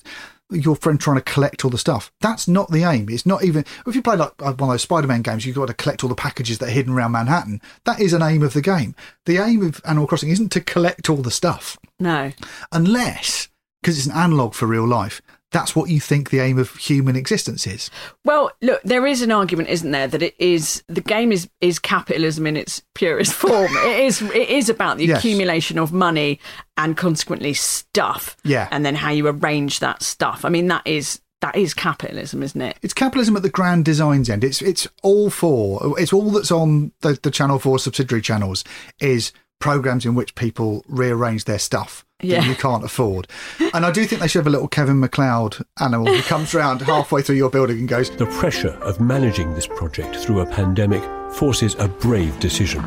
your 0.50 0.76
friend 0.76 1.00
trying 1.00 1.16
to 1.16 1.22
collect 1.22 1.64
all 1.64 1.70
the 1.70 1.78
stuff. 1.78 2.12
That's 2.20 2.46
not 2.46 2.70
the 2.70 2.84
aim. 2.84 3.08
It's 3.08 3.26
not 3.26 3.44
even 3.44 3.64
if 3.86 3.94
you 3.94 4.02
play 4.02 4.16
like 4.16 4.32
uh, 4.40 4.52
one 4.52 4.68
of 4.68 4.74
those 4.74 4.82
Spider-Man 4.82 5.22
games, 5.22 5.46
you've 5.46 5.56
got 5.56 5.66
to 5.66 5.74
collect 5.74 6.02
all 6.02 6.08
the 6.08 6.14
packages 6.14 6.58
that 6.58 6.68
are 6.68 6.72
hidden 6.72 6.92
around 6.92 7.12
Manhattan. 7.12 7.60
That 7.84 8.00
is 8.00 8.12
an 8.12 8.22
aim 8.22 8.42
of 8.42 8.52
the 8.52 8.60
game. 8.60 8.94
The 9.26 9.38
aim 9.38 9.62
of 9.64 9.80
Animal 9.84 10.06
Crossing 10.06 10.30
isn't 10.30 10.52
to 10.52 10.60
collect 10.60 11.08
all 11.08 11.16
the 11.16 11.30
stuff, 11.30 11.78
no. 11.98 12.32
unless 12.70 13.48
because 13.80 13.98
it's 13.98 14.06
an 14.06 14.12
analog 14.12 14.54
for 14.54 14.66
real 14.66 14.86
life. 14.86 15.20
That's 15.52 15.76
what 15.76 15.90
you 15.90 16.00
think 16.00 16.30
the 16.30 16.40
aim 16.40 16.58
of 16.58 16.74
human 16.76 17.14
existence 17.16 17.66
is. 17.66 17.90
Well, 18.24 18.50
look, 18.62 18.80
there 18.82 19.06
is 19.06 19.22
an 19.22 19.30
argument, 19.30 19.68
isn't 19.68 19.90
there, 19.90 20.08
that 20.08 20.22
it 20.22 20.34
is 20.38 20.82
the 20.88 21.00
game 21.02 21.30
is 21.30 21.48
is 21.60 21.78
capitalism 21.78 22.46
in 22.46 22.56
its 22.56 22.82
purest 22.94 23.32
form. 23.34 23.70
it 23.70 24.00
is 24.00 24.22
it 24.22 24.48
is 24.48 24.68
about 24.68 24.96
the 24.98 25.04
Yes. 25.12 25.18
accumulation 25.18 25.78
of 25.78 25.92
money 25.92 26.40
and 26.76 26.96
consequently 26.96 27.52
stuff. 27.54 28.36
Yeah. 28.44 28.68
And 28.70 28.84
then 28.84 28.94
how 28.94 29.10
you 29.10 29.26
arrange 29.28 29.80
that 29.80 30.02
stuff. 30.02 30.44
I 30.44 30.48
mean, 30.48 30.68
that 30.68 30.82
is 30.86 31.20
that 31.42 31.56
is 31.56 31.74
capitalism, 31.74 32.42
isn't 32.42 32.60
it? 32.62 32.76
It's 32.82 32.94
capitalism 32.94 33.34
at 33.36 33.42
the 33.42 33.50
grand 33.50 33.84
designs 33.84 34.30
end. 34.30 34.44
It's 34.44 34.62
it's 34.62 34.86
all 35.02 35.28
for 35.28 35.98
it's 36.00 36.12
all 36.12 36.30
that's 36.30 36.50
on 36.52 36.92
the, 37.00 37.18
the 37.22 37.30
Channel 37.30 37.58
Four 37.58 37.78
subsidiary 37.78 38.22
channels 38.22 38.64
is 39.00 39.32
programs 39.58 40.04
in 40.06 40.14
which 40.14 40.34
people 40.34 40.84
rearrange 40.88 41.44
their 41.44 41.58
stuff 41.58 42.04
Yeah. 42.22 42.40
that 42.40 42.48
you 42.48 42.54
can't 42.54 42.84
afford. 42.84 43.26
And 43.74 43.84
I 43.84 43.90
do 43.90 44.04
think 44.04 44.20
they 44.20 44.28
should 44.28 44.40
have 44.40 44.46
a 44.46 44.50
little 44.50 44.68
Kevin 44.68 45.00
McCloud 45.00 45.62
animal 45.80 46.06
who 46.06 46.22
comes 46.22 46.54
around 46.54 46.80
halfway 46.82 47.22
through 47.22 47.36
your 47.36 47.50
building 47.50 47.78
and 47.80 47.88
goes, 47.88 48.10
The 48.10 48.26
pressure 48.26 48.78
of 48.82 49.00
managing 49.00 49.54
this 49.54 49.66
project 49.66 50.16
through 50.16 50.40
a 50.40 50.46
pandemic 50.46 51.02
forces 51.32 51.74
a 51.78 51.88
brave 51.88 52.38
decision. 52.40 52.82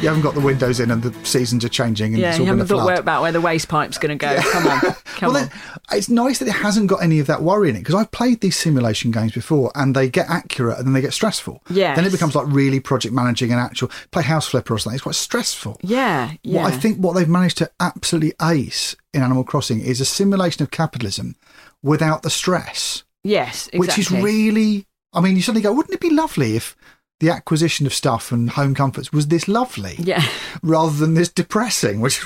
"You 0.00 0.08
haven't 0.08 0.22
got 0.22 0.34
the 0.34 0.40
windows 0.40 0.78
in, 0.80 0.90
and 0.90 1.02
the 1.02 1.12
seasons 1.26 1.64
are 1.64 1.68
changing, 1.68 2.14
and 2.14 2.22
Yeah, 2.22 2.30
it's 2.30 2.38
all 2.38 2.46
you 2.46 2.52
going 2.52 2.58
to 2.58 2.62
haven't 2.62 2.68
thought 2.68 2.84
flood." 2.84 2.86
where, 2.86 3.00
about 3.00 3.22
where 3.22 3.32
the 3.32 3.40
waste 3.40 3.68
pipe's 3.68 3.98
going 3.98 4.16
to 4.16 4.26
go. 4.26 4.40
Come 4.52 4.66
on, 4.66 4.80
come 4.80 4.94
well, 5.32 5.42
on. 5.42 5.48
then, 5.48 5.50
it's 5.92 6.08
nice 6.08 6.38
that 6.38 6.48
it 6.48 6.52
hasn't 6.52 6.86
got 6.86 7.02
any 7.02 7.18
of 7.18 7.26
that 7.26 7.42
worry 7.42 7.68
in 7.68 7.76
it 7.76 7.80
because 7.80 7.96
I've 7.96 8.10
played 8.10 8.40
these 8.40 8.56
simulation 8.56 9.10
games 9.10 9.32
before 9.32 9.72
and 9.74 9.94
they 9.94 10.08
get 10.08 10.30
accurate 10.30 10.78
and 10.78 10.86
then 10.86 10.92
they 10.92 11.00
get 11.00 11.12
stressful. 11.12 11.62
Yeah. 11.68 11.94
Then 11.94 12.04
it 12.04 12.12
becomes 12.12 12.34
like 12.34 12.46
really 12.48 12.78
project 12.80 13.12
managing 13.14 13.52
an 13.52 13.58
actual 13.58 13.90
play 14.12 14.22
House 14.22 14.46
Flipper 14.48 14.74
or 14.74 14.78
something. 14.78 14.94
It's 14.94 15.02
quite 15.02 15.16
stressful. 15.16 15.78
Yeah, 15.82 16.32
yeah. 16.44 16.62
What 16.62 16.72
I 16.72 16.76
think 16.76 16.98
what 16.98 17.14
they've 17.14 17.28
managed 17.28 17.58
to 17.58 17.70
absolutely 17.80 18.34
ace 18.40 18.94
in 19.12 19.22
Animal 19.22 19.44
Crossing 19.44 19.80
is 19.80 20.00
a 20.00 20.04
simulation 20.04 20.62
of 20.62 20.70
capitalism 20.70 21.34
without 21.82 22.22
the 22.22 22.30
stress, 22.30 23.02
yes, 23.24 23.66
exactly. 23.66 23.80
which 23.80 23.98
is 23.98 24.10
really. 24.10 24.86
I 25.12 25.22
mean, 25.22 25.36
you 25.36 25.42
suddenly 25.42 25.62
go, 25.62 25.72
wouldn't 25.72 25.94
it 25.94 26.00
be 26.00 26.10
lovely 26.10 26.54
if 26.54 26.76
the 27.20 27.30
acquisition 27.30 27.84
of 27.86 27.92
stuff 27.92 28.30
and 28.30 28.50
home 28.50 28.74
comforts 28.74 29.12
was 29.12 29.26
this 29.28 29.48
lovely, 29.48 29.96
yeah. 29.98 30.22
rather 30.62 30.92
than 30.96 31.14
this 31.14 31.28
depressing? 31.28 32.00
Which, 32.02 32.20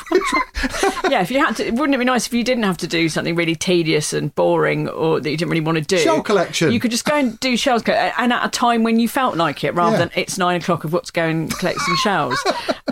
yeah, 1.08 1.22
if 1.22 1.30
you 1.30 1.38
had 1.44 1.56
to, 1.56 1.70
wouldn't 1.70 1.94
it 1.94 1.98
be 1.98 2.04
nice 2.04 2.26
if 2.26 2.34
you 2.34 2.44
didn't 2.44 2.64
have 2.64 2.76
to 2.78 2.86
do 2.86 3.08
something 3.08 3.34
really 3.34 3.54
tedious 3.56 4.12
and 4.12 4.34
boring 4.34 4.88
or 4.88 5.18
that 5.20 5.30
you 5.30 5.36
didn't 5.36 5.50
really 5.50 5.64
want 5.64 5.78
to 5.78 5.84
do? 5.84 5.98
Shell 5.98 6.22
collection. 6.22 6.72
You 6.72 6.78
could 6.80 6.90
just 6.90 7.04
go 7.04 7.16
and 7.16 7.40
do 7.40 7.56
shells, 7.56 7.82
and 7.86 8.32
at 8.32 8.44
a 8.44 8.50
time 8.50 8.82
when 8.82 9.00
you 9.00 9.08
felt 9.08 9.36
like 9.36 9.64
it, 9.64 9.74
rather 9.74 9.92
Yeah. 9.96 9.98
than 10.06 10.10
it's 10.14 10.36
nine 10.38 10.60
o'clock 10.60 10.84
of 10.84 10.92
what's 10.92 11.10
going 11.10 11.48
collect 11.48 11.80
some 11.80 11.96
shells. 11.96 12.38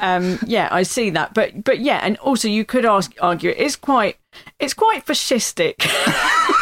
um, 0.01 0.39
yeah, 0.47 0.69
I 0.71 0.83
see 0.85 1.11
that, 1.11 1.35
but 1.35 1.65
but 1.65 1.81
yeah, 1.81 2.01
and 2.03 2.17
also 2.19 2.49
you 2.49 2.65
could 2.65 2.85
ask, 2.87 3.13
argue 3.21 3.51
it 3.51 3.59
is 3.59 3.77
quite 3.77 4.17
it's 4.59 4.75
quite 4.75 5.05
fascistic. 5.05 5.75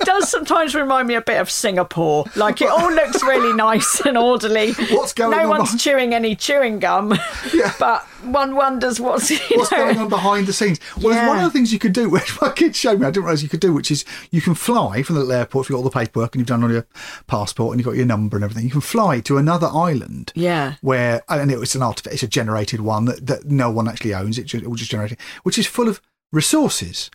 It 0.00 0.04
does 0.04 0.30
sometimes 0.30 0.74
remind 0.74 1.08
me 1.08 1.14
a 1.14 1.20
bit 1.22 1.40
of 1.40 1.50
Singapore. 1.50 2.24
Like 2.36 2.60
it 2.60 2.68
all 2.68 2.92
looks 2.92 3.22
really 3.22 3.52
nice 3.54 4.00
and 4.04 4.16
orderly. 4.18 4.72
What's 4.90 5.12
going 5.12 5.30
no 5.30 5.42
on 5.44 5.48
one's 5.48 5.62
behind- 5.70 5.80
chewing 5.80 6.14
any 6.14 6.36
chewing 6.36 6.78
gum. 6.78 7.18
Yeah. 7.52 7.72
But 7.78 8.02
one 8.24 8.56
wonders 8.56 8.98
what's 9.00 9.30
what's 9.50 9.70
know. 9.70 9.78
going 9.78 9.98
on 9.98 10.08
behind 10.08 10.46
the 10.46 10.52
scenes. 10.52 10.80
Well, 11.00 11.14
there's 11.14 11.28
one 11.28 11.38
of 11.38 11.44
the 11.44 11.50
things 11.50 11.72
you 11.72 11.78
could 11.78 11.92
do, 11.92 12.08
which 12.16 12.40
my 12.40 12.50
kids 12.50 12.76
showed 12.76 13.00
me, 13.00 13.06
I 13.06 13.10
didn't 13.10 13.24
realise 13.24 13.42
you 13.42 13.48
could 13.48 13.60
do, 13.60 13.72
which 13.72 13.90
is 13.90 14.04
you 14.30 14.40
can 14.40 14.54
fly 14.54 15.02
from 15.02 15.14
the 15.14 15.20
little 15.22 15.34
airport 15.34 15.66
if 15.66 15.70
you've 15.70 15.76
got 15.76 15.84
all 15.84 15.90
the 15.90 15.90
paperwork 16.06 16.34
and 16.34 16.40
you've 16.40 16.48
done 16.48 16.62
all 16.62 16.70
your 16.70 16.86
passport 17.26 17.72
and 17.72 17.80
you've 17.80 17.86
got 17.86 17.96
your 17.96 18.06
number 18.06 18.36
and 18.36 18.44
everything. 18.44 18.64
You 18.64 18.70
can 18.70 18.80
fly 18.80 19.20
to 19.20 19.38
another 19.38 19.68
island. 19.68 20.32
Yeah. 20.34 20.74
Where, 20.80 21.22
and 21.28 21.50
it 21.50 21.58
was 21.58 21.74
an 21.74 21.82
artifact, 21.82 22.14
it's 22.14 22.22
a 22.22 22.28
generated 22.28 22.80
one 22.80 23.04
that, 23.06 23.26
that 23.26 23.44
no 23.46 23.70
one 23.70 23.88
actually 23.88 24.14
owns, 24.14 24.38
it, 24.38 24.52
it 24.54 24.66
will 24.66 24.74
just 24.76 24.90
generate 24.90 25.12
it, 25.12 25.20
which 25.42 25.58
is 25.58 25.66
full 25.66 25.88
of 25.88 26.00
resources. 26.32 27.10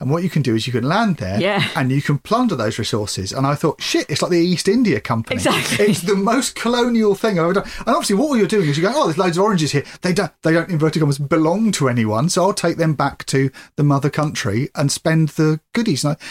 And 0.00 0.10
what 0.10 0.24
you 0.24 0.28
can 0.30 0.42
do 0.42 0.56
is 0.56 0.66
you 0.66 0.72
can 0.72 0.84
land 0.84 1.16
there 1.18 1.40
Yeah. 1.40 1.66
and 1.76 1.92
you 1.92 2.02
can 2.02 2.18
plunder 2.18 2.56
those 2.56 2.78
resources. 2.78 3.32
And 3.32 3.46
I 3.46 3.54
thought, 3.54 3.80
shit, 3.80 4.10
it's 4.10 4.22
like 4.22 4.32
the 4.32 4.38
East 4.38 4.66
India 4.68 5.00
Company. 5.00 5.36
Exactly. 5.36 5.86
It's 5.86 6.02
the 6.02 6.16
most 6.16 6.56
colonial 6.56 7.14
thing 7.14 7.38
I've 7.38 7.44
ever 7.44 7.52
done. 7.54 7.70
And 7.78 7.88
obviously, 7.88 8.16
what 8.16 8.36
you're 8.36 8.48
doing 8.48 8.68
is 8.68 8.76
you're 8.76 8.90
going, 8.90 9.00
oh, 9.00 9.06
there's 9.06 9.18
loads 9.18 9.38
of 9.38 9.44
oranges 9.44 9.70
here. 9.72 9.84
They 10.02 10.12
don't, 10.12 10.32
they 10.42 10.52
don't, 10.52 10.68
inverted 10.68 11.00
commas, 11.00 11.18
belong 11.18 11.70
to 11.72 11.88
anyone. 11.88 12.28
So 12.28 12.42
I'll 12.42 12.52
take 12.54 12.76
them 12.76 12.94
back 12.94 13.24
to 13.26 13.50
the 13.76 13.84
mother 13.84 14.10
country 14.10 14.68
and 14.74 14.90
spend 14.90 15.28
the 15.30 15.60
goodies. 15.72 16.04
And 16.04 16.16
I, 16.20 16.24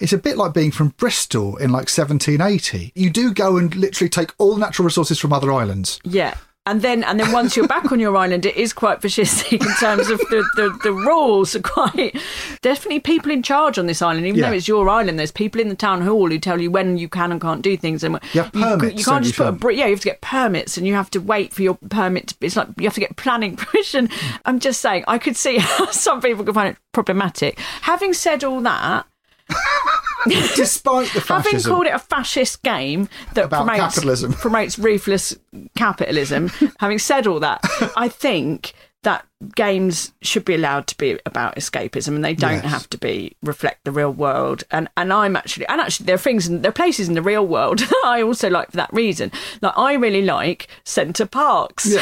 it's 0.00 0.14
a 0.14 0.18
bit 0.18 0.38
like 0.38 0.54
being 0.54 0.70
from 0.70 0.88
Bristol 0.96 1.56
in 1.58 1.70
like 1.70 1.88
1780. 1.90 2.92
You 2.94 3.10
do 3.10 3.34
go 3.34 3.58
and 3.58 3.74
literally 3.74 4.08
take 4.08 4.32
all 4.38 4.54
the 4.54 4.60
natural 4.60 4.86
resources 4.86 5.18
from 5.18 5.32
other 5.32 5.52
islands. 5.52 6.00
Yeah. 6.04 6.36
And 6.70 6.82
then, 6.82 7.02
and 7.02 7.18
then 7.18 7.32
once 7.32 7.56
you're 7.56 7.66
back 7.66 7.90
on 7.90 7.98
your 7.98 8.16
island, 8.16 8.46
it 8.46 8.56
is 8.56 8.72
quite 8.72 9.00
fascistic 9.00 9.60
in 9.60 9.74
terms 9.80 10.08
of 10.08 10.18
the, 10.30 10.48
the, 10.54 10.78
the 10.84 10.92
rules 10.92 11.56
are 11.56 11.60
quite 11.76 12.16
definitely 12.62 13.00
people 13.00 13.32
in 13.32 13.42
charge 13.42 13.76
on 13.76 13.86
this 13.86 14.00
island. 14.00 14.24
Even 14.24 14.38
Yeah. 14.38 14.50
though 14.50 14.56
it's 14.56 14.68
your 14.68 14.88
island, 14.88 15.18
there's 15.18 15.32
people 15.32 15.60
in 15.60 15.68
the 15.68 15.74
town 15.74 16.02
hall 16.02 16.30
who 16.30 16.38
tell 16.38 16.60
you 16.60 16.70
when 16.70 16.96
you 16.96 17.08
can 17.08 17.32
and 17.32 17.40
can't 17.40 17.60
do 17.62 17.76
things. 17.76 18.04
And 18.04 18.20
You 18.32 18.42
have 18.42 18.52
permits, 18.52 18.98
You, 19.00 19.04
can't 19.04 19.24
you, 19.24 19.32
just 19.32 19.36
put 19.60 19.70
a 19.70 19.74
yeah. 19.74 19.86
You 19.86 19.90
have 19.94 20.00
to 20.00 20.08
get 20.08 20.20
permits, 20.20 20.76
and 20.76 20.86
you 20.86 20.94
have 20.94 21.10
to 21.10 21.18
wait 21.18 21.52
for 21.52 21.62
your 21.62 21.76
permit. 21.88 22.28
To, 22.28 22.34
it's 22.42 22.54
like 22.54 22.68
you 22.76 22.84
have 22.84 22.94
to 22.94 23.00
get 23.00 23.16
planning 23.16 23.56
permission. 23.56 24.08
I'm 24.44 24.60
just 24.60 24.80
saying, 24.80 25.02
I 25.08 25.18
could 25.18 25.36
see 25.36 25.58
how 25.58 25.90
some 25.90 26.20
people 26.20 26.44
could 26.44 26.54
find 26.54 26.70
it 26.70 26.76
problematic. 26.92 27.58
Having 27.82 28.12
said 28.14 28.44
all 28.44 28.60
that, 28.60 29.06
Despite 30.54 31.12
the 31.14 31.20
Having 31.20 31.62
called 31.62 31.86
it 31.86 31.94
a 31.94 31.98
fascist 31.98 32.62
game 32.62 33.08
that 33.34 33.46
About 33.46 33.66
promotes 33.66 33.94
capitalism. 33.94 34.32
promotes 34.34 34.78
ruthless 34.78 35.36
capitalism, 35.76 36.50
having 36.78 36.98
said 36.98 37.26
all 37.26 37.40
that, 37.40 37.60
I 37.96 38.08
think 38.08 38.74
that 39.02 39.24
games 39.56 40.12
should 40.20 40.44
be 40.44 40.54
allowed 40.54 40.86
to 40.88 40.96
be 40.98 41.18
about 41.24 41.56
escapism 41.56 42.08
and 42.08 42.22
they 42.22 42.34
don't 42.34 42.62
Yes. 42.62 42.64
have 42.64 42.90
to 42.90 42.98
be 42.98 43.34
reflect 43.42 43.82
the 43.84 43.90
real 43.92 44.12
world 44.12 44.62
and 44.70 44.90
and 44.94 45.10
I'm 45.10 45.36
actually 45.36 45.64
and 45.68 45.80
actually 45.80 46.04
there 46.04 46.16
are 46.16 46.18
things 46.18 46.46
and 46.46 46.62
there 46.62 46.68
are 46.68 46.72
places 46.72 47.08
in 47.08 47.14
the 47.14 47.22
real 47.22 47.46
world 47.46 47.78
that 47.78 48.02
I 48.04 48.20
also 48.20 48.50
like 48.50 48.70
for 48.72 48.76
that 48.76 48.92
reason 48.92 49.32
like 49.62 49.72
I 49.78 49.94
really 49.94 50.20
like 50.20 50.68
Center 50.84 51.24
Parcs 51.24 51.94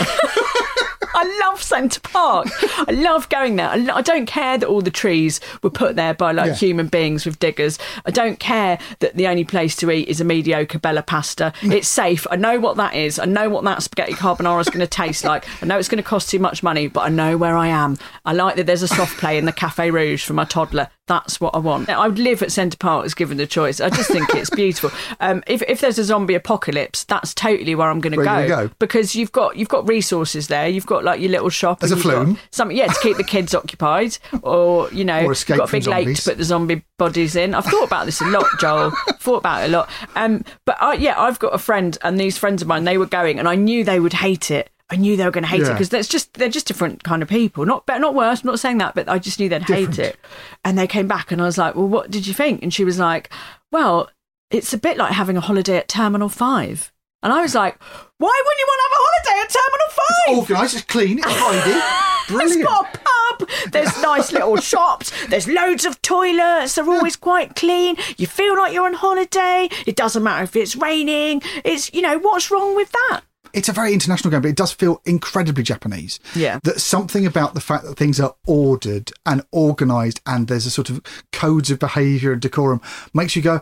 I 1.20 1.48
love 1.48 1.62
Centre 1.62 2.00
Park. 2.00 2.46
I 2.88 2.92
love 2.92 3.28
going 3.28 3.56
there. 3.56 3.68
I, 3.68 3.88
I 3.96 4.02
don't 4.02 4.26
care 4.26 4.56
that 4.58 4.66
all 4.68 4.80
the 4.80 4.90
trees 4.90 5.40
were 5.62 5.70
put 5.70 5.96
there 5.96 6.14
by 6.14 6.32
like 6.32 6.46
Yeah. 6.48 6.54
human 6.54 6.86
beings 6.86 7.26
with 7.26 7.38
diggers. 7.38 7.78
I 8.06 8.10
don't 8.10 8.38
care 8.38 8.78
that 9.00 9.16
the 9.16 9.26
only 9.26 9.44
place 9.44 9.74
to 9.76 9.90
eat 9.90 10.08
is 10.08 10.20
a 10.20 10.24
mediocre 10.24 10.78
Bella 10.78 11.02
pasta. 11.02 11.52
It's 11.62 11.88
safe. 11.88 12.26
I 12.30 12.36
know 12.36 12.60
what 12.60 12.76
that 12.76 12.94
is. 12.94 13.18
I 13.18 13.24
know 13.24 13.48
what 13.48 13.64
that 13.64 13.82
spaghetti 13.82 14.12
carbonara 14.14 14.60
is 14.60 14.68
going 14.68 14.78
to 14.80 14.86
taste 14.86 15.24
like. 15.24 15.46
I 15.62 15.66
know 15.66 15.78
it's 15.78 15.88
going 15.88 16.02
to 16.02 16.08
cost 16.08 16.30
too 16.30 16.38
much 16.38 16.62
money, 16.62 16.86
but 16.86 17.00
I 17.00 17.08
know 17.08 17.36
where 17.36 17.56
I 17.56 17.66
am. 17.68 17.98
I 18.24 18.32
like 18.32 18.56
that 18.56 18.66
there's 18.66 18.82
a 18.82 18.88
soft 18.88 19.18
play 19.18 19.38
in 19.38 19.44
the 19.44 19.52
Cafe 19.52 19.90
Rouge 19.90 20.24
for 20.24 20.34
my 20.34 20.44
toddler. 20.44 20.88
That's 21.08 21.40
what 21.40 21.54
I 21.54 21.58
want. 21.58 21.88
I 21.88 22.06
would 22.06 22.18
live 22.18 22.42
at 22.42 22.52
Centre 22.52 22.76
Park 22.76 23.06
as 23.06 23.14
given 23.14 23.38
the 23.38 23.46
choice. 23.46 23.80
I 23.80 23.88
just 23.88 24.10
think 24.10 24.28
it's 24.34 24.50
beautiful. 24.50 24.90
Um, 25.20 25.42
if, 25.46 25.62
if 25.62 25.80
there's 25.80 25.98
a 25.98 26.04
zombie 26.04 26.34
apocalypse, 26.34 27.04
that's 27.04 27.34
totally 27.34 27.74
where 27.74 27.88
I'm 27.88 28.00
going 28.00 28.12
to 28.12 28.24
go, 28.24 28.46
go? 28.46 28.70
because 28.78 29.16
you've 29.16 29.32
got 29.32 29.56
you've 29.56 29.68
got 29.68 29.88
resources 29.88 30.48
there. 30.48 30.68
You've 30.68 30.86
got 30.86 31.02
like 31.02 31.20
your 31.20 31.30
little 31.30 31.48
shop. 31.48 31.80
There's 31.80 31.92
a 31.92 31.96
flume. 31.96 32.38
Something, 32.50 32.76
yeah, 32.76 32.86
to 32.86 33.00
keep 33.00 33.16
the 33.16 33.24
kids 33.24 33.54
occupied, 33.54 34.18
or 34.42 34.90
you 34.90 35.04
know, 35.04 35.20
Or 35.20 35.32
you've 35.32 35.46
got 35.46 35.68
a 35.68 35.72
big 35.72 35.86
lake 35.86 36.16
to 36.16 36.22
put 36.22 36.38
the 36.38 36.44
zombie 36.44 36.82
bodies 36.98 37.36
in. 37.36 37.54
I've 37.54 37.64
thought 37.64 37.84
about 37.84 38.06
this 38.06 38.20
a 38.20 38.26
lot, 38.26 38.46
Joel. 38.60 38.90
thought 39.18 39.38
about 39.38 39.62
it 39.64 39.70
a 39.70 39.72
lot. 39.72 39.90
Um, 40.14 40.44
but 40.64 40.80
I, 40.80 40.94
yeah, 40.94 41.18
I've 41.20 41.38
got 41.38 41.54
a 41.54 41.58
friend, 41.58 41.96
and 42.02 42.18
these 42.20 42.38
friends 42.38 42.62
of 42.62 42.68
mine, 42.68 42.84
they 42.84 42.98
were 42.98 43.06
going, 43.06 43.38
and 43.38 43.48
I 43.48 43.54
knew 43.54 43.82
they 43.82 44.00
would 44.00 44.12
hate 44.14 44.50
it. 44.50 44.70
I 44.90 44.96
knew 44.96 45.16
they 45.16 45.24
were 45.24 45.30
going 45.30 45.44
to 45.44 45.48
hate 45.48 45.62
it 45.62 45.72
because 45.72 45.90
that's 45.90 46.08
just 46.08 46.34
they're 46.34 46.48
just 46.48 46.66
different 46.66 47.04
kind 47.04 47.22
of 47.22 47.28
people. 47.28 47.66
Not 47.66 47.84
better, 47.84 48.00
not 48.00 48.14
worse. 48.14 48.40
I'm 48.42 48.46
not 48.46 48.58
saying 48.60 48.78
that, 48.78 48.94
but 48.94 49.08
I 49.08 49.18
just 49.18 49.38
knew 49.38 49.48
they'd 49.48 49.62
hate 49.62 49.98
it. 49.98 50.16
And 50.64 50.78
they 50.78 50.86
came 50.86 51.06
back, 51.06 51.30
and 51.30 51.42
I 51.42 51.44
was 51.44 51.58
like, 51.58 51.74
"Well, 51.74 51.88
what 51.88 52.10
did 52.10 52.26
you 52.26 52.32
think?" 52.32 52.62
And 52.62 52.72
she 52.72 52.84
was 52.84 52.98
like, 52.98 53.28
"Well, 53.70 54.08
it's 54.50 54.72
a 54.72 54.78
bit 54.78 54.96
like 54.96 55.12
having 55.12 55.36
a 55.36 55.40
holiday 55.42 55.76
at 55.76 55.88
Terminal 55.88 56.28
5. 56.28 56.92
And 57.22 57.32
I 57.32 57.42
was 57.42 57.54
like, 57.54 57.78
"Why 58.18 58.42
wouldn't 58.44 58.58
you 58.60 58.66
want 58.68 58.80
to 58.80 58.84
have 58.88 58.98
a 58.98 59.04
holiday 59.04 59.42
at 59.42 59.50
Terminal 59.58 59.90
5? 59.90 60.04
It's 60.28 60.38
Organised, 60.50 60.74
it's 60.76 60.84
clean, 60.84 61.18
it's 61.18 61.26
tidy. 61.26 61.80
Brilliant. 62.28 62.60
It's 62.60 62.64
got 62.68 62.94
a 62.94 62.98
pub. 62.98 63.48
There's 63.72 64.02
nice 64.02 64.32
little 64.32 64.56
shops. 64.72 65.12
There's 65.26 65.48
loads 65.48 65.84
of 65.84 66.00
toilets. 66.02 66.74
They're 66.74 66.88
always 66.88 67.16
quite 67.16 67.56
clean. 67.56 67.96
You 68.16 68.26
feel 68.26 68.56
like 68.56 68.72
you're 68.72 68.84
on 68.86 68.94
holiday. 68.94 69.68
It 69.86 69.96
doesn't 69.96 70.22
matter 70.22 70.44
if 70.44 70.54
it's 70.54 70.76
raining. 70.76 71.42
It's 71.64 71.92
you 71.92 72.02
know 72.02 72.18
what's 72.18 72.50
wrong 72.50 72.76
with 72.76 72.92
that? 72.92 73.22
It's 73.52 73.68
a 73.68 73.72
very 73.72 73.92
international 73.92 74.30
game, 74.30 74.42
but 74.42 74.48
it 74.48 74.56
does 74.56 74.72
feel 74.72 75.00
incredibly 75.04 75.62
Japanese. 75.62 76.20
Yeah. 76.34 76.58
That 76.64 76.80
something 76.80 77.26
about 77.26 77.54
the 77.54 77.60
fact 77.60 77.84
that 77.84 77.96
things 77.96 78.20
are 78.20 78.34
ordered 78.46 79.12
and 79.26 79.42
organised 79.52 80.20
and 80.26 80.48
there's 80.48 80.66
a 80.66 80.70
sort 80.70 80.90
of 80.90 81.00
codes 81.32 81.70
of 81.70 81.78
behaviour 81.78 82.32
and 82.32 82.40
decorum 82.40 82.80
makes 83.14 83.36
you 83.36 83.42
go, 83.42 83.60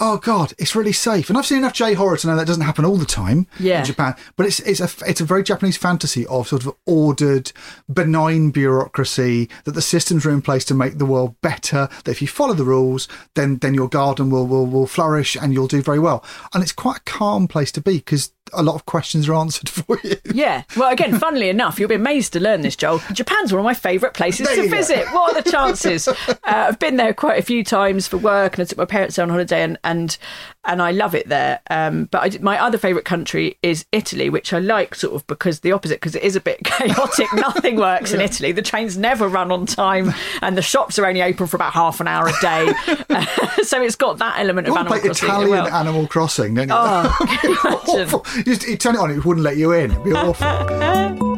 oh 0.00 0.18
God, 0.18 0.52
it's 0.58 0.74
really 0.74 0.92
safe. 0.92 1.28
And 1.28 1.38
I've 1.38 1.46
seen 1.46 1.58
enough 1.58 1.72
J 1.72 1.94
horror 1.94 2.16
to 2.16 2.26
know 2.26 2.36
that 2.36 2.46
doesn't 2.46 2.64
happen 2.64 2.84
all 2.84 2.96
the 2.96 3.04
time 3.04 3.46
Yeah. 3.60 3.78
in 3.80 3.84
Japan. 3.84 4.14
But 4.36 4.46
it's 4.46 4.60
it's 4.60 4.80
a 4.80 4.88
it's 5.08 5.20
a 5.20 5.24
very 5.24 5.42
Japanese 5.42 5.76
fantasy 5.76 6.26
of 6.26 6.48
sort 6.48 6.64
of 6.66 6.74
ordered, 6.86 7.52
benign 7.92 8.50
bureaucracy 8.50 9.48
that 9.64 9.72
the 9.72 9.82
systems 9.82 10.26
are 10.26 10.30
in 10.30 10.42
place 10.42 10.64
to 10.66 10.74
make 10.74 10.98
the 10.98 11.06
world 11.06 11.40
better. 11.40 11.88
That 12.04 12.10
if 12.10 12.20
you 12.22 12.28
follow 12.28 12.54
the 12.54 12.64
rules, 12.64 13.08
then 13.34 13.58
then 13.58 13.74
your 13.74 13.88
garden 13.88 14.30
will 14.30 14.46
will 14.46 14.66
will 14.66 14.86
flourish 14.86 15.36
and 15.36 15.52
you'll 15.52 15.68
do 15.68 15.82
very 15.82 15.98
well. 15.98 16.24
And 16.52 16.62
it's 16.62 16.72
quite 16.72 16.98
a 16.98 17.02
calm 17.02 17.46
place 17.48 17.70
to 17.72 17.80
be 17.80 17.98
because 17.98 18.32
a 18.52 18.62
lot 18.62 18.74
of 18.74 18.84
questions 18.86 19.26
are 19.28 19.34
answered 19.34 19.68
for 19.70 19.98
you. 20.04 20.16
Yeah. 20.32 20.64
Well, 20.76 20.90
again, 20.92 21.18
funnily 21.18 21.48
enough, 21.48 21.78
you'll 21.80 21.88
be 21.88 21.94
amazed 21.94 22.34
to 22.34 22.40
learn 22.40 22.60
this, 22.60 22.76
Joel. 22.76 23.00
Japan's 23.12 23.52
one 23.52 23.60
of 23.60 23.64
my 23.64 23.74
favourite 23.74 24.14
places 24.14 24.46
There 24.46 24.56
to 24.56 24.68
go. 24.68 24.76
visit. 24.76 25.06
What 25.12 25.34
are 25.36 25.40
the 25.42 25.50
chances? 25.50 26.06
uh, 26.28 26.34
I've 26.44 26.78
been 26.78 26.96
there 26.96 27.14
quite 27.14 27.38
a 27.38 27.42
few 27.42 27.64
times 27.64 28.06
for 28.06 28.18
work, 28.18 28.54
and 28.58 28.62
I 28.62 28.64
took 28.66 28.76
my 28.78 28.84
parents 28.84 29.16
there 29.16 29.22
on 29.24 29.30
holiday, 29.30 29.62
and 29.62 29.78
and, 29.84 30.16
and 30.64 30.82
I 30.82 30.90
love 30.90 31.14
it 31.14 31.28
there. 31.28 31.60
Um, 31.70 32.06
but 32.06 32.34
I, 32.34 32.38
my 32.40 32.60
other 32.60 32.78
favourite 32.78 33.04
country 33.04 33.58
is 33.62 33.84
Italy, 33.92 34.30
which 34.30 34.52
I 34.52 34.58
like 34.58 34.94
sort 34.94 35.14
of 35.14 35.26
because 35.26 35.60
the 35.60 35.72
opposite, 35.72 36.00
because 36.00 36.14
it 36.14 36.22
is 36.22 36.36
a 36.36 36.40
bit 36.40 36.58
chaotic. 36.64 37.32
Nothing 37.34 37.76
works 37.76 38.12
in 38.12 38.20
Italy. 38.20 38.52
The 38.52 38.62
trains 38.62 38.96
never 38.96 39.28
run 39.28 39.52
on 39.52 39.66
time, 39.66 40.12
and 40.42 40.56
the 40.56 40.62
shops 40.62 40.98
are 40.98 41.06
only 41.06 41.22
open 41.22 41.46
for 41.46 41.56
about 41.56 41.72
half 41.72 42.00
an 42.00 42.08
hour 42.08 42.28
a 42.28 42.32
day. 42.40 42.72
so 43.62 43.80
it's 43.82 43.96
got 43.96 44.18
that 44.18 44.38
element 44.38 44.68
of 44.68 44.76
Animal 44.76 44.98
Crossing. 44.98 45.28
Italian 45.28 45.50
well. 45.50 45.68
Animal 45.68 46.06
Crossing, 46.06 46.54
don't 46.54 46.68
you? 46.68 46.74
Oh, 46.76 47.18
you 47.42 47.58
imagine? 47.64 48.14
awful. 48.14 48.26
You, 48.36 48.44
just, 48.44 48.66
you 48.66 48.76
turn 48.76 48.94
it 48.94 48.98
on, 48.98 49.10
it 49.10 49.24
wouldn't 49.24 49.44
let 49.44 49.56
you 49.56 49.72
in. 49.72 49.90
It'd 49.90 50.04
be 50.04 50.12
awful. 50.12 51.33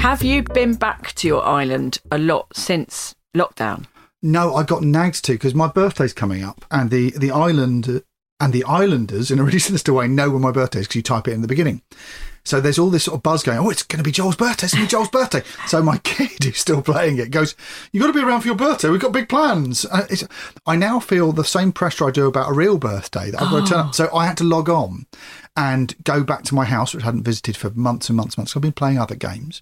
Have 0.00 0.22
you 0.22 0.42
been 0.42 0.76
back 0.76 1.12
to 1.16 1.28
your 1.28 1.46
island 1.46 1.98
a 2.10 2.16
lot 2.16 2.56
since 2.56 3.14
lockdown? 3.36 3.84
No, 4.22 4.54
I 4.54 4.62
got 4.62 4.82
nagged 4.82 5.22
to 5.26 5.32
because 5.32 5.54
my 5.54 5.68
birthday's 5.68 6.14
coming 6.14 6.42
up, 6.42 6.64
and 6.70 6.88
the 6.88 7.10
the 7.10 7.30
island 7.30 8.02
and 8.40 8.52
the 8.54 8.64
islanders, 8.64 9.30
in 9.30 9.38
a 9.38 9.42
really 9.44 9.58
sinister 9.58 9.92
way, 9.92 10.08
know 10.08 10.30
when 10.30 10.40
my 10.40 10.52
birthday 10.52 10.80
is 10.80 10.86
because 10.86 10.96
you 10.96 11.02
type 11.02 11.28
it 11.28 11.34
in 11.34 11.42
the 11.42 11.48
beginning. 11.48 11.82
So 12.46 12.62
there's 12.62 12.78
all 12.78 12.88
this 12.88 13.04
sort 13.04 13.16
of 13.16 13.22
buzz 13.22 13.42
going. 13.42 13.58
Oh, 13.58 13.68
it's 13.68 13.82
going 13.82 13.98
to 13.98 14.02
be 14.02 14.10
Joel's 14.10 14.36
birthday. 14.36 14.64
It's 14.64 14.74
going 14.74 14.86
to 14.86 14.88
be 14.88 14.90
Joel's 14.90 15.10
birthday. 15.10 15.42
So 15.66 15.82
my 15.82 15.98
kid 16.02 16.42
who's 16.42 16.56
still 16.56 16.80
playing 16.80 17.18
it 17.18 17.30
goes, 17.30 17.54
you've 17.92 18.00
got 18.00 18.06
to 18.06 18.18
be 18.18 18.24
around 18.24 18.40
for 18.40 18.46
your 18.46 18.56
birthday. 18.56 18.88
We've 18.88 19.02
got 19.02 19.12
big 19.12 19.28
plans." 19.28 19.84
Uh, 19.84 20.06
it's, 20.08 20.24
I 20.66 20.76
now 20.76 20.98
feel 20.98 21.32
the 21.32 21.44
same 21.44 21.72
pressure 21.72 22.08
I 22.08 22.10
do 22.10 22.26
about 22.26 22.50
a 22.50 22.54
real 22.54 22.78
birthday 22.78 23.30
that 23.30 23.42
I've 23.42 23.50
got 23.50 23.66
to 23.66 23.70
turn 23.70 23.80
up. 23.80 23.94
So 23.94 24.16
I 24.16 24.26
had 24.26 24.38
to 24.38 24.44
log 24.44 24.70
on 24.70 25.04
and 25.60 25.94
go 26.04 26.24
back 26.24 26.42
to 26.44 26.54
my 26.54 26.64
house, 26.64 26.94
which 26.94 27.02
I 27.02 27.06
hadn't 27.06 27.24
visited 27.24 27.54
for 27.54 27.68
months 27.70 28.08
and 28.08 28.16
months 28.16 28.34
and 28.34 28.38
months. 28.38 28.56
I've 28.56 28.62
been 28.62 28.72
playing 28.72 28.98
other 28.98 29.14
games, 29.14 29.60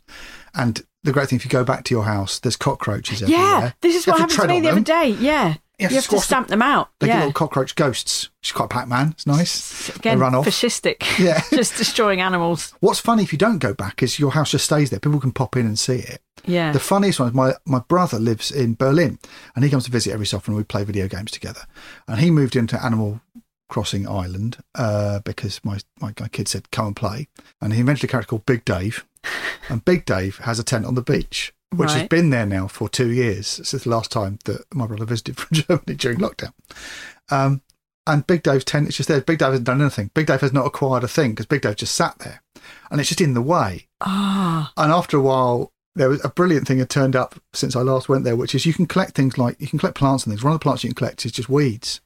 and 0.54 0.80
the 1.02 1.10
great 1.12 1.28
thing 1.28 1.36
if 1.36 1.44
you 1.44 1.50
go 1.50 1.64
back 1.64 1.82
to 1.84 1.94
your 1.94 2.04
house, 2.04 2.38
there's 2.38 2.56
cockroaches 2.56 3.20
everywhere. 3.22 3.42
Yeah, 3.44 3.72
this 3.80 3.96
is 3.96 4.06
You 4.06 4.12
what 4.12 4.20
happened 4.20 4.30
to 4.30 4.36
tread 4.36 4.50
me 4.50 4.60
the 4.60 4.70
other 4.70 4.80
day. 4.80 5.08
Yeah, 5.08 5.54
You 5.78 5.84
have 5.84 5.88
to 5.90 5.94
you 5.94 6.00
have 6.00 6.08
to 6.08 6.20
stamp 6.20 6.48
them 6.48 6.62
out. 6.62 6.90
They 7.00 7.06
get 7.08 7.14
yeah, 7.14 7.18
little 7.20 7.32
cockroach 7.32 7.74
ghosts, 7.74 8.30
which 8.40 8.48
is 8.48 8.52
quite 8.52 8.70
Pac-Man. 8.70 9.08
It's 9.10 9.26
nice. 9.26 9.88
again, 9.96 10.18
they 10.18 10.22
run 10.22 10.34
off. 10.36 10.46
fascistic. 10.46 11.02
Yeah. 11.18 11.40
just 11.50 11.76
destroying 11.76 12.20
animals. 12.20 12.74
What's 12.80 13.00
funny 13.00 13.22
if 13.24 13.32
you 13.32 13.38
don't 13.38 13.58
go 13.58 13.74
back 13.74 14.02
is 14.02 14.18
your 14.20 14.32
house 14.32 14.50
just 14.52 14.66
stays 14.66 14.90
there. 14.90 15.00
People 15.00 15.20
can 15.20 15.32
pop 15.32 15.56
in 15.56 15.66
and 15.66 15.78
see 15.78 15.96
it. 15.98 16.20
Yeah, 16.46 16.70
The 16.72 16.80
funniest 16.80 17.18
one 17.20 17.28
is 17.28 17.34
my, 17.34 17.54
my 17.66 17.80
brother 17.80 18.18
lives 18.18 18.50
in 18.52 18.74
Berlin 18.74 19.18
and 19.54 19.64
he 19.64 19.70
comes 19.70 19.84
to 19.84 19.90
visit 19.90 20.12
every 20.12 20.26
so 20.26 20.36
often 20.38 20.54
we 20.54 20.62
play 20.64 20.84
video 20.84 21.08
games 21.08 21.30
together. 21.32 21.62
And 22.06 22.20
he 22.20 22.30
moved 22.30 22.54
into 22.56 22.82
Animal 22.82 23.20
Crossing 23.68 24.08
Island 24.08 24.58
uh, 24.74 25.20
because 25.20 25.60
my, 25.64 25.78
my 26.00 26.12
kid 26.12 26.48
said, 26.48 26.70
come 26.70 26.86
and 26.88 26.96
play. 26.96 27.28
And 27.60 27.72
he 27.72 27.80
invented 27.80 28.04
a 28.04 28.08
character 28.08 28.30
called 28.30 28.46
Big 28.46 28.64
Dave. 28.64 29.04
And 29.70 29.84
Big 29.84 30.06
Dave 30.06 30.38
has 30.38 30.58
a 30.58 30.64
tent 30.64 30.86
on 30.86 30.94
the 30.94 31.02
beach, 31.02 31.52
which 31.76 31.90
has 31.90 32.08
been 32.08 32.30
there 32.30 32.46
now 32.46 32.68
for 32.68 32.88
two 32.88 33.10
years 33.10 33.46
since 33.46 33.84
the 33.84 33.90
last 33.90 34.10
time 34.10 34.38
that 34.46 34.64
my 34.74 34.86
brother 34.86 35.04
visited 35.04 35.36
from 35.38 35.48
Germany 35.54 35.94
during 35.94 36.18
lockdown. 36.18 36.52
Um, 37.30 37.60
and 38.06 38.26
Big 38.26 38.42
Dave's 38.42 38.64
tent 38.64 38.88
is 38.88 38.96
just 38.96 39.08
there. 39.10 39.20
Big 39.20 39.38
Dave 39.38 39.50
hasn't 39.50 39.66
done 39.66 39.82
anything. 39.82 40.10
Big 40.14 40.26
Dave 40.26 40.40
has 40.40 40.54
not 40.54 40.64
acquired 40.66 41.04
a 41.04 41.08
thing 41.08 41.32
because 41.32 41.44
Big 41.44 41.60
Dave 41.60 41.76
just 41.76 41.94
sat 41.94 42.18
there 42.20 42.42
and 42.90 42.98
it's 43.00 43.10
just 43.10 43.20
in 43.20 43.34
the 43.34 43.42
way. 43.42 43.88
ah, 44.00 44.72
And 44.78 44.90
after 44.90 45.18
a 45.18 45.20
while, 45.20 45.72
there 45.94 46.08
was 46.08 46.24
a 46.24 46.30
brilliant 46.30 46.66
thing 46.66 46.78
had 46.78 46.88
turned 46.88 47.14
up 47.16 47.34
since 47.52 47.76
I 47.76 47.82
last 47.82 48.08
went 48.08 48.24
there, 48.24 48.36
which 48.36 48.54
is 48.54 48.64
you 48.64 48.72
can 48.72 48.86
collect 48.86 49.14
things 49.14 49.36
like 49.36 49.60
you 49.60 49.66
can 49.66 49.78
collect 49.78 49.96
plants 49.98 50.24
and 50.24 50.32
things. 50.32 50.42
One 50.42 50.54
of 50.54 50.60
the 50.60 50.62
plants 50.62 50.82
you 50.84 50.88
can 50.90 50.94
collect 50.94 51.26
is 51.26 51.32
just 51.32 51.50
weeds. 51.50 52.00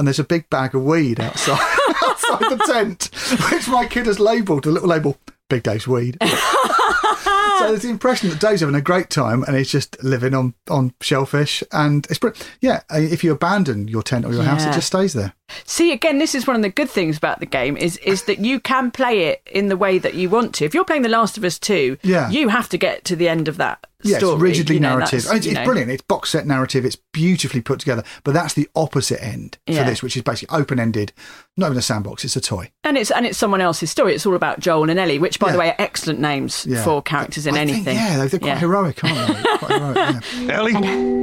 And 0.00 0.06
there's 0.06 0.18
a 0.18 0.24
big 0.24 0.48
bag 0.48 0.74
of 0.74 0.82
weed 0.82 1.20
outside 1.20 1.60
outside 2.06 2.40
the 2.48 2.64
tent, 2.66 3.10
which 3.52 3.68
my 3.68 3.84
kid 3.84 4.06
has 4.06 4.18
labelled 4.18 4.66
a 4.66 4.70
little 4.70 4.88
label 4.88 5.18
Big 5.50 5.62
Dave's 5.62 5.86
weed. 5.86 6.16
so 6.22 7.68
there's 7.68 7.82
the 7.82 7.90
impression 7.90 8.30
that 8.30 8.40
Dave's 8.40 8.62
having 8.62 8.74
a 8.76 8.80
great 8.80 9.10
time 9.10 9.42
and 9.42 9.54
he's 9.54 9.70
just 9.70 10.02
living 10.02 10.32
on, 10.32 10.54
on 10.70 10.94
shellfish. 11.02 11.62
And 11.70 12.06
it's 12.08 12.18
yeah, 12.62 12.80
uh, 12.90 12.98
if 12.98 13.22
you 13.22 13.30
abandon 13.32 13.88
your 13.88 14.02
tent 14.02 14.24
or 14.24 14.32
your 14.32 14.42
house, 14.42 14.64
it 14.64 14.72
just 14.72 14.86
stays 14.86 15.12
there. 15.12 15.34
See, 15.66 15.92
again, 15.92 16.18
this 16.18 16.34
is 16.34 16.46
one 16.46 16.56
of 16.56 16.62
the 16.62 16.70
good 16.70 16.88
things 16.88 17.18
about 17.18 17.40
the 17.40 17.44
game 17.46 17.76
is 17.76 17.98
is 17.98 18.22
that 18.22 18.38
you 18.38 18.58
can 18.58 18.90
play 18.90 19.24
it 19.24 19.42
in 19.52 19.68
the 19.68 19.76
way 19.76 19.98
that 19.98 20.14
you 20.14 20.30
want 20.30 20.54
to. 20.54 20.64
If 20.64 20.72
you're 20.72 20.86
playing 20.86 21.02
The 21.02 21.10
Last 21.10 21.36
of 21.36 21.44
Us 21.44 21.58
2, 21.58 21.98
Yeah. 22.00 22.30
you 22.30 22.48
have 22.48 22.70
to 22.70 22.78
get 22.78 23.04
to 23.04 23.16
the 23.16 23.28
end 23.28 23.48
of 23.48 23.58
that 23.58 23.86
Yeah, 24.02 24.18
story. 24.18 24.34
it's 24.34 24.42
rigidly 24.42 24.74
you 24.76 24.80
know, 24.80 24.90
narrative. 24.96 25.26
It's, 25.30 25.46
it's 25.46 25.58
brilliant. 25.64 25.90
It's 25.90 26.02
box 26.02 26.30
set 26.30 26.46
narrative. 26.46 26.84
It's 26.84 26.96
beautifully 27.12 27.60
put 27.60 27.80
together. 27.80 28.02
But 28.24 28.32
that's 28.34 28.54
the 28.54 28.68
opposite 28.74 29.22
end 29.22 29.58
for 29.66 29.72
Yeah. 29.74 29.84
this, 29.84 30.02
which 30.02 30.16
is 30.16 30.22
basically 30.22 30.56
open 30.58 30.80
ended. 30.80 31.12
Not 31.56 31.66
even 31.66 31.78
a 31.78 31.82
sandbox. 31.82 32.24
It's 32.24 32.36
a 32.36 32.40
toy. 32.40 32.70
And 32.84 32.96
it's 32.96 33.10
and 33.10 33.26
it's 33.26 33.36
someone 33.38 33.60
else's 33.60 33.90
story. 33.90 34.14
It's 34.14 34.24
all 34.26 34.34
about 34.36 34.60
Joel 34.60 34.88
and 34.90 34.98
Ellie, 34.98 35.18
which, 35.18 35.38
by 35.38 35.52
the 35.52 35.58
way, 35.58 35.68
are 35.70 35.76
excellent 35.78 36.18
names 36.20 36.66
Yeah. 36.66 36.82
for 36.84 37.02
characters 37.02 37.46
in 37.46 37.54
I 37.54 37.58
think, 37.66 37.70
anything. 37.86 37.96
yeah, 37.96 38.16
they're, 38.16 38.28
they're 38.28 38.40
quite 38.40 38.48
Yeah. 38.48 38.58
heroic, 38.58 39.04
aren't 39.04 39.36
they? 39.36 39.42
quite 39.58 39.70
heroic. 39.80 40.24
Yeah. 40.40 40.52
Ellie? 40.56 41.20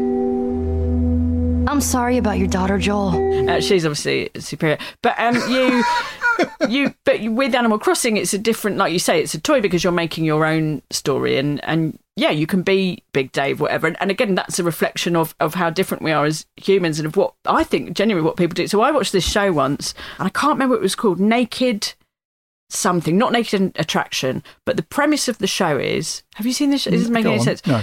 I'm 1.70 1.82
sorry 1.82 2.18
about 2.18 2.38
your 2.38 2.48
daughter, 2.48 2.78
Joel. 2.78 3.50
Uh, 3.50 3.60
she's 3.60 3.86
obviously 3.86 4.30
superior, 4.40 4.78
but 5.02 5.20
um, 5.20 5.36
you, 5.52 5.84
you, 6.70 6.94
but 7.04 7.22
with 7.24 7.54
Animal 7.54 7.78
Crossing, 7.78 8.16
it's 8.16 8.34
a 8.34 8.38
different. 8.38 8.78
Like 8.78 8.94
you 8.94 9.00
say, 9.00 9.22
it's 9.22 9.34
a 9.34 9.40
toy 9.42 9.60
because 9.60 9.84
you're 9.84 9.92
making 9.92 10.24
your 10.24 10.46
own 10.46 10.82
story, 10.92 11.38
and 11.38 11.62
and 11.66 12.00
yeah, 12.18 12.32
you 12.32 12.46
can 12.48 12.64
be 12.64 13.04
Big 13.14 13.32
Dave, 13.32 13.62
whatever. 13.62 13.88
And, 13.88 13.96
and 14.02 14.12
again, 14.12 14.36
that's 14.36 14.60
a 14.60 14.64
reflection 14.64 15.16
of 15.16 15.34
of 15.40 15.54
how 15.54 15.70
different 15.70 16.04
we 16.04 16.12
are 16.12 16.26
as 16.26 16.46
humans, 16.58 17.00
and 17.00 17.06
of 17.06 17.16
what 17.16 17.34
I 17.46 17.64
think 17.64 17.94
genuinely 17.94 18.26
what 18.28 18.36
people 18.36 18.56
do. 18.56 18.68
So 18.68 18.82
I 18.82 18.92
watched 18.92 19.14
this 19.14 19.26
show 19.30 19.52
once, 19.54 19.94
and 20.20 20.26
I 20.28 20.30
can't 20.30 20.54
remember 20.54 20.74
what 20.74 20.80
it 20.80 20.84
was 20.84 20.96
called, 20.96 21.20
Naked. 21.20 21.94
Something, 22.70 23.18
not 23.18 23.32
naked 23.32 23.72
attraction, 23.78 24.44
but 24.66 24.76
the 24.76 24.84
premise 24.84 25.30
of 25.30 25.38
the 25.38 25.48
show 25.48 25.78
is: 25.78 26.24
Have 26.36 26.46
you 26.46 26.52
seen 26.52 26.70
this? 26.70 26.86
Is 26.86 27.04
this 27.04 27.10
making 27.10 27.24
Go 27.24 27.30
any 27.32 27.40
on. 27.40 27.46
sense? 27.46 27.66
No. 27.66 27.82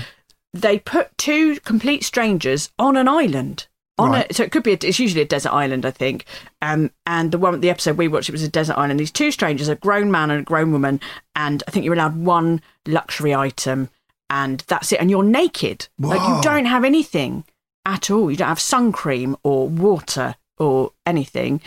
they 0.53 0.79
put 0.79 1.17
two 1.17 1.59
complete 1.61 2.05
strangers 2.05 2.71
on 2.79 2.99
an 2.99 3.09
island. 3.09 3.67
On 3.97 4.11
Right. 4.11 4.31
a, 4.31 4.35
so 4.35 4.43
it 4.43 4.51
could 4.53 4.63
be 4.65 4.73
a, 4.73 4.79
it's 4.83 4.99
usually 4.99 5.23
a 5.23 5.27
desert 5.27 5.53
island, 5.55 5.87
I 5.87 5.91
think. 5.91 6.27
Um, 6.61 6.91
and 7.07 7.33
the 7.33 7.39
one 7.39 7.59
the 7.61 7.71
episode 7.71 7.97
we 7.97 8.09
watched 8.09 8.29
it 8.29 8.33
was 8.33 8.43
a 8.43 8.49
desert 8.49 8.77
island. 8.77 9.01
These 9.01 9.11
two 9.13 9.31
strangers, 9.31 9.69
a 9.69 9.77
grown 9.77 10.11
man 10.11 10.31
and 10.31 10.41
a 10.41 10.45
grown 10.45 10.71
woman, 10.71 11.01
and 11.35 11.63
I 11.67 11.71
think 11.71 11.87
you're 11.87 11.95
allowed 11.95 12.17
one 12.19 12.61
luxury 12.87 13.35
item, 13.35 13.89
and 14.31 14.65
that's 14.69 14.93
it. 14.93 15.01
And 15.01 15.11
you're 15.11 15.23
naked, 15.23 15.89
like 15.99 16.21
you 16.21 16.41
don't 16.43 16.67
have 16.67 16.85
anything 16.85 17.45
at 17.87 18.11
all. 18.11 18.31
You 18.31 18.37
don't 18.37 18.49
have 18.49 18.61
sun 18.61 18.93
cream 18.93 19.37
or 19.43 19.69
water 19.69 20.37
or 20.59 20.93
anything. 21.07 21.61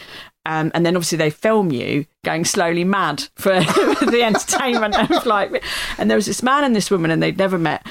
Um, 0.46 0.72
and 0.74 0.86
then 0.86 0.96
obviously 0.96 1.18
they 1.18 1.30
film 1.30 1.72
you 1.72 2.06
going 2.24 2.46
slowly 2.46 2.86
mad 2.86 3.26
for 3.36 3.60
the 3.60 4.22
entertainment 4.24 4.98
of 4.98 5.26
like. 5.26 5.64
And 5.98 6.10
there 6.10 6.16
was 6.16 6.26
this 6.26 6.42
man 6.42 6.64
and 6.64 6.76
this 6.76 6.90
woman, 6.90 7.12
and 7.12 7.22
they'd 7.22 7.38
never 7.38 7.58
met. 7.58 7.86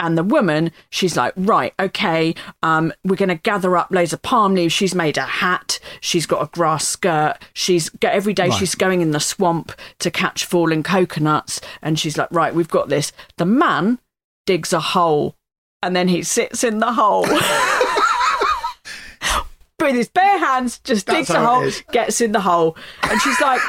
And 0.00 0.16
the 0.16 0.22
woman, 0.22 0.70
she's 0.90 1.16
like, 1.16 1.32
right, 1.36 1.74
okay, 1.80 2.34
um, 2.62 2.92
we're 3.04 3.16
going 3.16 3.28
to 3.30 3.34
gather 3.34 3.76
up 3.76 3.90
loads 3.90 4.12
of 4.12 4.22
palm 4.22 4.54
leaves. 4.54 4.72
She's 4.72 4.94
made 4.94 5.16
a 5.16 5.22
hat. 5.22 5.80
She's 6.00 6.24
got 6.26 6.42
a 6.42 6.46
grass 6.50 6.86
skirt. 6.86 7.36
She's 7.52 7.90
every 8.02 8.32
day 8.32 8.48
Right. 8.48 8.58
she's 8.58 8.74
going 8.74 9.00
in 9.00 9.10
the 9.10 9.20
swamp 9.20 9.72
to 9.98 10.10
catch 10.10 10.44
fallen 10.44 10.82
coconuts. 10.82 11.60
And 11.82 11.98
she's 11.98 12.16
like, 12.16 12.28
right, 12.30 12.54
we've 12.54 12.68
got 12.68 12.88
this. 12.88 13.12
The 13.38 13.44
man 13.46 13.98
digs 14.46 14.72
a 14.72 14.80
hole 14.80 15.34
and 15.82 15.94
then 15.96 16.08
he 16.08 16.22
sits 16.22 16.62
in 16.64 16.78
the 16.78 16.92
hole. 16.92 17.26
With 19.80 19.94
his 19.94 20.08
bare 20.08 20.38
hands, 20.38 20.80
just 20.80 21.06
That's 21.06 21.28
digs 21.28 21.30
a 21.30 21.44
hole, 21.44 21.70
gets 21.92 22.20
in 22.20 22.32
the 22.32 22.40
hole. 22.40 22.76
And 23.04 23.20
she's 23.22 23.40
like, 23.40 23.60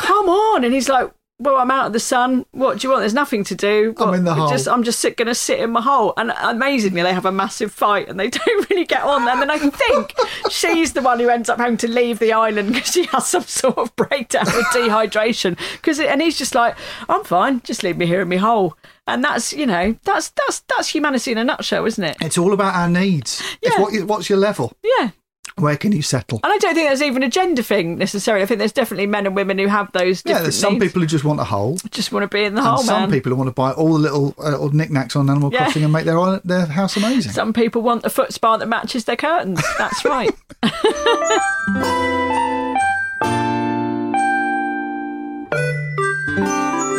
come 0.00 0.28
on. 0.28 0.64
And 0.64 0.74
he's 0.74 0.88
like, 0.88 1.10
well, 1.38 1.56
I'm 1.56 1.70
out 1.70 1.86
of 1.88 1.92
the 1.92 2.00
sun. 2.00 2.46
What 2.52 2.78
do 2.78 2.86
you 2.86 2.90
want? 2.90 3.02
There's 3.02 3.12
nothing 3.14 3.44
to 3.44 3.54
do. 3.54 3.94
I'm 3.98 4.14
in 4.14 4.24
the 4.24 4.34
hole. 4.34 4.48
Just, 4.48 4.66
I'm 4.66 4.82
just 4.82 5.02
going 5.02 5.26
to 5.26 5.34
sit 5.34 5.60
in 5.60 5.70
my 5.70 5.82
hole. 5.82 6.14
And 6.16 6.32
amazingly, 6.42 7.02
they 7.02 7.12
have 7.12 7.26
a 7.26 7.32
massive 7.32 7.72
fight 7.72 8.08
and 8.08 8.18
they 8.18 8.30
don't 8.30 8.70
really 8.70 8.86
get 8.86 9.02
on. 9.02 9.28
And 9.28 9.42
then 9.42 9.50
I 9.50 9.58
think 9.58 10.14
she's 10.50 10.94
the 10.94 11.02
one 11.02 11.20
who 11.20 11.28
ends 11.28 11.48
up 11.50 11.58
having 11.58 11.76
to 11.78 11.88
leave 11.88 12.18
the 12.20 12.32
island 12.32 12.72
because 12.72 12.92
she 12.92 13.04
has 13.06 13.26
some 13.26 13.42
sort 13.42 13.76
of 13.76 13.94
breakdown 13.96 14.46
with 14.46 14.64
dehydration. 14.66 15.58
Because 15.72 16.00
and 16.00 16.22
he's 16.22 16.38
just 16.38 16.54
like, 16.54 16.74
I'm 17.08 17.22
fine. 17.24 17.60
Just 17.62 17.82
leave 17.82 17.96
me 17.98 18.06
here 18.06 18.22
in 18.22 18.28
my 18.28 18.36
hole. 18.36 18.76
And 19.06 19.22
that's 19.22 19.52
you 19.52 19.66
know 19.66 19.94
that's 20.04 20.30
that's 20.30 20.60
that's 20.60 20.88
humanity 20.88 21.32
in 21.32 21.38
a 21.38 21.44
nutshell, 21.44 21.84
isn't 21.86 22.02
it? 22.02 22.16
It's 22.20 22.38
all 22.38 22.52
about 22.52 22.74
our 22.74 22.88
needs. 22.88 23.40
It's 23.62 23.76
Yeah. 23.76 23.80
what, 23.82 24.02
what's 24.04 24.28
your 24.28 24.38
level? 24.38 24.72
Yeah. 24.82 25.10
Where 25.58 25.76
can 25.78 25.92
you 25.92 26.02
settle? 26.02 26.38
And 26.44 26.52
I 26.52 26.58
don't 26.58 26.74
think 26.74 26.88
there's 26.88 27.00
even 27.00 27.22
a 27.22 27.30
gender 27.30 27.62
thing 27.62 27.96
necessarily. 27.96 28.42
I 28.42 28.46
think 28.46 28.58
there's 28.58 28.72
definitely 28.72 29.06
men 29.06 29.24
and 29.26 29.34
women 29.34 29.58
who 29.58 29.68
have 29.68 29.90
those 29.92 30.22
Yeah, 30.26 30.42
there's 30.42 30.58
some 30.58 30.74
needs. 30.74 30.84
people 30.86 31.00
who 31.00 31.06
just 31.06 31.24
want 31.24 31.40
a 31.40 31.44
hole. 31.44 31.78
just 31.90 32.12
want 32.12 32.24
to 32.24 32.28
be 32.36 32.44
in 32.44 32.54
the 32.54 32.60
and 32.60 32.68
hole, 32.68 32.78
some 32.82 33.02
man. 33.02 33.10
people 33.10 33.30
who 33.30 33.36
want 33.36 33.48
to 33.48 33.52
buy 33.54 33.72
all 33.72 33.94
the 33.94 33.98
little 33.98 34.34
uh, 34.38 34.50
little 34.50 34.70
knickknacks 34.74 35.16
on 35.16 35.30
Animal 35.30 35.50
Yeah. 35.52 35.64
Crossing 35.64 35.84
and 35.84 35.92
make 35.92 36.04
their 36.04 36.40
their 36.44 36.66
house 36.66 36.96
amazing. 36.98 37.32
Some 37.32 37.52
people 37.54 37.80
want 37.80 38.04
a 38.04 38.10
foot 38.10 38.32
spa 38.34 38.58
that 38.58 38.66
matches 38.66 39.04
their 39.06 39.16
curtains. 39.16 39.62
That's 39.78 40.04
right. 40.04 40.34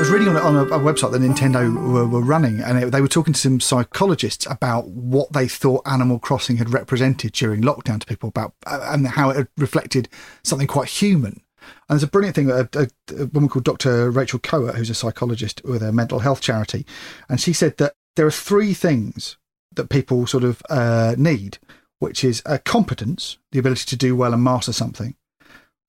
was 0.08 0.14
reading 0.14 0.30
on, 0.30 0.38
a- 0.38 0.40
on 0.40 0.56
a, 0.56 0.64
a 0.76 0.80
website 0.80 1.12
that 1.12 1.22
Nintendo 1.22 1.92
were, 1.92 2.08
were 2.08 2.22
running, 2.22 2.62
and 2.62 2.82
it, 2.82 2.92
they 2.92 3.02
were 3.02 3.10
talking 3.10 3.34
to 3.34 3.40
some 3.40 3.60
psychologists 3.60 4.46
about 4.50 4.88
what 4.88 5.34
they 5.34 5.50
thought 5.50 5.86
Animal 5.86 6.18
Crossing 6.18 6.56
had 6.56 6.70
represented 6.70 7.34
during 7.34 7.62
lockdown 7.62 8.00
to 8.00 8.06
people 8.06 8.30
about 8.30 8.54
uh, 8.66 8.88
and 8.94 9.06
how 9.06 9.32
it 9.32 9.36
had 9.36 9.48
reflected 9.58 10.08
something 10.46 10.66
quite 10.68 10.88
human. 10.88 11.42
And 11.62 12.00
there's 12.00 12.04
a 12.04 12.08
brilliant 12.08 12.38
thing, 12.38 12.50
a, 12.50 12.70
a, 12.74 12.88
a 13.20 13.26
woman 13.26 13.50
called 13.50 13.66
Dr. 13.66 14.10
Rachel 14.10 14.40
Kowert, 14.40 14.76
who's 14.76 14.90
a 14.90 14.96
psychologist 14.96 15.62
with 15.66 15.84
a 15.84 15.92
mental 15.92 16.20
health 16.20 16.40
charity, 16.40 16.86
and 17.28 17.42
she 17.42 17.52
said 17.52 17.76
that 17.76 17.94
there 18.16 18.26
are 18.26 18.32
three 18.32 18.74
things 18.74 19.36
that 19.76 19.90
people 19.90 20.26
sort 20.26 20.46
of 20.46 20.62
uh, 20.70 21.16
need, 21.18 21.58
which 22.00 22.24
is 22.24 22.42
uh, 22.46 22.60
competence, 22.64 23.40
the 23.52 23.60
ability 23.60 23.84
to 23.88 23.98
do 23.98 24.16
well 24.16 24.34
and 24.34 24.42
master 24.42 24.72
something, 24.72 25.16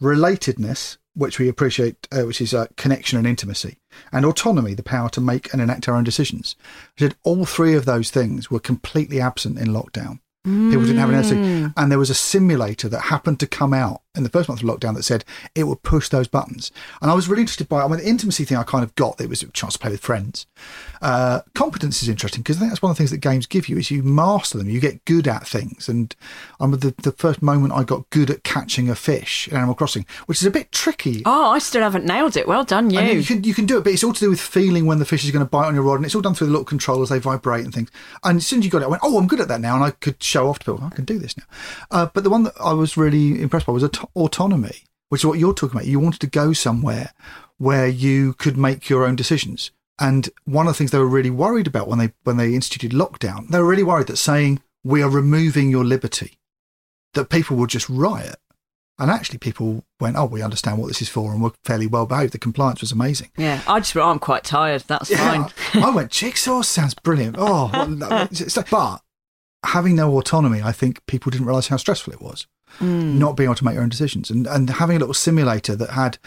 relatedness, 0.03 0.97
which 1.19 1.39
we 1.39 1.49
appreciate, 1.49 2.07
uh, 2.13 2.23
which 2.23 2.41
is 2.41 2.55
uh, 2.55 2.67
connection 2.77 3.19
and 3.19 3.27
intimacy, 3.27 3.79
and 4.13 4.25
autonomy, 4.25 4.73
the 4.73 4.83
power 4.85 5.09
to 5.11 5.21
make 5.21 5.53
and 5.53 5.61
enact 5.61 5.89
our 5.89 5.97
own 5.97 6.05
decisions. 6.05 6.55
I 6.97 7.01
said 7.01 7.17
all 7.25 7.45
three 7.45 7.75
of 7.75 7.85
those 7.85 8.11
things 8.11 8.51
were 8.51 8.61
completely 8.61 9.21
absent 9.21 9.59
in 9.59 9.69
lockdown. 9.69 10.21
People 10.71 10.87
didn't 10.87 10.99
have 10.99 11.11
anything. 11.13 11.75
And 11.77 11.91
there 11.91 11.99
was 11.99 12.09
a 12.09 12.15
simulator 12.15 12.89
that 12.89 13.01
happened 13.01 13.41
to 13.41 13.47
come 13.47 13.75
out 13.75 14.01
in 14.15 14.23
the 14.23 14.29
first 14.29 14.49
month 14.49 14.63
of 14.63 14.69
lockdown 14.69 14.95
that 14.95 15.03
said 15.03 15.25
it 15.55 15.65
would 15.65 15.83
push 15.83 16.09
those 16.09 16.29
buttons. 16.29 16.73
And 17.01 17.11
I 17.11 17.15
was 17.15 17.29
really 17.29 17.43
interested 17.43 17.69
by 17.69 17.81
it. 17.81 17.85
I 17.85 17.89
mean, 17.89 17.99
the 17.99 18.09
intimacy 18.09 18.45
thing 18.45 18.57
I 18.57 18.63
kind 18.63 18.83
of 18.83 18.95
got. 18.95 19.21
It 19.21 19.29
was 19.29 19.43
a 19.43 19.51
chance 19.53 19.75
to 19.75 19.79
play 19.79 19.91
with 19.91 20.01
friends. 20.01 20.47
Uh, 21.01 21.41
competence 21.55 22.03
is 22.03 22.09
interesting 22.09 22.43
because 22.43 22.57
I 22.57 22.61
think 22.61 22.73
that's 22.73 22.83
one 22.83 22.91
of 22.91 22.97
the 22.97 23.01
things 23.01 23.11
that 23.11 23.19
games 23.19 23.47
give 23.47 23.69
you 23.69 23.79
is 23.79 23.91
you 23.91 24.03
master 24.03 24.59
them. 24.59 24.69
You 24.69 24.81
get 24.81 25.05
good 25.05 25.29
at 25.29 25.47
things. 25.47 25.89
And 25.89 26.15
I 26.59 26.65
remember 26.65 26.91
the, 26.91 27.03
the 27.03 27.13
first 27.13 27.43
moment 27.43 27.73
I 27.73 27.85
got 27.85 28.09
good 28.11 28.31
at 28.31 28.45
catching 28.45 28.89
a 28.91 28.95
fish 28.95 29.47
in 29.49 29.57
Animal 29.57 29.75
Crossing, 29.75 30.07
which 30.27 30.41
is 30.41 30.47
a 30.47 30.51
bit 30.51 30.73
tricky. 30.73 31.23
Oh, 31.25 31.51
I 31.51 31.59
still 31.59 31.83
haven't 31.83 32.05
nailed 32.05 32.37
it. 32.37 32.49
Well 32.49 32.65
done, 32.65 32.91
you. 32.91 33.01
You 33.01 33.23
can 33.25 33.45
you 33.45 33.55
can 33.55 33.67
do 33.67 33.79
it, 33.79 33.85
but 33.85 33.93
it's 33.93 34.03
all 34.03 34.13
to 34.13 34.21
do 34.21 34.31
with 34.31 34.41
feeling 34.41 34.87
when 34.87 34.99
the 34.99 35.05
fish 35.05 35.25
is 35.25 35.31
going 35.31 35.45
to 35.45 35.51
bite 35.51 35.67
on 35.67 35.75
your 35.75 35.85
rod, 35.85 35.97
and 35.97 36.05
it's 36.05 36.15
all 36.15 36.23
done 36.23 36.35
through 36.35 36.49
the 36.49 36.53
little 36.53 36.65
controllers. 36.65 37.09
They 37.09 37.19
vibrate 37.19 37.65
and 37.65 37.73
things. 37.73 37.91
And 38.25 38.39
as 38.39 38.47
soon 38.47 38.61
as 38.61 38.65
you 38.65 38.71
got 38.71 38.83
it, 38.83 38.87
I 38.87 38.89
went, 38.89 39.03
"Oh, 39.05 39.19
I'm 39.19 39.27
good 39.27 39.41
at 39.41 39.49
that 39.49 39.61
now," 39.61 39.77
and 39.77 39.85
I 39.85 39.91
could 39.93 40.23
show 40.23 40.49
off 40.49 40.59
to 40.61 40.73
people, 40.73 40.85
"I 40.85 40.95
can 40.95 41.05
do 41.05 41.19
this 41.19 41.37
now." 41.37 41.45
Uh, 41.91 42.07
but 42.13 42.25
the 42.25 42.31
one 42.31 42.43
that 42.45 42.55
I 42.61 42.73
was 42.73 42.97
really 42.97 43.41
impressed 43.41 43.67
by 43.67 43.73
was 43.73 43.85
aut- 43.85 44.08
autonomy, 44.15 44.85
which 45.09 45.23
is 45.23 45.27
what 45.27 45.39
you're 45.39 45.55
talking 45.55 45.77
about. 45.77 45.87
You 45.87 46.01
wanted 46.01 46.21
to 46.21 46.27
go 46.27 46.53
somewhere 46.53 47.13
where 47.59 47.87
you 47.89 48.35
could 48.35 48.57
make 48.57 48.89
your 48.89 49.05
own 49.05 49.17
decisions. 49.17 49.71
And 50.01 50.29
one 50.45 50.67
of 50.69 50.75
the 50.75 50.79
things 50.79 50.93
they 50.93 50.99
were 50.99 51.09
really 51.09 51.31
worried 51.31 51.67
about 51.67 51.89
when 51.89 51.99
they 51.99 52.13
when 52.25 52.37
they 52.37 52.55
instituted 52.55 52.93
lockdown, 52.93 53.49
they 53.49 53.59
were 53.59 53.67
really 53.67 53.83
worried 53.83 54.07
that 54.07 54.17
saying 54.17 54.61
we 54.85 55.03
are 55.03 55.11
removing 55.11 55.71
your 55.71 55.85
liberty, 55.85 56.39
that 57.15 57.31
people 57.31 57.57
would 57.57 57.71
just 57.71 57.89
riot. 57.89 58.37
And 59.01 59.11
actually, 59.11 59.39
people 59.39 59.85
went, 60.01 60.17
"Oh, 60.17 60.25
we 60.25 60.43
understand 60.43 60.79
what 60.79 60.89
this 60.89 61.03
is 61.03 61.09
for," 61.09 61.33
and 61.33 61.43
were 61.43 61.53
fairly 61.65 61.87
well 61.87 62.07
behaved. 62.07 62.33
The 62.33 62.39
compliance 62.39 62.81
was 62.81 62.91
amazing. 62.93 63.31
yeah, 63.37 63.61
I 63.67 63.79
just 63.81 63.97
oh, 63.97 64.03
I'm 64.03 64.19
quite 64.19 64.43
tired. 64.45 64.83
That's 64.89 65.15
fine. 65.15 65.51
I 65.75 65.91
went, 65.91 66.11
"Jigsaw 66.11 66.63
sounds 66.63 66.95
brilliant." 66.95 67.37
Oh, 67.39 67.71
like- 67.73 68.31
but 68.71 69.01
having 69.65 69.97
no 69.97 70.17
autonomy, 70.19 70.63
I 70.63 70.73
think 70.73 71.05
people 71.07 71.31
didn't 71.31 71.47
realise 71.47 71.69
how 71.69 71.77
stressful 71.77 72.13
it 72.13 72.23
was. 72.23 72.47
Mm. 72.81 73.15
Not 73.15 73.37
being 73.37 73.49
able 73.49 73.55
to 73.57 73.65
make 73.65 73.75
your 73.75 73.83
own 73.83 73.89
decisions, 73.89 74.31
and 74.31 74.47
and 74.47 74.69
having 74.69 74.97
a 74.97 74.99
little 74.99 75.15
simulator 75.15 75.75
that 75.75 75.91
had 75.91 76.19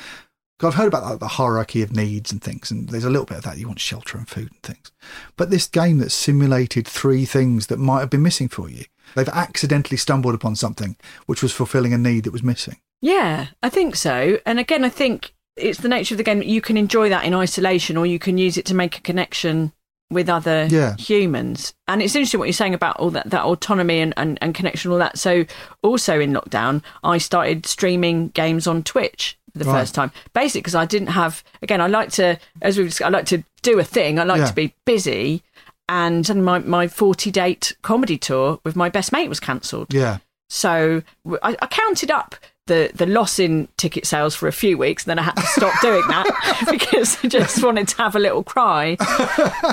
I've 0.63 0.75
heard 0.75 0.87
about 0.87 1.03
like, 1.03 1.19
the 1.19 1.27
hierarchy 1.27 1.81
of 1.81 1.95
needs 1.95 2.31
and 2.31 2.41
things, 2.41 2.71
and 2.71 2.89
there's 2.89 3.03
a 3.03 3.09
little 3.09 3.25
bit 3.25 3.37
of 3.37 3.43
that. 3.43 3.57
You 3.57 3.67
want 3.67 3.79
shelter 3.79 4.17
and 4.17 4.27
food 4.27 4.49
and 4.51 4.61
things, 4.63 4.91
but 5.37 5.49
this 5.49 5.67
game 5.67 5.99
that 5.99 6.11
simulated 6.11 6.87
three 6.87 7.25
things 7.25 7.67
that 7.67 7.77
might 7.77 7.99
have 7.99 8.09
been 8.09 8.21
missing 8.23 8.47
for 8.47 8.69
you. 8.69 8.85
They've 9.15 9.27
accidentally 9.29 9.97
stumbled 9.97 10.35
upon 10.35 10.55
something 10.55 10.95
which 11.25 11.43
was 11.43 11.53
fulfilling 11.53 11.93
a 11.93 11.97
need 11.97 12.23
that 12.23 12.33
was 12.33 12.43
missing. 12.43 12.77
Yeah, 13.01 13.47
I 13.61 13.69
think 13.69 13.95
so. 13.95 14.39
And 14.45 14.59
again, 14.59 14.85
I 14.85 14.89
think 14.89 15.33
it's 15.57 15.79
the 15.79 15.89
nature 15.89 16.13
of 16.13 16.17
the 16.17 16.23
game 16.23 16.39
that 16.39 16.47
you 16.47 16.61
can 16.61 16.77
enjoy 16.77 17.09
that 17.09 17.25
in 17.25 17.33
isolation 17.33 17.97
or 17.97 18.05
you 18.05 18.19
can 18.19 18.37
use 18.37 18.57
it 18.57 18.65
to 18.65 18.75
make 18.75 18.97
a 18.97 19.01
connection 19.01 19.73
with 20.11 20.29
other 20.29 20.67
Yeah. 20.69 20.95
humans. 20.97 21.73
And 21.87 22.01
it's 22.01 22.13
interesting 22.15 22.39
what 22.39 22.47
you're 22.47 22.53
saying 22.53 22.73
about 22.73 22.97
all 22.97 23.09
that, 23.11 23.29
that 23.29 23.43
autonomy 23.43 23.99
and, 24.01 24.13
and, 24.17 24.37
and 24.41 24.53
connection, 24.53 24.91
all 24.91 24.97
that. 24.99 25.17
So, 25.17 25.45
also 25.81 26.19
in 26.19 26.33
lockdown, 26.33 26.83
I 27.03 27.17
started 27.17 27.65
streaming 27.65 28.27
games 28.29 28.67
on 28.67 28.83
Twitch 28.83 29.37
for 29.53 29.59
the 29.59 29.65
Right. 29.65 29.79
first 29.79 29.95
time. 29.95 30.11
Basically, 30.33 30.61
because 30.61 30.75
I 30.75 30.85
didn't 30.85 31.07
have. 31.09 31.43
Again, 31.61 31.81
I 31.81 31.87
like 31.87 32.11
to, 32.11 32.37
as 32.61 32.77
we've 32.77 32.87
discussed 32.87 33.07
I 33.07 33.09
like 33.09 33.25
to 33.27 33.43
do 33.63 33.79
a 33.79 33.83
thing. 33.83 34.19
I 34.19 34.23
like 34.23 34.39
Yeah. 34.39 34.47
to 34.47 34.53
be 34.53 34.75
busy, 34.85 35.43
and, 35.89 36.29
and 36.29 36.43
my 36.45 36.59
my 36.59 36.87
forty 36.87 37.31
date 37.31 37.75
comedy 37.81 38.17
tour 38.17 38.59
with 38.63 38.75
my 38.75 38.89
best 38.89 39.11
mate 39.11 39.29
was 39.29 39.39
cancelled. 39.39 39.93
Yeah. 39.93 40.17
So 40.49 41.01
I 41.41 41.55
counted 41.67 42.11
up 42.11 42.35
the, 42.71 42.89
the 42.95 43.05
loss 43.05 43.37
in 43.37 43.67
ticket 43.77 44.05
sales 44.05 44.33
for 44.33 44.47
a 44.47 44.51
few 44.53 44.77
weeks, 44.77 45.03
and 45.03 45.09
then 45.11 45.19
I 45.19 45.23
had 45.23 45.35
to 45.35 45.45
stop 45.47 45.73
doing 45.81 46.03
that 46.07 46.65
because 46.71 47.17
I 47.23 47.27
just 47.27 47.61
wanted 47.63 47.89
to 47.89 47.97
have 47.97 48.15
a 48.15 48.19
little 48.19 48.43
cry. 48.43 48.95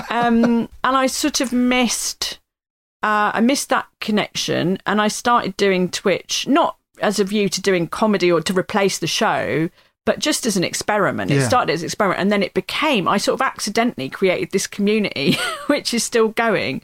Um, 0.09 0.67
and 0.83 0.97
I 0.97 1.07
sort 1.07 1.41
of 1.41 1.53
missed, 1.53 2.39
uh, 3.03 3.31
I 3.33 3.39
missed 3.41 3.69
that 3.69 3.87
connection, 4.01 4.77
and 4.85 5.01
I 5.01 5.07
started 5.07 5.55
doing 5.57 5.89
Twitch 5.89 6.47
not 6.47 6.77
as 7.01 7.19
a 7.19 7.23
view 7.23 7.47
to 7.49 7.61
doing 7.61 7.87
comedy 7.87 8.29
or 8.31 8.41
to 8.41 8.53
replace 8.53 8.99
the 8.99 9.07
show. 9.07 9.69
But 10.05 10.19
just 10.19 10.45
as 10.47 10.57
an 10.57 10.63
experiment, 10.63 11.29
it 11.29 11.35
Yeah. 11.35 11.47
started 11.47 11.71
as 11.73 11.81
an 11.83 11.85
experiment, 11.85 12.19
and 12.19 12.31
then 12.31 12.41
it 12.41 12.53
became. 12.55 13.07
I 13.07 13.17
sort 13.17 13.39
of 13.39 13.45
accidentally 13.45 14.09
created 14.09 14.51
this 14.51 14.65
community, 14.65 15.37
which 15.67 15.93
is 15.93 16.03
still 16.03 16.29
going, 16.29 16.81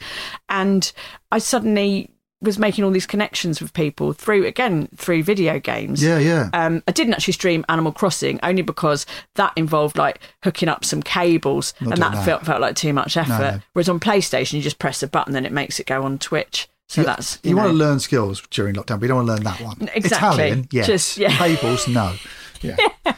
and 0.48 0.92
I 1.32 1.40
suddenly 1.40 2.12
was 2.46 2.58
making 2.58 2.84
all 2.84 2.92
these 2.92 3.06
connections 3.06 3.62
with 3.62 3.74
people 3.74 4.14
through 4.14 4.46
again 4.46 4.88
through 4.96 5.24
video 5.24 5.60
games. 5.60 6.02
Yeah, 6.02 6.20
yeah. 6.20 6.50
Um, 6.54 6.84
I 6.88 6.92
didn't 6.92 7.14
actually 7.14 7.34
stream 7.34 7.66
Animal 7.68 7.92
Crossing 7.92 8.40
only 8.44 8.62
because 8.62 9.06
that 9.36 9.52
involved 9.56 9.98
like 9.98 10.20
hooking 10.44 10.70
up 10.70 10.86
some 10.86 11.02
cables, 11.04 11.74
Not 11.82 11.94
and 11.94 12.02
that, 12.02 12.14
that. 12.14 12.26
felt 12.26 12.46
felt 12.46 12.62
like 12.62 12.76
too 12.76 12.94
much 12.94 13.18
effort. 13.18 13.56
no. 13.56 13.60
Whereas 13.74 13.90
on 13.90 14.00
PlayStation, 14.00 14.54
you 14.54 14.62
just 14.62 14.80
press 14.80 15.04
a 15.04 15.08
button, 15.08 15.36
and 15.36 15.46
it 15.46 15.52
makes 15.52 15.80
it 15.80 15.86
go 15.88 16.04
on 16.04 16.18
Twitch. 16.20 16.70
So 16.88 17.02
you, 17.02 17.08
that's 17.08 17.40
you, 17.44 17.56
want 17.56 17.70
know. 17.70 17.74
to 17.74 17.78
learn 17.78 18.00
skills 18.00 18.44
during 18.52 18.76
lockdown, 18.76 19.00
but 19.00 19.04
you 19.04 19.08
don't 19.08 19.26
want 19.26 19.28
to 19.28 19.34
learn 19.34 19.44
that 19.44 19.62
one. 19.62 19.90
Exactly. 19.96 20.46
Italian, 20.46 20.68
yes. 20.72 20.86
Just- 20.88 21.18
yeah. 21.18 21.30
Cables, 21.38 21.88
no. 21.88 22.14
Yeah. 22.62 22.78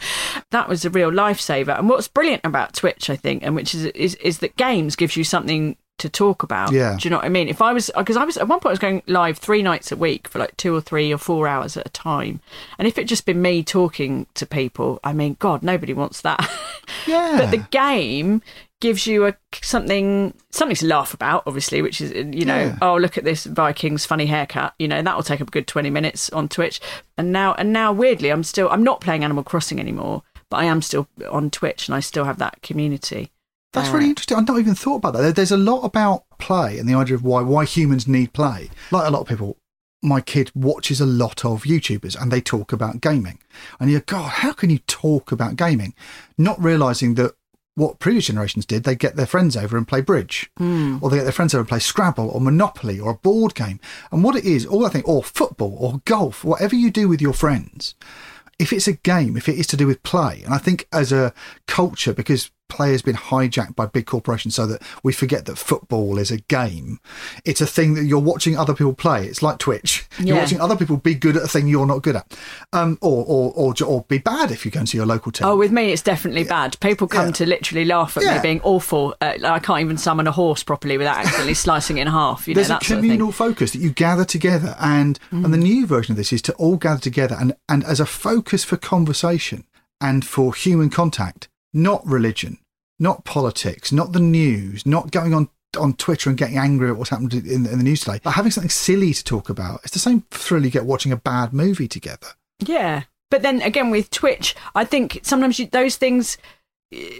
that 0.52 0.68
was 0.70 0.86
a 0.86 0.90
real 0.90 1.12
lifesaver. 1.12 1.78
And 1.78 1.90
what's 1.90 2.08
brilliant 2.08 2.42
about 2.46 2.74
Twitch, 2.74 3.10
I 3.10 3.16
think, 3.16 3.44
and 3.44 3.56
which 3.56 3.76
is 3.76 3.86
is, 3.86 4.16
is 4.16 4.40
that 4.40 4.56
games 4.58 4.96
gives 4.96 5.16
you 5.18 5.24
something 5.24 5.76
to 6.00 6.10
talk 6.10 6.44
about. 6.44 6.72
Yeah. 6.72 6.96
Do 7.00 7.06
you 7.08 7.10
know 7.10 7.18
what 7.18 7.26
I 7.26 7.30
mean? 7.30 7.48
If 7.50 7.62
I 7.62 7.74
was, 7.74 7.90
because 7.98 8.18
I 8.18 8.24
was 8.24 8.38
at 8.38 8.48
one 8.48 8.60
point, 8.60 8.68
I 8.72 8.74
was 8.74 8.80
going 8.80 9.02
live 9.08 9.38
three 9.38 9.62
nights 9.64 9.92
a 9.92 9.96
week 9.96 10.28
for 10.28 10.40
like 10.40 10.56
two 10.58 10.76
or 10.76 10.82
three 10.82 11.12
or 11.14 11.18
four 11.18 11.48
hours 11.48 11.76
at 11.78 11.86
a 11.88 11.90
time. 11.90 12.40
And 12.78 12.88
if 12.88 12.98
it 12.98 13.06
just 13.08 13.26
been 13.26 13.42
me 13.42 13.64
talking 13.64 14.28
to 14.36 14.46
people, 14.46 15.00
I 15.04 15.14
mean, 15.14 15.38
God, 15.40 15.64
nobody 15.64 15.94
wants 15.94 16.22
that. 16.22 16.48
Yeah. 17.06 17.38
but 17.38 17.52
the 17.52 17.58
game 17.72 18.42
gives 18.80 19.08
you 19.08 19.26
a 19.28 19.36
something 19.62 20.34
something 20.52 20.76
to 20.76 20.86
laugh 20.86 21.14
about 21.14 21.44
obviously 21.48 21.82
which 21.82 22.00
is 22.00 22.12
you 22.12 22.46
know 22.46 22.58
Yeah. 22.66 22.78
oh 22.82 22.96
look 22.98 23.18
at 23.18 23.24
this 23.24 23.46
vikings 23.46 24.06
funny 24.06 24.26
haircut 24.26 24.74
you 24.80 24.88
know 24.88 25.02
that 25.02 25.16
will 25.16 25.24
take 25.24 25.42
up 25.42 25.48
a 25.48 25.52
good 25.52 25.68
20 25.68 25.90
minutes 25.90 26.30
on 26.30 26.48
twitch 26.48 26.80
and 27.18 27.32
now 27.32 27.54
and 27.56 27.74
now 27.74 27.92
weirdly 27.92 28.30
i'm 28.30 28.44
still 28.44 28.70
i'm 28.70 28.84
not 28.84 29.02
playing 29.02 29.24
animal 29.24 29.44
crossing 29.44 29.80
anymore 29.80 30.24
but 30.50 30.58
i 30.58 30.66
am 30.66 30.82
still 30.82 31.08
on 31.30 31.50
twitch 31.50 31.88
and 31.88 31.96
i 31.96 32.00
still 32.00 32.24
have 32.26 32.38
that 32.38 32.62
community 32.62 33.32
That's 33.74 33.90
really 33.90 34.10
interesting. 34.10 34.38
I've 34.38 34.48
not 34.48 34.60
even 34.60 34.76
thought 34.76 34.98
about 34.98 35.14
that. 35.14 35.36
There's 35.36 35.52
a 35.52 35.58
lot 35.58 35.82
about 35.82 36.24
play 36.40 36.80
and 36.80 36.88
the 36.88 36.96
idea 36.96 37.16
of 37.16 37.24
why 37.24 37.42
why 37.42 37.66
humans 37.66 38.08
need 38.08 38.34
play. 38.34 38.70
Like 38.92 39.08
a 39.08 39.12
lot 39.12 39.22
of 39.22 39.28
people, 39.28 39.58
my 40.02 40.22
kid 40.22 40.52
watches 40.56 41.02
a 41.02 41.06
lot 41.06 41.46
of 41.46 41.64
YouTubers 41.64 42.20
and 42.20 42.32
they 42.32 42.42
talk 42.42 42.72
about 42.72 43.02
gaming. 43.02 43.40
And 43.80 43.92
you 43.92 44.00
go, 44.00 44.18
God, 44.18 44.30
how 44.30 44.54
can 44.54 44.70
you 44.70 44.80
talk 44.80 45.32
about 45.32 45.58
gaming? 45.58 45.94
Not 46.38 46.62
realizing 46.62 47.16
that 47.16 47.36
what 47.76 48.00
previous 48.00 48.26
generations 48.26 48.66
did, 48.66 48.84
they 48.84 48.96
get 48.96 49.16
their 49.16 49.28
friends 49.28 49.56
over 49.56 49.78
and 49.78 49.88
play 49.88 50.02
bridge, 50.02 50.50
hmm. 50.58 50.98
or 51.00 51.12
they 51.12 51.18
get 51.18 51.24
their 51.24 51.32
friends 51.32 51.54
over 51.54 51.60
and 51.60 51.70
play 51.70 51.78
Scrabble 51.78 52.28
or 52.30 52.42
Monopoly 52.42 53.00
or 53.00 53.12
a 53.12 53.18
board 53.18 53.54
game. 53.54 53.80
And 54.12 54.24
what 54.24 54.36
it 54.36 54.46
is, 54.46 54.66
all 54.66 54.84
I 54.84 54.90
think, 54.90 55.08
or 55.08 55.22
football 55.24 55.78
or 55.80 56.02
golf, 56.06 56.44
whatever 56.44 56.76
you 56.76 56.90
do 56.90 57.08
with 57.08 57.22
your 57.22 57.34
friends, 57.34 57.94
if 58.58 58.74
it's 58.74 58.88
a 58.88 58.94
game, 58.94 59.38
if 59.38 59.48
it 59.48 59.60
is 59.60 59.68
to 59.68 59.78
do 59.78 59.86
with 59.86 60.02
play, 60.02 60.42
and 60.44 60.56
I 60.56 60.58
think 60.58 60.88
as 60.92 61.12
a 61.12 61.34
culture, 61.68 62.14
because 62.14 62.50
play 62.70 62.92
has 62.92 63.02
been 63.02 63.16
hijacked 63.16 63.76
by 63.76 63.86
big 63.86 64.06
corporations 64.06 64.56
so 64.56 64.66
that 64.68 64.82
we 65.04 65.14
forget 65.14 65.46
that 65.46 65.58
football 65.58 66.18
is 66.18 66.32
a 66.32 66.38
game, 66.38 67.00
it's 67.46 67.62
a 67.62 67.68
thing 67.68 67.94
that 67.96 68.06
you're 68.06 68.20
watching 68.20 68.58
other 68.58 68.74
people 68.74 68.94
play. 68.94 69.26
It's 69.26 69.42
like 69.42 69.58
Twitch. 69.58 70.08
You're 70.20 70.38
watching 70.38 70.60
other 70.62 70.76
people 70.76 70.98
be 70.98 71.16
good 71.16 71.38
at 71.38 71.44
a 71.44 71.48
thing 71.48 71.68
you're 71.68 71.86
not 71.86 72.02
good 72.02 72.16
at, 72.16 72.38
um, 72.74 72.98
or, 73.02 73.24
or, 73.26 73.54
or, 73.56 73.74
or 73.86 74.06
be 74.08 74.18
bad 74.18 74.52
if 74.52 74.66
you 74.66 74.72
go 74.72 74.84
see 74.86 74.98
your 74.98 75.06
local 75.06 75.32
team. 75.32 75.48
Oh, 75.48 75.56
with 75.58 75.72
me, 75.72 75.92
it's 75.92 76.02
definitely 76.02 76.44
bad. 76.44 76.80
People 76.80 77.08
come 77.08 77.28
Yeah. 77.28 77.32
to 77.34 77.46
literally 77.46 77.86
laugh 77.86 78.18
at 78.18 78.24
Yeah. 78.24 78.36
me 78.36 78.42
being 78.42 78.62
awful. 78.62 79.16
Uh, 79.22 79.34
I 79.44 79.60
can't 79.60 79.82
even 79.82 79.98
summon 79.98 80.28
a 80.28 80.32
horse 80.32 80.64
properly 80.64 80.98
without 80.98 81.18
accidentally 81.18 81.54
slicing 81.66 81.98
it 81.98 82.02
in 82.02 82.08
half. 82.08 82.48
You 82.48 82.54
know, 82.54 82.60
There's 82.60 82.68
a 82.68 82.74
that 82.74 82.84
sort 82.84 83.00
of 83.00 83.04
communal 83.04 83.32
focus 83.32 83.72
that 83.72 83.80
you 83.80 83.90
gather 83.92 84.26
together, 84.26 84.76
and 84.80 85.20
and 85.32 85.54
the 85.54 85.58
new 85.58 85.86
version 85.86 86.12
of 86.14 86.18
this 86.18 86.32
is 86.34 86.42
to 86.44 86.54
all 86.54 86.78
gather 86.78 87.00
together 87.00 87.36
and 87.40 87.56
and 87.70 87.84
as 87.84 88.00
a 88.00 88.06
focus 88.06 88.64
for 88.64 88.78
conversation 88.78 89.64
and 90.02 90.26
for 90.26 90.54
human 90.54 90.90
contact, 90.90 91.48
not 91.78 92.06
religion, 92.06 92.58
not 93.00 93.24
politics, 93.24 93.92
not 93.92 94.12
the 94.12 94.20
news, 94.20 94.86
not 94.86 95.12
going 95.12 95.34
on 95.34 95.50
on 95.78 95.94
Twitter 95.94 96.30
and 96.30 96.38
getting 96.38 96.58
angry 96.58 96.90
at 96.90 96.98
what's 96.98 97.10
happened 97.10 97.34
in, 97.34 97.66
in 97.66 97.78
the 97.78 97.84
news 97.84 98.00
today, 98.00 98.20
but 98.24 98.32
having 98.32 98.52
something 98.52 98.70
silly 98.70 99.14
to 99.14 99.24
talk 99.24 99.50
about. 99.50 99.82
It's 99.84 99.94
the 99.94 100.00
same 100.00 100.24
thrill 100.32 100.66
you 100.66 100.72
get 100.72 100.86
watching 100.86 101.12
a 101.12 101.18
bad 101.18 101.54
movie 101.54 101.88
together. 101.88 102.28
Yeah. 102.60 103.04
But 103.30 103.42
then 103.42 103.62
again, 103.62 103.92
with 103.92 104.10
Twitch, 104.10 104.56
I 104.74 104.86
think 104.86 105.20
sometimes 105.24 105.60
you, 105.60 105.68
those 105.68 105.98
things, 105.98 106.38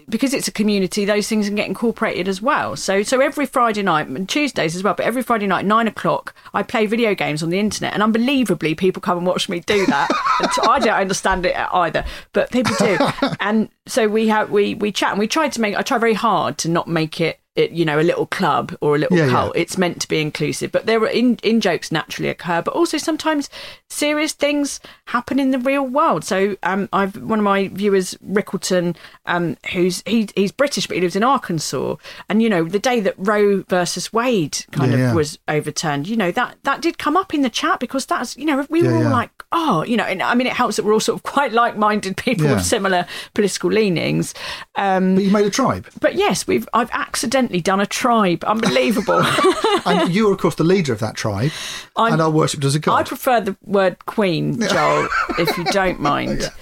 because 0.08 0.34
it's 0.34 0.48
a 0.48 0.52
community, 0.52 1.04
those 1.04 1.28
things 1.28 1.48
can 1.48 1.56
get 1.56 1.68
incorporated 1.68 2.28
as 2.28 2.42
well. 2.42 2.78
So, 2.78 3.04
so 3.04 3.20
every 3.20 3.46
Friday 3.46 3.84
night 3.84 4.08
and 4.08 4.28
Tuesdays 4.28 4.76
as 4.78 4.84
well, 4.84 4.94
but 4.94 5.06
every 5.06 5.22
Friday 5.22 5.46
night, 5.46 5.66
nine 5.66 5.88
o'clock, 5.88 6.34
I 6.54 6.64
play 6.64 6.86
video 6.86 7.14
games 7.14 7.44
on 7.44 7.50
the 7.50 7.60
internet, 7.60 7.94
and 7.94 8.02
unbelievably, 8.02 8.76
people 8.76 9.02
come 9.02 9.18
and 9.18 9.28
watch 9.28 9.50
me 9.50 9.60
do 9.60 9.86
that. 9.88 10.10
and 10.40 10.70
I 10.70 10.80
don't 10.80 10.94
understand 10.94 11.46
it 11.46 11.56
either, 11.56 12.06
but 12.32 12.50
people 12.50 12.76
do. 12.80 12.98
and 13.42 13.70
so 13.86 14.08
we 14.08 14.30
have 14.30 14.50
we 14.52 14.76
we 14.76 14.92
chat, 14.92 15.12
and 15.12 15.20
we 15.20 15.28
try 15.28 15.50
to 15.50 15.62
make. 15.62 15.76
I 15.76 15.82
try 15.82 15.98
very 15.98 16.14
hard 16.14 16.58
to 16.60 16.70
not 16.70 16.88
make 16.88 17.20
it. 17.20 17.40
It, 17.58 17.72
you 17.72 17.86
know, 17.86 18.00
a 18.00 18.06
little 18.12 18.28
club 18.28 18.76
or 18.82 18.96
a 18.96 19.00
little 19.00 19.18
Yeah, 19.18 19.26
yeah. 19.26 19.32
cult. 19.32 19.58
It's 19.58 19.78
meant 19.80 20.00
to 20.02 20.08
be 20.08 20.22
inclusive, 20.22 20.72
but 20.72 20.86
there 20.86 21.02
are 21.02 21.08
in 21.08 21.38
in 21.42 21.60
jokes 21.60 21.92
naturally 21.92 22.30
occur, 22.30 22.62
but 22.62 22.76
also 22.76 22.98
sometimes 23.00 23.50
serious 23.90 24.34
things 24.34 24.80
happen 25.06 25.40
in 25.40 25.50
the 25.50 25.58
real 25.58 25.84
world. 25.86 26.24
So, 26.24 26.56
um, 26.62 26.88
I've 26.94 27.18
one 27.18 27.40
of 27.40 27.44
my 27.44 27.70
viewers, 27.70 28.14
Rickleton, 28.24 28.96
um, 29.26 29.58
who's 29.74 30.04
he 30.06 30.30
he's 30.36 30.52
British, 30.52 30.86
but 30.86 30.96
he 30.98 31.02
lives 31.02 31.16
in 31.16 31.24
Arkansas, 31.24 31.96
and 32.30 32.44
you 32.44 32.50
know, 32.50 32.64
the 32.66 32.78
day 32.80 33.00
that 33.00 33.16
Roe 33.18 33.64
versus 33.68 34.14
Wade 34.14 34.64
kind 34.72 34.92
Yeah, 34.92 34.98
of 34.98 35.00
yeah. 35.00 35.14
was 35.14 35.40
overturned, 35.48 36.08
you 36.08 36.16
know, 36.16 36.32
that 36.32 36.58
that 36.64 36.82
did 36.82 37.00
come 37.00 37.18
up 37.18 37.34
in 37.34 37.42
the 37.42 37.50
chat 37.50 37.80
because 37.80 38.06
that's 38.06 38.38
you 38.38 38.46
know 38.46 38.68
we 38.70 38.84
Yeah, 38.84 38.90
were 38.92 38.98
all 38.98 39.04
yeah. 39.04 39.10
like, 39.10 39.37
oh, 39.52 39.84
you 39.84 39.96
know, 39.96 40.04
and 40.04 40.22
I 40.22 40.36
mean, 40.36 40.46
it 40.48 40.54
helps 40.54 40.76
that 40.76 40.84
we're 40.86 40.94
all 40.94 41.00
sort 41.00 41.18
of 41.20 41.24
quite 41.24 41.54
like-minded 41.54 42.18
people 42.18 42.46
Yeah. 42.46 42.56
with 42.56 42.66
similar 42.66 43.06
political 43.34 43.70
leanings. 43.72 44.34
Um, 44.76 45.16
But 45.16 45.24
you 45.24 45.32
made 45.32 45.46
a 45.46 45.50
tribe, 45.50 45.88
but 46.02 46.16
yes, 46.16 46.46
we've 46.48 46.68
I've 46.74 46.90
accidentally 46.92 47.62
done 47.62 47.80
a 47.80 47.86
tribe. 47.86 48.44
Unbelievable. 48.44 49.24
and 49.86 50.14
you 50.14 50.30
are 50.30 50.34
of 50.34 50.40
course 50.40 50.56
the 50.56 50.64
leader 50.66 50.92
of 50.94 51.00
that 51.00 51.16
tribe, 51.16 51.52
I'm- 51.96 52.14
and 52.14 52.22
are 52.22 52.30
worshipped 52.30 52.66
as 52.66 52.76
a 52.76 52.80
god. 52.80 52.96
I 53.00 53.04
prefer 53.04 53.42
the 53.42 53.56
word 53.64 54.06
queen, 54.06 54.60
Joel, 54.70 55.08
if 55.40 55.58
you 55.58 55.64
don't 55.66 56.00
mind. 56.00 56.52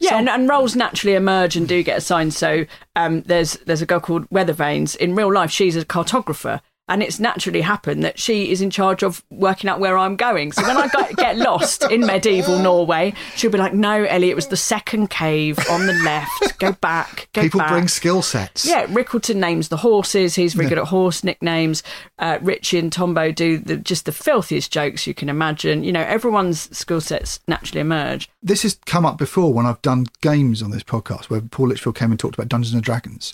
Yeah, 0.00 0.18
and, 0.18 0.28
and 0.28 0.48
roles 0.48 0.74
naturally 0.74 1.14
emerge 1.14 1.54
and 1.54 1.68
do 1.68 1.80
get 1.84 1.96
assigned. 1.98 2.34
So 2.34 2.64
um, 2.96 3.22
there's 3.22 3.52
there's 3.66 3.82
a 3.82 3.86
girl 3.86 4.00
called 4.00 4.28
Weathervanes. 4.30 4.96
In 4.96 5.14
real 5.14 5.32
life, 5.32 5.50
she's 5.52 5.76
a 5.76 5.84
cartographer. 5.84 6.60
And 6.92 7.02
it's 7.02 7.18
naturally 7.18 7.62
happened 7.62 8.04
that 8.04 8.18
she 8.18 8.52
is 8.52 8.60
in 8.60 8.68
charge 8.68 9.02
of 9.02 9.24
working 9.30 9.70
out 9.70 9.80
where 9.80 9.96
I'm 9.96 10.14
going. 10.14 10.52
So 10.52 10.60
when 10.60 10.76
I 10.76 10.88
got, 10.88 11.16
get 11.16 11.38
lost 11.38 11.90
in 11.90 12.02
medieval 12.02 12.58
Norway, 12.58 13.14
she'll 13.34 13.50
be 13.50 13.56
like, 13.56 13.72
"No, 13.72 14.04
Ellie, 14.04 14.28
it 14.28 14.36
was 14.36 14.48
the 14.48 14.58
second 14.58 15.08
cave 15.08 15.58
on 15.70 15.86
the 15.86 15.94
left. 16.04 16.58
Go 16.58 16.72
back. 16.72 17.30
Go 17.32 17.40
People 17.40 17.60
back." 17.60 17.70
bring 17.70 17.88
skill 17.88 18.20
sets. 18.20 18.66
Yeah, 18.66 18.84
Rickleton 18.88 19.36
names 19.36 19.68
the 19.68 19.78
horses. 19.78 20.34
He's 20.34 20.52
very 20.52 20.68
good 20.68 20.76
at 20.76 20.84
horse 20.84 21.24
nicknames. 21.24 21.82
Uh, 22.18 22.38
Richie 22.42 22.78
and 22.78 22.92
Tombo 22.92 23.32
do 23.32 23.56
the, 23.56 23.78
just 23.78 24.04
the 24.04 24.12
filthiest 24.12 24.70
jokes 24.70 25.06
you 25.06 25.14
can 25.14 25.30
imagine. 25.30 25.84
You 25.84 25.92
know, 25.92 26.02
everyone's 26.02 26.76
skill 26.76 27.00
sets 27.00 27.40
naturally 27.48 27.80
emerge. 27.80 28.28
this 28.42 28.64
has 28.64 28.74
come 28.84 29.06
up 29.06 29.16
before 29.16 29.54
when 29.54 29.64
I've 29.64 29.80
done 29.80 30.04
games 30.20 30.62
on 30.62 30.72
this 30.72 30.82
podcast 30.82 31.30
where 31.30 31.40
Paul 31.40 31.68
Litchfield 31.68 31.96
came 31.96 32.10
and 32.10 32.20
talked 32.20 32.34
about 32.34 32.48
Dungeons 32.48 32.74
and 32.74 32.82
Dragons. 32.82 33.32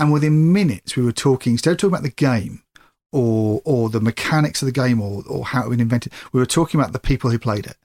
And 0.00 0.12
within 0.12 0.52
minutes, 0.52 0.96
we 0.96 1.04
were 1.04 1.12
talking, 1.12 1.52
instead 1.52 1.72
of 1.72 1.76
talking 1.76 1.92
about 1.92 2.02
the 2.04 2.10
game 2.10 2.62
or 3.12 3.62
or 3.64 3.88
the 3.88 4.00
mechanics 4.00 4.62
of 4.62 4.66
the 4.66 4.72
game 4.72 5.00
or, 5.00 5.22
or 5.28 5.44
how 5.44 5.64
it 5.64 5.68
was 5.68 5.78
invented, 5.78 6.12
we 6.32 6.40
were 6.40 6.46
talking 6.46 6.78
about 6.80 6.92
the 6.92 6.98
people 6.98 7.30
who 7.30 7.38
played 7.38 7.66
it 7.66 7.76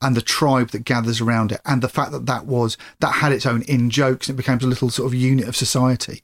and 0.00 0.16
the 0.16 0.22
tribe 0.22 0.70
that 0.70 0.84
gathers 0.84 1.20
around 1.20 1.52
it 1.52 1.60
and 1.64 1.82
the 1.82 1.88
fact 1.88 2.12
that 2.12 2.26
that 2.26 2.46
was, 2.46 2.76
that 3.00 3.16
had 3.16 3.32
its 3.32 3.46
own 3.46 3.62
in 3.62 3.90
jokes 3.90 4.28
and 4.28 4.36
it 4.36 4.42
became 4.42 4.58
a 4.58 4.66
little 4.66 4.90
sort 4.90 5.06
of 5.06 5.14
unit 5.14 5.48
of 5.48 5.56
society. 5.56 6.22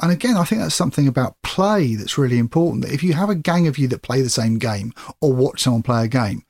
And 0.00 0.12
again, 0.12 0.36
I 0.36 0.44
think 0.44 0.60
that's 0.60 0.74
something 0.74 1.08
about 1.08 1.40
play 1.42 1.94
that's 1.94 2.18
really 2.18 2.38
important. 2.38 2.84
That 2.84 2.92
if 2.92 3.02
you 3.02 3.14
have 3.14 3.30
a 3.30 3.34
gang 3.34 3.66
of 3.66 3.78
you 3.78 3.88
that 3.88 4.02
play 4.02 4.20
the 4.20 4.28
same 4.28 4.58
game 4.58 4.92
or 5.20 5.32
watch 5.32 5.62
someone 5.62 5.82
play 5.82 6.04
a 6.04 6.08
game, 6.08 6.42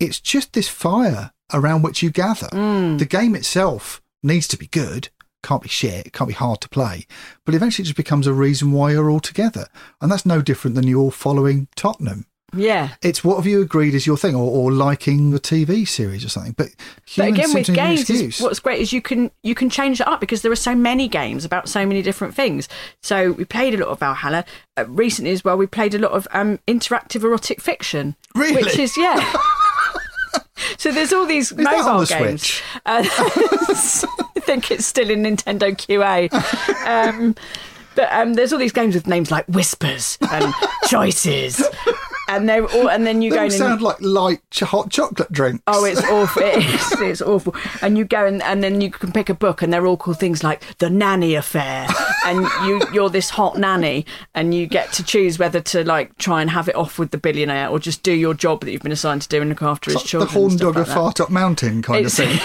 it's 0.00 0.18
just 0.18 0.54
this 0.54 0.68
fire 0.68 1.30
around 1.52 1.82
which 1.82 2.02
you 2.02 2.10
gather. 2.10 2.48
Mm. 2.48 2.98
The 2.98 3.04
game 3.04 3.36
itself 3.36 4.02
needs 4.22 4.48
to 4.48 4.56
be 4.56 4.66
good, 4.66 5.08
can't 5.42 5.62
be 5.62 5.68
shit, 5.68 6.06
it 6.06 6.12
can't 6.12 6.28
be 6.28 6.34
hard 6.34 6.60
to 6.62 6.68
play, 6.68 7.06
but 7.44 7.54
eventually 7.54 7.82
it 7.84 7.86
just 7.86 7.96
becomes 7.96 8.26
a 8.26 8.32
reason 8.32 8.72
why 8.72 8.92
you're 8.92 9.10
all 9.10 9.20
together. 9.20 9.66
And 10.00 10.10
that's 10.10 10.26
no 10.26 10.42
different 10.42 10.76
than 10.76 10.86
you 10.86 11.00
all 11.00 11.10
following 11.10 11.68
Tottenham. 11.76 12.26
Yeah. 12.52 12.94
It's 13.00 13.22
what 13.22 13.36
have 13.36 13.46
you 13.46 13.62
agreed 13.62 13.94
is 13.94 14.06
your 14.06 14.16
thing, 14.16 14.34
or, 14.34 14.50
or 14.50 14.72
liking 14.72 15.30
the 15.30 15.38
TV 15.38 15.86
series 15.86 16.24
or 16.24 16.28
something. 16.28 16.52
But, 16.56 16.70
But 17.16 17.28
again, 17.28 17.54
with 17.54 17.66
to 17.66 17.72
need 17.72 17.78
an 17.78 17.94
games, 17.96 18.10
is, 18.10 18.40
what's 18.40 18.58
great 18.58 18.80
is 18.80 18.92
you 18.92 19.00
can 19.00 19.30
you 19.42 19.54
can 19.54 19.70
change 19.70 19.98
that 19.98 20.08
up 20.08 20.20
because 20.20 20.42
there 20.42 20.50
are 20.50 20.56
so 20.56 20.74
many 20.74 21.06
games 21.06 21.44
about 21.44 21.68
so 21.68 21.86
many 21.86 22.02
different 22.02 22.34
things. 22.34 22.68
So 23.02 23.32
we 23.32 23.44
played 23.44 23.74
a 23.74 23.78
lot 23.78 23.88
of 23.90 24.00
Valhalla 24.00 24.44
uh, 24.76 24.84
recently 24.88 25.30
as 25.30 25.44
well. 25.44 25.56
We 25.56 25.68
played 25.68 25.94
a 25.94 25.98
lot 25.98 26.10
of 26.10 26.26
um, 26.32 26.58
interactive 26.66 27.22
erotic 27.22 27.60
fiction, 27.60 28.16
Really? 28.34 28.64
which 28.64 28.78
is 28.78 28.96
yeah. 28.96 29.32
so 30.78 30.92
there's 30.92 31.12
all 31.12 31.26
these 31.26 31.52
on 31.52 31.64
mobile 31.64 32.00
the 32.00 32.06
games. 32.06 32.42
Switch? 32.42 32.62
Uh, 32.86 33.04
I 33.06 34.40
think 34.40 34.70
it's 34.70 34.86
still 34.86 35.10
in 35.10 35.22
Nintendo 35.22 35.70
QA. 35.72 36.32
Um, 36.86 37.34
but 37.94 38.12
um, 38.12 38.34
there's 38.34 38.52
all 38.52 38.58
these 38.58 38.72
games 38.72 38.94
with 38.94 39.06
names 39.06 39.30
like 39.30 39.46
Whispers 39.46 40.16
and 40.30 40.54
Choices, 40.86 41.62
and 42.30 42.48
they're 42.48 42.64
all, 42.66 42.88
and 42.88 43.06
then 43.06 43.20
you 43.22 43.30
They 43.30 43.36
go 43.36 43.42
in 43.42 43.46
and 43.46 43.54
sound 43.54 43.82
like 43.82 44.00
light 44.00 44.40
ch- 44.50 44.60
hot 44.60 44.90
chocolate 44.90 45.30
drinks. 45.32 45.62
Oh, 45.66 45.84
it's 45.84 46.02
awful. 46.04 46.42
It's, 46.44 47.00
it's 47.00 47.20
awful. 47.22 47.54
And 47.82 47.98
you 47.98 48.04
go 48.04 48.24
and, 48.24 48.42
and 48.42 48.62
then 48.62 48.80
you 48.80 48.90
can 48.90 49.12
pick 49.12 49.28
a 49.28 49.34
book, 49.34 49.62
and 49.62 49.72
they're 49.72 49.86
all 49.86 49.96
called 49.96 50.18
things 50.18 50.42
like 50.42 50.62
the 50.78 50.88
nanny 50.88 51.34
affair, 51.34 51.86
and 52.24 52.46
you 52.64 52.80
you're 52.92 53.10
this 53.10 53.30
hot 53.30 53.58
nanny, 53.58 54.06
and 54.34 54.54
you 54.54 54.66
get 54.66 54.92
to 54.94 55.04
choose 55.04 55.38
whether 55.38 55.60
to 55.60 55.84
like 55.84 56.16
try 56.18 56.40
and 56.40 56.50
have 56.50 56.68
it 56.68 56.74
off 56.76 56.98
with 56.98 57.10
the 57.10 57.18
billionaire 57.18 57.68
or 57.68 57.78
just 57.78 58.02
do 58.02 58.12
your 58.12 58.34
job 58.34 58.60
that 58.64 58.70
you've 58.72 58.82
been 58.82 58.92
assigned 58.92 59.22
to 59.22 59.28
do 59.28 59.40
and 59.40 59.50
look 59.50 59.62
after 59.62 59.90
his 59.90 59.96
like 59.96 60.06
children. 60.06 60.32
the 60.32 60.38
horn 60.40 60.56
dog 60.56 60.76
like 60.76 60.86
of. 60.86 60.94
Fart 60.94 61.20
Up 61.20 61.30
Mountain 61.30 61.82
kind 61.82 62.06
It's, 62.06 62.18
of 62.18 62.26
thing. 62.28 62.38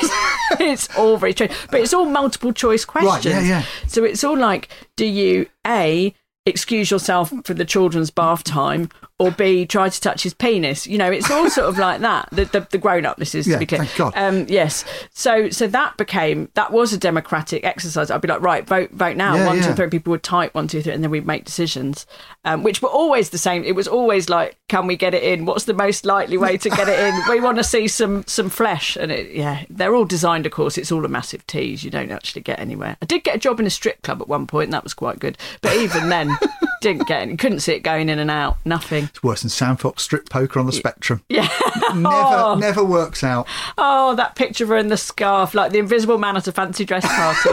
it's 0.67 0.95
all 0.97 1.17
very 1.17 1.31
strange, 1.33 1.53
but 1.71 1.79
it's 1.81 1.93
all 1.93 2.05
multiple 2.05 2.51
choice 2.53 2.85
questions. 2.85 3.25
Right, 3.35 3.43
yeah, 3.43 3.47
yeah. 3.59 3.63
So 3.87 4.03
it's 4.03 4.23
all 4.23 4.37
like, 4.37 4.69
do 4.95 5.05
you 5.05 5.45
a 5.65 6.13
excuse 6.47 6.91
yourself 6.91 7.33
for 7.43 7.53
the 7.55 7.65
children's 7.65 8.11
bath 8.11 8.43
time, 8.43 8.89
or 9.17 9.31
b 9.31 9.65
try 9.65 9.89
to 9.89 10.01
touch 10.01 10.23
his 10.23 10.33
penis? 10.33 10.85
You 10.87 10.97
know, 10.97 11.11
it's 11.11 11.31
all 11.31 11.49
sort 11.49 11.67
of 11.69 11.77
like 11.77 12.01
that. 12.01 12.29
The 12.31 12.45
the, 12.45 12.67
the 12.71 12.77
grown 12.77 13.05
up. 13.05 13.17
This 13.17 13.33
is 13.35 13.47
Yeah, 13.47 13.55
to 13.55 13.59
be 13.59 13.65
clear. 13.65 13.85
thank 13.85 13.95
God. 13.97 14.13
Um, 14.15 14.45
yes. 14.49 14.83
So 15.11 15.49
so 15.49 15.67
that 15.67 15.95
became 15.97 16.49
that 16.55 16.71
was 16.71 16.91
a 16.93 16.97
democratic 16.97 17.63
exercise. 17.63 18.11
I'd 18.11 18.21
be 18.21 18.27
like, 18.27 18.41
right, 18.41 18.65
vote 18.67 18.91
vote 18.91 19.15
now. 19.17 19.35
Yeah, 19.35 19.45
one, 19.47 19.61
two, 19.61 19.73
three. 19.73 19.89
People 19.89 20.11
would 20.11 20.23
type 20.23 20.53
one, 20.53 20.67
two, 20.67 20.81
three, 20.81 20.93
and 20.93 21.03
then 21.03 21.11
we'd 21.11 21.25
make 21.25 21.45
decisions, 21.45 22.05
um, 22.43 22.63
which 22.63 22.81
were 22.81 22.89
always 22.89 23.29
the 23.29 23.37
same. 23.37 23.63
It 23.63 23.75
was 23.75 23.87
always 23.87 24.29
like, 24.29 24.57
can 24.67 24.87
we 24.87 24.95
get 24.97 25.13
it 25.13 25.23
in? 25.23 25.45
What's 25.45 25.65
the 25.65 25.73
most 25.73 26.05
likely 26.05 26.37
way 26.37 26.57
to 26.57 26.69
get 26.69 26.87
it 26.89 26.99
in? 26.99 27.21
we 27.29 27.39
want 27.39 27.57
to 27.57 27.63
see 27.63 27.87
some 27.87 28.23
some 28.27 28.49
flesh, 28.49 28.95
and 28.95 29.11
it, 29.11 29.31
yeah, 29.33 29.63
they're 29.69 29.95
all 29.95 30.05
designed. 30.05 30.45
Of 30.45 30.51
course, 30.51 30.77
it's 30.77 30.91
all 30.91 31.05
a 31.05 31.09
massive 31.09 31.45
tease. 31.47 31.83
You 31.83 31.89
don't 31.91 32.11
actually 32.11 32.41
get 32.41 32.59
anywhere. 32.59 32.97
I 33.01 33.05
did 33.05 33.23
get 33.23 33.35
a 33.35 33.39
job 33.39 33.59
in 33.59 33.65
a 33.65 33.69
strip 33.69 34.01
club 34.01 34.21
at 34.21 34.27
one 34.27 34.45
point, 34.47 34.65
and 34.65 34.73
that 34.73 34.83
was 34.83 34.93
quite 34.93 35.19
good. 35.19 35.37
But 35.61 35.75
even 35.77 36.09
then, 36.09 36.35
didn't 36.85 37.07
get 37.07 37.23
any. 37.23 37.35
Couldn't 37.35 37.61
see 37.61 37.73
it 37.73 37.79
going 37.79 38.09
in 38.09 38.19
and 38.19 38.29
out. 38.29 38.57
Nothing. 38.63 39.05
It's 39.05 39.23
worse 39.23 39.41
than 39.41 39.49
Sam 39.49 39.75
Fox 39.75 40.03
strip 40.03 40.29
poker 40.29 40.59
on 40.59 40.67
the 40.67 40.71
spectrum. 40.71 41.23
Yeah. 41.29 41.49
Never, 41.95 42.07
oh. 42.07 42.55
never 42.59 42.83
works 42.83 43.23
out. 43.23 43.47
Oh, 43.75 44.15
that 44.15 44.35
picture 44.35 44.65
of 44.65 44.69
her 44.69 44.77
in 44.77 44.89
the 44.89 44.97
scarf, 44.97 45.55
like 45.55 45.71
the 45.71 45.79
invisible 45.79 46.19
man 46.19 46.37
at 46.37 46.47
a 46.47 46.51
fancy 46.51 46.85
dress 46.85 47.03
party. 47.03 47.49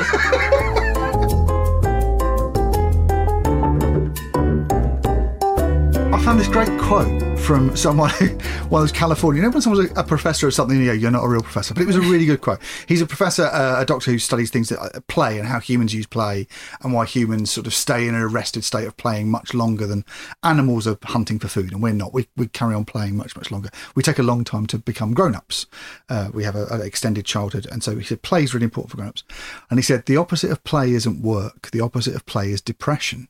I 6.12 6.22
found 6.22 6.38
this 6.38 6.48
great 6.48 6.78
quote 6.78 7.31
from 7.42 7.76
someone 7.76 8.10
who, 8.10 8.26
one 8.68 8.82
those 8.82 8.92
California. 8.92 9.42
You 9.42 9.48
know, 9.48 9.52
when 9.52 9.62
someone's 9.62 9.90
a, 9.90 10.00
a 10.00 10.04
professor 10.04 10.46
of 10.46 10.54
something, 10.54 10.78
you 10.78 10.86
go, 10.86 10.92
you're 10.92 11.10
not 11.10 11.24
a 11.24 11.28
real 11.28 11.42
professor. 11.42 11.74
But 11.74 11.82
it 11.82 11.86
was 11.86 11.96
a 11.96 12.00
really 12.00 12.24
good 12.24 12.40
quote. 12.40 12.60
He's 12.86 13.02
a 13.02 13.06
professor, 13.06 13.46
uh, 13.46 13.80
a 13.80 13.84
doctor 13.84 14.12
who 14.12 14.18
studies 14.18 14.50
things 14.50 14.68
that 14.68 14.80
uh, 14.80 15.00
play 15.08 15.38
and 15.38 15.48
how 15.48 15.58
humans 15.58 15.92
use 15.92 16.06
play 16.06 16.46
and 16.82 16.92
why 16.92 17.04
humans 17.04 17.50
sort 17.50 17.66
of 17.66 17.74
stay 17.74 18.06
in 18.06 18.14
an 18.14 18.22
arrested 18.22 18.64
state 18.64 18.86
of 18.86 18.96
playing 18.96 19.28
much 19.28 19.54
longer 19.54 19.86
than 19.86 20.04
animals 20.44 20.86
are 20.86 20.96
hunting 21.02 21.38
for 21.38 21.48
food, 21.48 21.72
and 21.72 21.82
we're 21.82 21.92
not. 21.92 22.14
We, 22.14 22.28
we 22.36 22.46
carry 22.46 22.74
on 22.74 22.84
playing 22.84 23.16
much, 23.16 23.34
much 23.34 23.50
longer. 23.50 23.70
We 23.96 24.02
take 24.04 24.20
a 24.20 24.22
long 24.22 24.44
time 24.44 24.66
to 24.68 24.78
become 24.78 25.12
grown 25.12 25.34
ups. 25.34 25.66
Uh, 26.08 26.30
we 26.32 26.44
have 26.44 26.54
an 26.54 26.80
extended 26.80 27.24
childhood. 27.24 27.66
And 27.70 27.82
so 27.82 27.96
he 27.96 28.04
said, 28.04 28.22
play 28.22 28.44
is 28.44 28.54
really 28.54 28.64
important 28.64 28.92
for 28.92 28.96
grown 28.98 29.08
ups. 29.08 29.24
And 29.68 29.78
he 29.78 29.82
said, 29.82 30.06
the 30.06 30.16
opposite 30.16 30.50
of 30.50 30.62
play 30.62 30.92
isn't 30.92 31.22
work, 31.22 31.70
the 31.72 31.80
opposite 31.80 32.14
of 32.14 32.24
play 32.24 32.50
is 32.50 32.60
depression. 32.60 33.28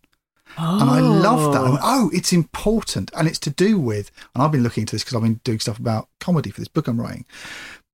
And 0.57 0.91
I 0.91 1.01
love 1.01 1.53
that. 1.53 1.63
Went, 1.63 1.75
oh. 1.77 1.81
oh, 1.83 2.11
it's 2.13 2.33
important. 2.33 3.11
And 3.17 3.27
it's 3.29 3.39
to 3.41 3.51
do 3.51 3.79
with, 3.79 4.11
and 4.35 4.43
I've 4.43 4.53
been 4.53 4.63
looking 4.63 4.83
into 4.83 4.95
this 4.95 5.03
because 5.03 5.17
I've 5.17 5.23
been 5.23 5.41
doing 5.45 5.61
stuff 5.61 5.79
about 5.79 6.09
comedy 6.21 6.51
for 6.51 6.61
this 6.61 6.69
book 6.69 6.89
I'm 6.89 7.01
writing. 7.01 7.25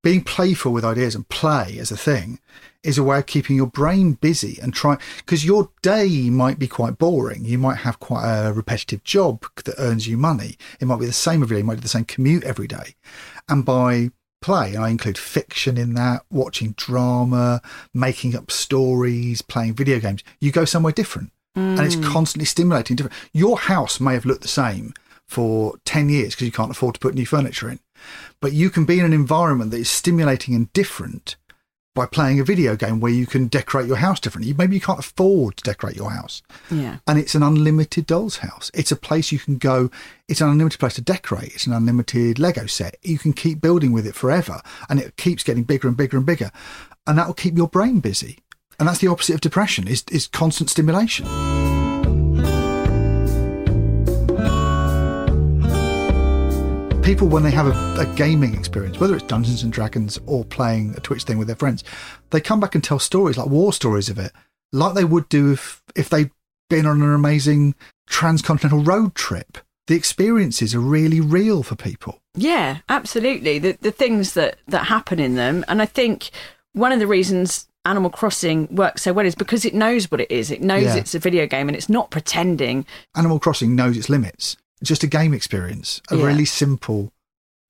Being 0.01 0.23
playful 0.23 0.71
with 0.71 0.85
ideas 0.85 1.13
and 1.13 1.27
play 1.27 1.77
as 1.77 1.91
a 1.91 1.97
thing 1.97 2.39
is 2.83 2.97
a 2.97 3.03
way 3.03 3.17
of 3.17 3.25
keeping 3.25 3.57
your 3.57 3.67
brain 3.67 4.13
busy 4.13 4.57
and 4.61 4.73
try, 4.73 4.97
because 5.17 5.43
your 5.43 5.69
day 5.81 6.29
might 6.29 6.57
be 6.57 6.69
quite 6.69 6.97
boring. 6.97 7.43
You 7.43 7.57
might 7.57 7.79
have 7.79 7.99
quite 7.99 8.23
a 8.25 8.53
repetitive 8.53 9.03
job 9.03 9.43
that 9.65 9.75
earns 9.77 10.07
you 10.07 10.15
money. 10.15 10.57
It 10.79 10.85
might 10.85 10.99
be 11.01 11.05
the 11.05 11.11
same 11.11 11.43
every 11.43 11.55
day. 11.55 11.59
You 11.59 11.65
might 11.65 11.75
do 11.75 11.81
the 11.81 11.89
same 11.89 12.05
commute 12.05 12.45
every 12.45 12.67
day. 12.67 12.95
And 13.49 13.65
by 13.65 14.11
play, 14.41 14.73
and 14.73 14.85
I 14.85 14.89
include 14.89 15.17
fiction 15.17 15.77
in 15.77 15.95
that, 15.95 16.23
watching 16.31 16.73
drama, 16.77 17.61
making 17.93 18.37
up 18.37 18.51
stories, 18.51 19.41
playing 19.41 19.73
video 19.73 19.99
games, 19.99 20.23
you 20.39 20.53
go 20.53 20.63
somewhere 20.63 20.93
different 20.93 21.33
and 21.55 21.79
it's 21.79 21.95
hmm. 21.95 22.03
constantly 22.03 22.45
stimulating 22.45 22.95
different 22.95 23.15
your 23.33 23.57
house 23.57 23.99
may 23.99 24.13
have 24.13 24.25
looked 24.25 24.41
the 24.41 24.47
same 24.47 24.93
for 25.27 25.75
10 25.85 26.09
years 26.09 26.33
because 26.33 26.45
you 26.45 26.51
can't 26.51 26.71
afford 26.71 26.95
to 26.95 26.99
put 26.99 27.15
new 27.15 27.25
furniture 27.25 27.69
in 27.69 27.79
but 28.39 28.53
you 28.53 28.69
can 28.69 28.85
be 28.85 28.99
in 28.99 29.05
an 29.05 29.13
environment 29.13 29.71
that 29.71 29.77
is 29.77 29.89
stimulating 29.89 30.55
and 30.55 30.71
different 30.73 31.35
by 31.99 32.05
playing 32.05 32.39
a 32.39 32.43
video 32.45 32.77
game 32.77 33.01
where 33.01 33.11
you 33.11 33.25
can 33.25 33.47
decorate 33.47 33.85
your 33.85 33.97
house 33.97 34.21
differently. 34.21 34.53
Maybe 34.53 34.75
you 34.75 34.79
can't 34.79 34.99
afford 34.99 35.57
to 35.57 35.63
decorate 35.63 35.97
your 35.97 36.11
house. 36.11 36.41
Yeah. 36.71 36.99
and 37.05 37.19
it's 37.19 37.35
an 37.35 37.43
unlimited 37.43 38.05
doll's 38.05 38.37
house. 38.37 38.71
It's 38.73 38.91
a 38.91 38.95
place 38.95 39.33
you 39.33 39.39
can 39.39 39.57
go 39.57 39.89
it's 40.29 40.39
an 40.39 40.49
unlimited 40.49 40.79
place 40.79 40.93
to 40.93 41.01
decorate. 41.01 41.53
It's 41.55 41.67
an 41.67 41.73
unlimited 41.73 42.39
lego 42.39 42.67
set. 42.67 42.95
You 43.01 43.17
can 43.17 43.33
keep 43.33 43.59
building 43.59 43.91
with 43.91 44.07
it 44.07 44.15
forever 44.15 44.61
and 44.87 44.99
it 44.99 45.17
keeps 45.17 45.43
getting 45.43 45.63
bigger 45.63 45.87
and 45.87 45.97
bigger 45.97 46.15
and 46.15 46.25
bigger 46.25 46.51
and 47.05 47.17
that 47.17 47.27
will 47.27 47.33
keep 47.33 47.57
your 47.57 47.67
brain 47.67 47.99
busy 47.99 48.39
and 48.79 48.87
that's 48.87 48.99
the 48.99 49.07
opposite 49.07 49.35
of 49.35 49.41
depression 49.41 49.87
is, 49.87 50.03
is 50.11 50.27
constant 50.27 50.69
stimulation. 50.69 51.25
People 57.03 57.27
when 57.27 57.43
they 57.43 57.51
have 57.51 57.67
a, 57.67 58.01
a 58.01 58.05
gaming 58.15 58.55
experience 58.55 58.99
whether 58.99 59.15
it's 59.15 59.25
dungeons 59.25 59.63
and 59.63 59.73
dragons 59.73 60.19
or 60.25 60.45
playing 60.45 60.93
a 60.95 60.99
twitch 60.99 61.23
thing 61.23 61.39
with 61.39 61.47
their 61.47 61.55
friends 61.55 61.83
they 62.29 62.39
come 62.39 62.59
back 62.59 62.75
and 62.75 62.83
tell 62.83 62.99
stories 62.99 63.35
like 63.35 63.47
war 63.47 63.73
stories 63.73 64.09
of 64.09 64.19
it 64.19 64.31
like 64.71 64.93
they 64.93 65.05
would 65.05 65.27
do 65.29 65.53
if 65.53 65.81
if 65.95 66.09
they'd 66.09 66.29
been 66.69 66.85
on 66.85 67.01
an 67.01 67.13
amazing 67.13 67.75
transcontinental 68.07 68.83
road 68.83 69.15
trip. 69.15 69.57
The 69.87 69.95
experiences 69.95 70.75
are 70.75 70.79
really 70.79 71.19
real 71.19 71.63
for 71.63 71.75
people. 71.75 72.21
Yeah, 72.35 72.79
absolutely. 72.87 73.57
The 73.59 73.77
the 73.81 73.91
things 73.91 74.33
that 74.35 74.57
that 74.67 74.85
happen 74.85 75.19
in 75.19 75.35
them, 75.35 75.65
and 75.67 75.81
I 75.81 75.85
think 75.85 76.29
one 76.73 76.91
of 76.91 76.99
the 76.99 77.07
reasons 77.07 77.67
Animal 77.89 78.09
Crossing 78.11 78.67
works 78.73 79.01
so 79.01 79.11
well 79.13 79.25
is 79.25 79.35
because 79.35 79.65
it 79.65 79.73
knows 79.73 80.09
what 80.11 80.21
it 80.21 80.29
is. 80.31 80.51
It 80.51 80.61
knows 80.61 80.83
Yeah. 80.83 80.95
it's 80.95 81.15
a 81.15 81.19
video 81.19 81.47
game, 81.47 81.67
and 81.67 81.75
it's 81.75 81.89
not 81.89 82.11
pretending. 82.11 82.85
animal 83.15 83.39
crossing 83.39 83.75
knows 83.75 83.97
its 83.97 84.09
limits 84.09 84.55
it's 84.81 84.87
just 84.87 85.03
a 85.03 85.07
game 85.07 85.33
experience 85.33 85.99
a 86.09 86.15
Yeah. 86.15 86.25
really 86.25 86.45
simple 86.45 87.11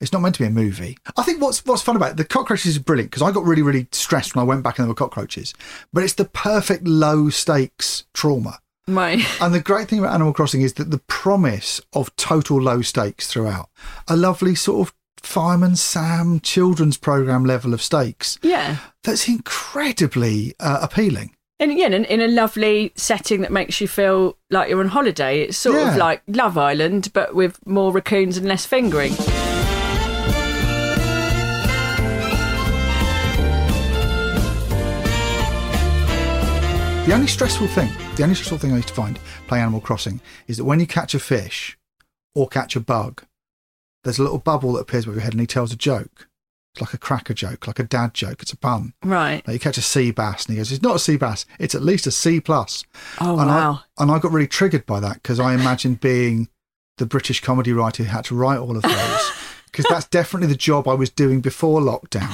it's 0.01 0.13
not 0.13 0.21
meant 0.21 0.35
to 0.35 0.41
be 0.43 0.47
a 0.47 0.49
movie. 0.49 0.97
I 1.17 1.23
think 1.23 1.41
what's 1.41 1.65
what's 1.65 1.81
fun 1.81 1.95
about 1.97 2.11
it, 2.11 2.17
the 2.17 2.23
cockroaches 2.25 2.67
is 2.67 2.79
brilliant 2.79 3.11
because 3.11 3.21
I 3.21 3.31
got 3.31 3.43
really 3.45 3.61
really 3.61 3.87
stressed 3.91 4.33
when 4.35 4.41
I 4.43 4.45
went 4.45 4.63
back 4.63 4.77
and 4.77 4.83
there 4.85 4.89
were 4.89 4.95
cockroaches. 4.95 5.53
But 5.91 6.03
it's 6.03 6.13
the 6.13 6.25
perfect 6.25 6.85
low 6.87 7.29
stakes 7.29 8.05
trauma. 8.13 8.59
Right. 8.87 9.19
And 9.41 9.53
the 9.53 9.59
great 9.59 9.87
thing 9.89 9.99
about 9.99 10.13
Animal 10.13 10.33
Crossing 10.33 10.61
is 10.61 10.73
that 10.75 10.89
the 10.91 10.99
promise 11.07 11.81
of 11.93 12.15
total 12.15 12.61
low 12.61 12.81
stakes 12.81 13.27
throughout, 13.27 13.69
a 14.07 14.15
lovely 14.15 14.55
sort 14.55 14.87
of 14.87 14.93
Fireman 15.25 15.75
Sam 15.75 16.39
children's 16.39 16.97
program 16.97 17.45
level 17.45 17.73
of 17.73 17.81
stakes, 17.81 18.37
Yeah. 18.41 18.77
that's 19.03 19.27
incredibly 19.27 20.53
uh, 20.59 20.79
appealing. 20.81 21.35
And 21.61 21.71
again, 21.71 21.93
in, 21.93 22.05
in 22.05 22.21
a 22.21 22.27
lovely 22.27 22.93
setting 22.95 23.41
that 23.41 23.51
makes 23.51 23.81
you 23.81 23.87
feel 23.87 24.37
like 24.49 24.69
you're 24.69 24.79
on 24.79 24.87
holiday. 24.87 25.41
It's 25.41 25.57
sort 25.57 25.75
Yeah. 25.75 25.91
of 25.91 25.97
like 25.97 26.21
Love 26.27 26.57
Island, 26.57 27.09
but 27.13 27.35
with 27.35 27.59
more 27.67 27.91
raccoons 27.91 28.37
and 28.37 28.47
less 28.47 28.65
fingering. 28.65 29.13
The 37.05 37.15
only 37.15 37.27
stressful 37.27 37.67
thing, 37.69 37.89
the 38.17 38.23
only 38.23 38.35
stressful 38.35 38.59
thing 38.59 38.71
I 38.71 38.75
used 38.75 38.89
to 38.89 38.93
find 38.93 39.17
playing 39.47 39.63
Animal 39.63 39.81
Crossing 39.81 40.21
is 40.47 40.57
that 40.57 40.65
when 40.65 40.79
you 40.79 40.85
catch 40.85 41.15
a 41.15 41.19
fish 41.19 41.75
or 42.35 42.47
catch 42.47 42.75
a 42.75 42.79
bug, 42.79 43.23
there's 44.03 44.19
a 44.19 44.23
little 44.23 44.37
bubble 44.39 44.73
that 44.73 44.81
appears 44.81 45.03
above 45.05 45.15
your 45.15 45.23
head 45.23 45.33
and 45.33 45.41
he 45.41 45.47
tells 45.47 45.71
a 45.73 45.77
joke. 45.77 46.27
It's 46.73 46.81
like 46.81 46.93
a 46.93 46.97
cracker 46.99 47.33
joke, 47.33 47.65
like 47.67 47.79
a 47.79 47.83
dad 47.83 48.13
joke. 48.13 48.41
It's 48.43 48.53
a 48.53 48.57
pun. 48.57 48.93
Right. 49.03 49.45
Like 49.47 49.53
you 49.55 49.59
catch 49.59 49.77
a 49.77 49.81
sea 49.81 50.11
bass 50.11 50.45
and 50.45 50.53
he 50.53 50.57
goes, 50.59 50.71
"It's 50.71 50.83
not 50.83 50.95
a 50.95 50.99
sea 50.99 51.17
bass. 51.17 51.45
It's 51.57 51.73
at 51.73 51.81
least 51.81 52.05
a 52.05 52.11
C 52.11 52.39
plus." 52.39 52.83
Oh, 53.19 53.39
and 53.39 53.49
wow. 53.49 53.81
I, 53.97 54.03
and 54.03 54.11
I 54.11 54.19
got 54.19 54.31
really 54.31 54.47
triggered 54.47 54.85
by 54.85 54.99
that 54.99 55.15
because 55.15 55.39
I 55.39 55.53
imagined 55.55 55.99
being 55.99 56.47
the 56.99 57.07
British 57.07 57.41
comedy 57.41 57.73
writer 57.73 58.03
who 58.03 58.09
had 58.09 58.25
to 58.25 58.35
write 58.35 58.59
all 58.59 58.75
of 58.77 58.83
those 58.83 59.31
because 59.71 59.85
that's 59.89 60.07
definitely 60.07 60.47
the 60.49 60.55
job 60.55 60.87
I 60.87 60.93
was 60.93 61.09
doing 61.09 61.41
before 61.41 61.81
lockdown 61.81 62.29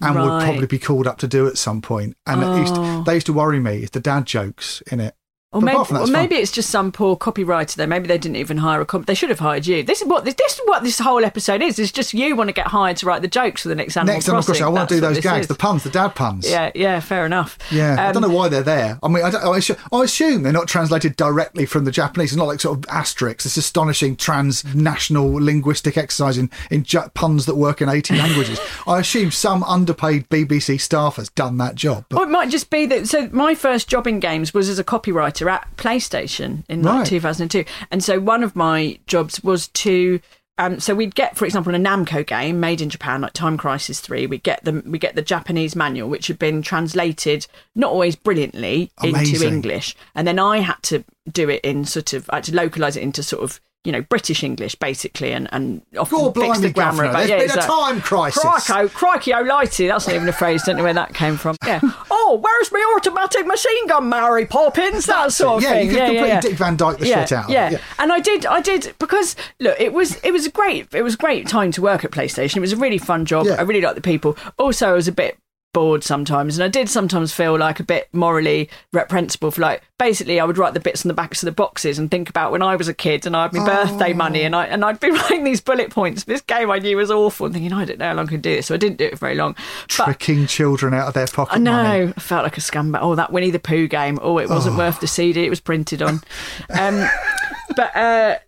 and 0.00 0.14
would 0.14 0.42
probably 0.42 0.66
be 0.66 0.78
called 0.78 1.06
up 1.06 1.18
to 1.18 1.28
do 1.28 1.46
at 1.46 1.58
some 1.58 1.82
point. 1.82 2.16
And 2.26 2.42
it 2.42 2.60
used 2.60 2.74
to- 2.76 2.80
Oh. 2.80 3.02
they 3.04 3.14
used 3.14 3.26
to 3.26 3.32
worry 3.34 3.60
me. 3.60 3.78
It's 3.78 3.90
the 3.90 4.00
dad 4.00 4.24
jokes 4.26 4.80
in 4.90 5.00
it. 5.00 5.14
Or 5.56 5.62
maybe, 5.62 5.76
that, 5.78 5.90
or 5.92 6.00
it's 6.02 6.10
fine. 6.10 6.12
maybe 6.12 6.36
it's 6.36 6.52
just 6.52 6.70
some 6.70 6.92
poor 6.92 7.16
copywriter 7.16 7.74
there. 7.76 7.86
Maybe 7.86 8.06
they 8.08 8.18
didn't 8.18 8.36
even 8.36 8.58
hire 8.58 8.80
a 8.80 8.86
comp. 8.86 9.06
They 9.06 9.14
should 9.14 9.30
have 9.30 9.38
hired 9.38 9.66
you. 9.66 9.82
This 9.82 10.00
is 10.02 10.06
what 10.08 10.24
this, 10.24 10.34
this 10.34 10.54
is 10.54 10.60
what 10.66 10.82
this 10.82 10.98
whole 10.98 11.24
episode 11.24 11.62
is. 11.62 11.78
It's 11.78 11.92
just 11.92 12.12
you 12.14 12.36
want 12.36 12.48
to 12.48 12.52
get 12.54 12.66
hired 12.68 12.96
to 12.98 13.06
write 13.06 13.22
the 13.22 13.28
jokes 13.28 13.62
for 13.62 13.68
the 13.68 13.74
next 13.74 13.96
Animal 13.96 14.14
Next 14.14 14.28
Animal 14.28 14.42
Crossing. 14.42 14.60
Crossing, 14.62 14.66
I 14.66 14.78
want 14.78 14.88
to 14.90 14.94
do 14.96 15.00
those 15.00 15.20
gags, 15.20 15.42
is. 15.42 15.48
the 15.48 15.54
puns, 15.54 15.82
the 15.84 15.90
dad 15.90 16.14
puns. 16.14 16.48
Yeah, 16.48 16.70
yeah, 16.74 17.00
fair 17.00 17.24
enough. 17.26 17.58
Yeah, 17.70 17.96
I 17.98 18.06
Um, 18.08 18.12
don't 18.12 18.22
know 18.22 18.36
why 18.36 18.48
they're 18.48 18.62
there. 18.62 18.98
I 19.02 19.08
mean, 19.08 19.24
I, 19.24 19.30
don't, 19.30 19.42
I, 19.44 19.56
assume, 19.58 19.76
I 19.92 20.02
assume 20.04 20.42
they're 20.42 20.52
not 20.52 20.68
translated 20.68 21.16
directly 21.16 21.66
from 21.66 21.84
the 21.84 21.90
Japanese. 21.90 22.30
It's 22.32 22.36
not 22.36 22.46
like 22.48 22.60
sort 22.60 22.78
of 22.78 22.84
asterisks. 22.90 23.44
This 23.44 23.56
astonishing 23.56 24.16
transnational 24.16 25.32
linguistic 25.32 25.96
exercise 25.96 26.38
in, 26.38 26.50
in 26.70 26.82
ju- 26.82 27.00
puns 27.14 27.46
that 27.46 27.56
work 27.56 27.80
in 27.80 27.88
80 27.88 28.16
languages. 28.16 28.60
I 28.86 29.00
assume 29.00 29.30
some 29.30 29.62
underpaid 29.64 30.28
BBC 30.28 30.80
staff 30.80 31.16
has 31.16 31.28
done 31.30 31.58
that 31.58 31.74
job. 31.74 32.04
But 32.08 32.18
Or 32.18 32.24
it 32.24 32.30
might 32.30 32.50
just 32.50 32.70
be 32.70 32.86
that. 32.86 33.08
So 33.08 33.28
my 33.32 33.54
first 33.54 33.88
job 33.88 34.06
in 34.06 34.20
games 34.20 34.52
was 34.54 34.68
as 34.68 34.78
a 34.78 34.84
copywriter 34.84 35.45
at 35.48 35.76
PlayStation 35.76 36.64
in 36.68 36.82
like 36.82 36.98
Right. 37.00 37.06
2002, 37.06 37.64
and 37.90 38.02
so 38.02 38.20
one 38.20 38.42
of 38.42 38.56
my 38.56 38.98
jobs 39.06 39.42
was 39.42 39.68
to. 39.68 40.20
Um, 40.58 40.80
so 40.80 40.94
we'd 40.94 41.14
get, 41.14 41.36
for 41.36 41.44
example, 41.44 41.74
a 41.74 41.78
Namco 41.78 42.26
game 42.26 42.60
made 42.60 42.80
in 42.80 42.88
Japan, 42.88 43.20
like 43.20 43.34
Time 43.34 43.58
Crisis 43.58 44.00
Three. 44.00 44.26
We 44.26 44.38
get 44.38 44.64
the 44.64 44.82
we 44.86 44.98
get 44.98 45.14
the 45.14 45.20
Japanese 45.20 45.76
manual, 45.76 46.08
which 46.08 46.28
had 46.28 46.38
been 46.38 46.62
translated 46.62 47.46
not 47.74 47.92
always 47.92 48.16
brilliantly 48.16 48.90
into 49.02 49.46
English, 49.48 49.94
and 50.14 50.26
then 50.26 50.38
I 50.38 50.60
had 50.60 50.82
to 50.84 51.04
do 51.30 51.50
it 51.50 51.62
in 51.62 51.84
sort 51.84 52.14
of 52.14 52.30
I 52.30 52.36
had 52.36 52.44
to 52.44 52.54
localize 52.54 52.96
it 52.96 53.02
into 53.02 53.22
sort 53.22 53.42
of 53.42 53.60
you 53.86 53.92
know 53.92 54.02
British 54.02 54.42
English 54.42 54.74
basically, 54.74 55.32
and 55.32 55.48
and 55.52 55.80
often 55.96 56.18
God 56.18 56.34
fix 56.34 56.58
the 56.58 56.70
grammar. 56.70 57.04
Governor, 57.04 57.10
about- 57.10 57.18
there's 57.28 57.48
yeah, 57.48 57.54
been 57.54 57.64
a 57.64 57.66
time 57.66 58.00
crisis. 58.00 58.42
Crikey, 58.42 58.88
crikey, 58.92 59.32
oh 59.32 59.44
lighty. 59.44 59.88
That's 59.88 60.06
not 60.08 60.16
even 60.16 60.28
a 60.28 60.32
phrase. 60.32 60.64
Don't 60.64 60.76
know 60.76 60.82
where 60.82 60.94
that 60.94 61.14
came 61.14 61.36
from. 61.36 61.56
Yeah. 61.64 61.80
Oh, 62.18 62.40
where's 62.42 62.72
my 62.72 62.94
automatic 62.96 63.46
machine 63.46 63.86
gun, 63.86 64.08
Mary 64.08 64.46
Poppins? 64.46 65.06
That 65.06 65.32
sort 65.32 65.58
of 65.58 65.62
yeah, 65.62 65.74
thing. 65.74 65.86
you 65.86 65.92
could 65.92 65.98
yeah, 65.98 66.06
completely 66.06 66.28
yeah. 66.28 66.40
Dick 66.40 66.54
Van 66.54 66.76
Dyke 66.76 66.98
the 66.98 67.06
yeah, 67.06 67.24
shit 67.24 67.32
out 67.32 67.44
of 67.44 67.50
yeah. 67.50 67.68
it. 67.68 67.72
Yeah. 67.74 67.78
and 68.00 68.12
I 68.12 68.18
did, 68.18 68.46
I 68.46 68.60
did 68.60 68.94
because 68.98 69.36
look, 69.60 69.78
it 69.78 69.92
was, 69.92 70.16
it 70.24 70.32
was 70.32 70.44
a 70.44 70.50
great, 70.50 70.92
it 70.92 71.02
was 71.02 71.14
a 71.14 71.18
great 71.18 71.46
time 71.46 71.70
to 71.72 71.82
work 71.82 72.04
at 72.04 72.10
PlayStation. 72.10 72.56
It 72.56 72.60
was 72.60 72.72
a 72.72 72.76
really 72.76 72.98
fun 72.98 73.26
job. 73.26 73.46
I 73.46 73.62
really 73.62 73.80
liked 73.80 73.94
the 73.94 74.00
people. 74.00 74.36
Also, 74.58 74.88
I 74.88 74.92
was 74.92 75.06
a 75.06 75.12
bit 75.12 75.38
bored 75.76 76.02
sometimes, 76.02 76.56
and 76.56 76.64
I 76.64 76.68
did 76.68 76.88
sometimes 76.88 77.34
feel 77.34 77.58
like 77.58 77.80
a 77.80 77.84
bit 77.84 78.08
morally 78.14 78.70
reprehensible 78.94 79.50
for 79.50 79.60
like 79.60 79.82
basically 79.98 80.40
I 80.40 80.44
would 80.46 80.56
write 80.56 80.72
the 80.72 80.80
bits 80.80 81.04
on 81.04 81.08
the 81.08 81.14
backs 81.14 81.42
of 81.42 81.46
the 81.48 81.52
boxes 81.52 81.98
and 81.98 82.10
think 82.10 82.30
about 82.30 82.50
when 82.50 82.62
I 82.62 82.76
was 82.76 82.88
a 82.88 82.94
kid 82.94 83.26
and 83.26 83.36
I 83.36 83.42
had 83.42 83.52
my 83.52 83.66
birthday 83.66 84.14
money 84.14 84.40
and 84.40 84.56
I 84.56 84.64
and 84.64 84.82
I'd 84.82 85.00
be 85.00 85.10
writing 85.12 85.44
these 85.44 85.60
bullet 85.60 85.90
points. 85.90 86.24
This 86.24 86.40
game 86.40 86.70
I 86.70 86.78
knew 86.78 86.96
was 86.96 87.10
awful 87.10 87.44
and 87.44 87.54
thinking 87.54 87.74
I 87.74 87.84
don't 87.84 87.98
know 87.98 88.08
how 88.08 88.14
long 88.14 88.26
I 88.26 88.30
can 88.30 88.40
do 88.40 88.56
this, 88.56 88.68
so 88.68 88.74
I 88.74 88.78
didn't 88.78 88.96
do 88.96 89.04
it 89.04 89.10
for 89.10 89.26
very 89.26 89.34
long. 89.34 89.54
But 89.98 90.04
Tricking 90.04 90.46
children 90.46 90.94
out 90.94 91.08
of 91.08 91.12
their 91.14 91.26
pocket 91.26 91.56
I 91.56 91.58
know. 91.58 91.72
money. 91.72 92.14
I 92.16 92.20
felt 92.20 92.44
like 92.44 92.56
a 92.56 92.62
scumbag. 92.62 93.00
Oh, 93.02 93.14
that 93.14 93.30
Winnie 93.30 93.50
the 93.50 93.58
Pooh 93.58 93.86
game. 93.86 94.18
Oh, 94.22 94.38
it 94.38 94.48
wasn't 94.48 94.78
worth 94.78 95.00
the 95.00 95.06
CD 95.06 95.44
it 95.44 95.50
was 95.50 95.60
printed 95.60 96.00
on. 96.00 96.22
Um, 96.70 97.06
but 97.76 97.94
uh, 97.94 98.38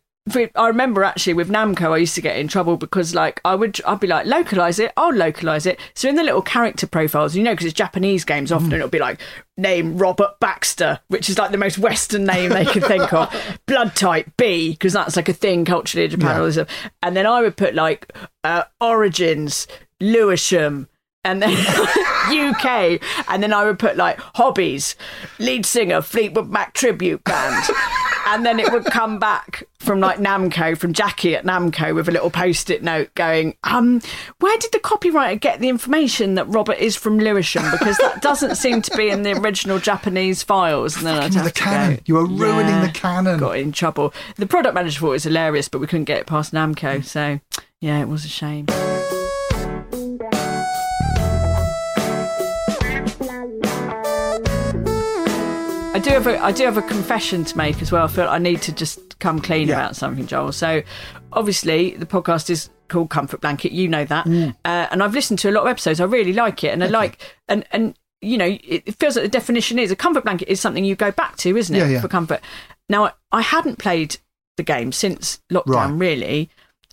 I 0.55 0.68
remember 0.68 1.05
actually 1.05 1.35
with 1.35 1.49
Namco, 1.49 1.93
I 1.93 1.99
used 1.99 2.14
to 2.16 2.20
get 2.20 2.37
in 2.37 2.49
trouble 2.49 2.76
because 2.76 3.14
like 3.14 3.41
I 3.45 3.55
would, 3.55 3.81
I'd 3.87 4.01
be 4.01 4.07
like, 4.07 4.26
localize 4.26 4.79
it. 4.79 4.93
I'll 4.97 5.14
localize 5.14 5.66
it. 5.66 5.79
So 5.95 6.09
in 6.09 6.14
the 6.14 6.22
little 6.22 6.43
character 6.43 6.87
profiles, 6.87 7.37
you 7.37 7.43
know, 7.43 7.53
because 7.53 7.66
it's 7.66 7.74
Japanese 7.74 8.24
games, 8.24 8.53
often 8.53 8.72
it'll 8.72 8.89
be 8.89 8.99
like 8.99 9.20
name 9.57 9.99
Robert 9.99 10.39
Baxter, 10.41 11.01
which 11.09 11.29
is 11.29 11.39
like 11.39 11.51
the 11.51 11.59
most 11.59 11.79
Western 11.79 12.24
name 12.24 12.51
they 12.51 12.64
can 12.64 12.83
think 12.83 13.12
of. 13.12 13.35
Blood 13.66 13.95
type 13.95 14.31
B, 14.37 14.72
because 14.72 14.93
that's 14.93 15.16
like 15.16 15.29
a 15.29 15.33
thing 15.33 15.64
culturally 15.64 16.05
in 16.05 16.11
Japan. 16.11 16.53
Yeah. 16.53 16.64
And 17.03 17.16
then 17.16 17.26
I 17.26 17.43
would 17.43 17.57
put 17.57 17.74
like 17.74 18.12
uh, 18.45 18.64
origins, 18.81 19.66
Lewisham 20.01 20.89
and 21.24 21.43
then 21.43 21.51
UK, 22.31 23.01
and 23.29 23.43
then 23.43 23.53
I 23.53 23.64
would 23.64 23.79
put 23.79 23.97
like 23.97 24.18
hobbies, 24.18 24.97
lead 25.39 25.66
singer, 25.66 26.01
Fleetwood 26.01 26.49
Mac 26.49 26.74
tribute 26.74 27.22
band, 27.24 27.64
and 28.35 28.45
then 28.47 28.59
it 28.61 28.72
would 28.72 28.85
come 28.85 29.18
back 29.18 29.64
from 29.79 30.01
like 30.01 30.18
Namco, 30.18 30.76
from 30.76 30.93
Jackie 30.93 31.35
at 31.37 31.45
Namco, 31.45 31.95
with 31.95 32.09
a 32.09 32.12
little 32.12 32.31
post-it 32.31 32.83
note 32.83 33.14
going, 33.14 33.57
um, 33.64 34.01
where 34.41 34.57
did 34.59 34.72
the 34.72 34.79
copywriter 34.81 35.41
get 35.41 35.61
the 35.61 35.68
information 35.68 36.35
that 36.35 36.47
Robert 36.49 36.79
is 36.79 36.97
from 36.97 37.18
Lewisham? 37.18 37.70
Because 37.70 37.97
that 37.99 38.20
doesn't 38.22 38.57
seem 38.57 38.83
to 38.83 38.97
be 38.97 39.09
in 39.11 39.22
the 39.22 39.33
original 39.41 39.79
Japanese 39.79 40.43
files. 40.43 40.97
And 40.97 41.07
then 41.07 41.22
I'd 41.22 41.35
have 41.35 41.45
the 41.45 41.51
canon. 41.53 41.97
go, 41.97 42.03
You 42.07 42.16
are 42.18 42.26
ruining 42.26 42.66
"Yeah." 42.68 42.87
the 42.87 42.93
canon. 42.93 43.39
Got 43.39 43.59
in 43.59 43.72
trouble. 43.72 44.12
The 44.37 44.47
product 44.47 44.74
manager 44.74 45.01
thought 45.01 45.09
it 45.11 45.12
was 45.12 45.24
hilarious, 45.24 45.68
but 45.68 45.81
we 45.81 45.87
couldn't 45.87 46.05
get 46.05 46.18
it 46.18 46.26
past 46.26 46.53
Namco, 46.53 47.05
so 47.05 47.41
yeah, 47.81 48.01
it 48.01 48.09
was 48.09 48.24
a 48.24 48.29
shame. 48.29 48.66
Do 56.09 56.14
have 56.14 56.26
a 56.26 56.38
I 56.42 56.52
do 56.52 56.64
have 56.64 56.76
a 56.76 56.82
confession 56.82 57.44
to 57.44 57.56
make 57.56 57.80
as 57.82 57.92
well. 57.92 58.04
I 58.04 58.09
feel 58.09 58.28
I 58.28 58.38
need 58.38 58.62
to 58.62 58.72
just 58.72 59.18
come 59.18 59.40
clean 59.40 59.68
Yeah. 59.68 59.74
about 59.74 59.96
something, 59.96 60.26
Joel. 60.26 60.52
So 60.52 60.82
obviously 61.32 61.90
the 61.96 62.06
podcast 62.06 62.50
is 62.50 62.70
called 62.88 63.11
Comfort 63.11 63.40
Blanket. 63.40 63.72
You 63.72 63.88
know 63.88 64.04
that, 64.04 64.24
Mm. 64.26 64.54
uh, 64.64 64.86
and 64.90 65.02
I've 65.02 65.14
listened 65.14 65.38
to 65.40 65.50
a 65.50 65.52
lot 65.52 65.62
of 65.62 65.68
episodes. 65.68 66.00
I 66.00 66.04
really 66.04 66.32
like 66.32 66.64
it, 66.64 66.68
and 66.72 66.82
I 66.82 66.86
like 66.86 67.36
and 67.48 67.64
and 67.72 67.94
you 68.20 68.38
know 68.38 68.46
it, 68.46 68.82
it 68.86 68.94
feels 68.98 69.16
like 69.16 69.24
the 69.24 69.28
definition 69.28 69.78
is 69.78 69.90
a 69.90 69.96
comfort 69.96 70.24
blanket 70.24 70.48
is 70.48 70.61
something 70.61 70.84
you 70.84 70.96
go 70.96 71.11
back 71.12 71.36
to, 71.38 71.56
isn't 71.56 71.74
it, 71.74 71.78
Yeah, 71.78 71.86
yeah. 71.88 72.00
for 72.00 72.09
comfort? 72.09 72.40
Now 72.88 73.04
I, 73.06 73.12
I 73.32 73.40
hadn't 73.42 73.78
played 73.78 74.16
the 74.56 74.62
game 74.62 74.90
since 74.92 75.40
lockdown 75.52 75.66
Right. 75.90 75.90
really, 75.98 76.50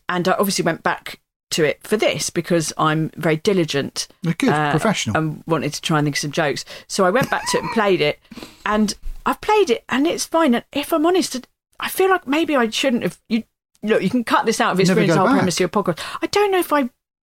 and 0.09 0.27
I 0.27 0.33
obviously 0.33 0.63
went 0.65 0.83
back 0.83 1.19
to 1.55 1.63
it 1.63 1.85
for 1.85 1.97
this 1.97 2.29
because 2.29 2.71
I'm 2.77 3.09
very 3.17 3.35
diligent 3.37 4.07
Good, 4.23 4.49
uh, 4.49 4.71
professional. 4.71 5.17
and 5.17 5.43
wanted 5.45 5.73
to 5.73 5.81
try 5.81 5.99
and 5.99 6.05
think 6.05 6.15
of 6.15 6.19
some 6.19 6.31
jokes. 6.31 6.63
So 6.87 7.05
I 7.05 7.09
went 7.09 7.29
back 7.29 7.49
to 7.51 7.57
it 7.57 7.63
and 7.63 7.71
played 7.73 8.01
it, 8.01 8.19
and 8.65 8.93
I've 9.25 9.41
played 9.41 9.69
it, 9.69 9.83
and 9.89 10.07
it's 10.07 10.25
fine. 10.25 10.53
And 10.55 10.63
if 10.71 10.93
I'm 10.93 11.05
honest, 11.05 11.47
I 11.79 11.89
feel 11.89 12.09
like 12.09 12.27
maybe 12.27 12.55
I 12.55 12.69
shouldn't 12.69 13.03
have. 13.03 13.19
You 13.29 13.43
look, 13.83 14.01
you 14.01 14.09
can 14.09 14.23
cut 14.23 14.45
this 14.45 14.61
out 14.61 14.71
of 14.73 14.79
its 14.79 14.89
Never 14.89 15.01
the 15.01 15.07
go 15.07 15.15
whole 15.17 15.25
back. 15.27 15.35
premise 15.37 15.55
of 15.55 15.59
your 15.61 15.69
podcast. 15.69 15.99
I 16.21 16.27
don't 16.27 16.51
know 16.51 16.59
if 16.59 16.71
I 16.73 16.89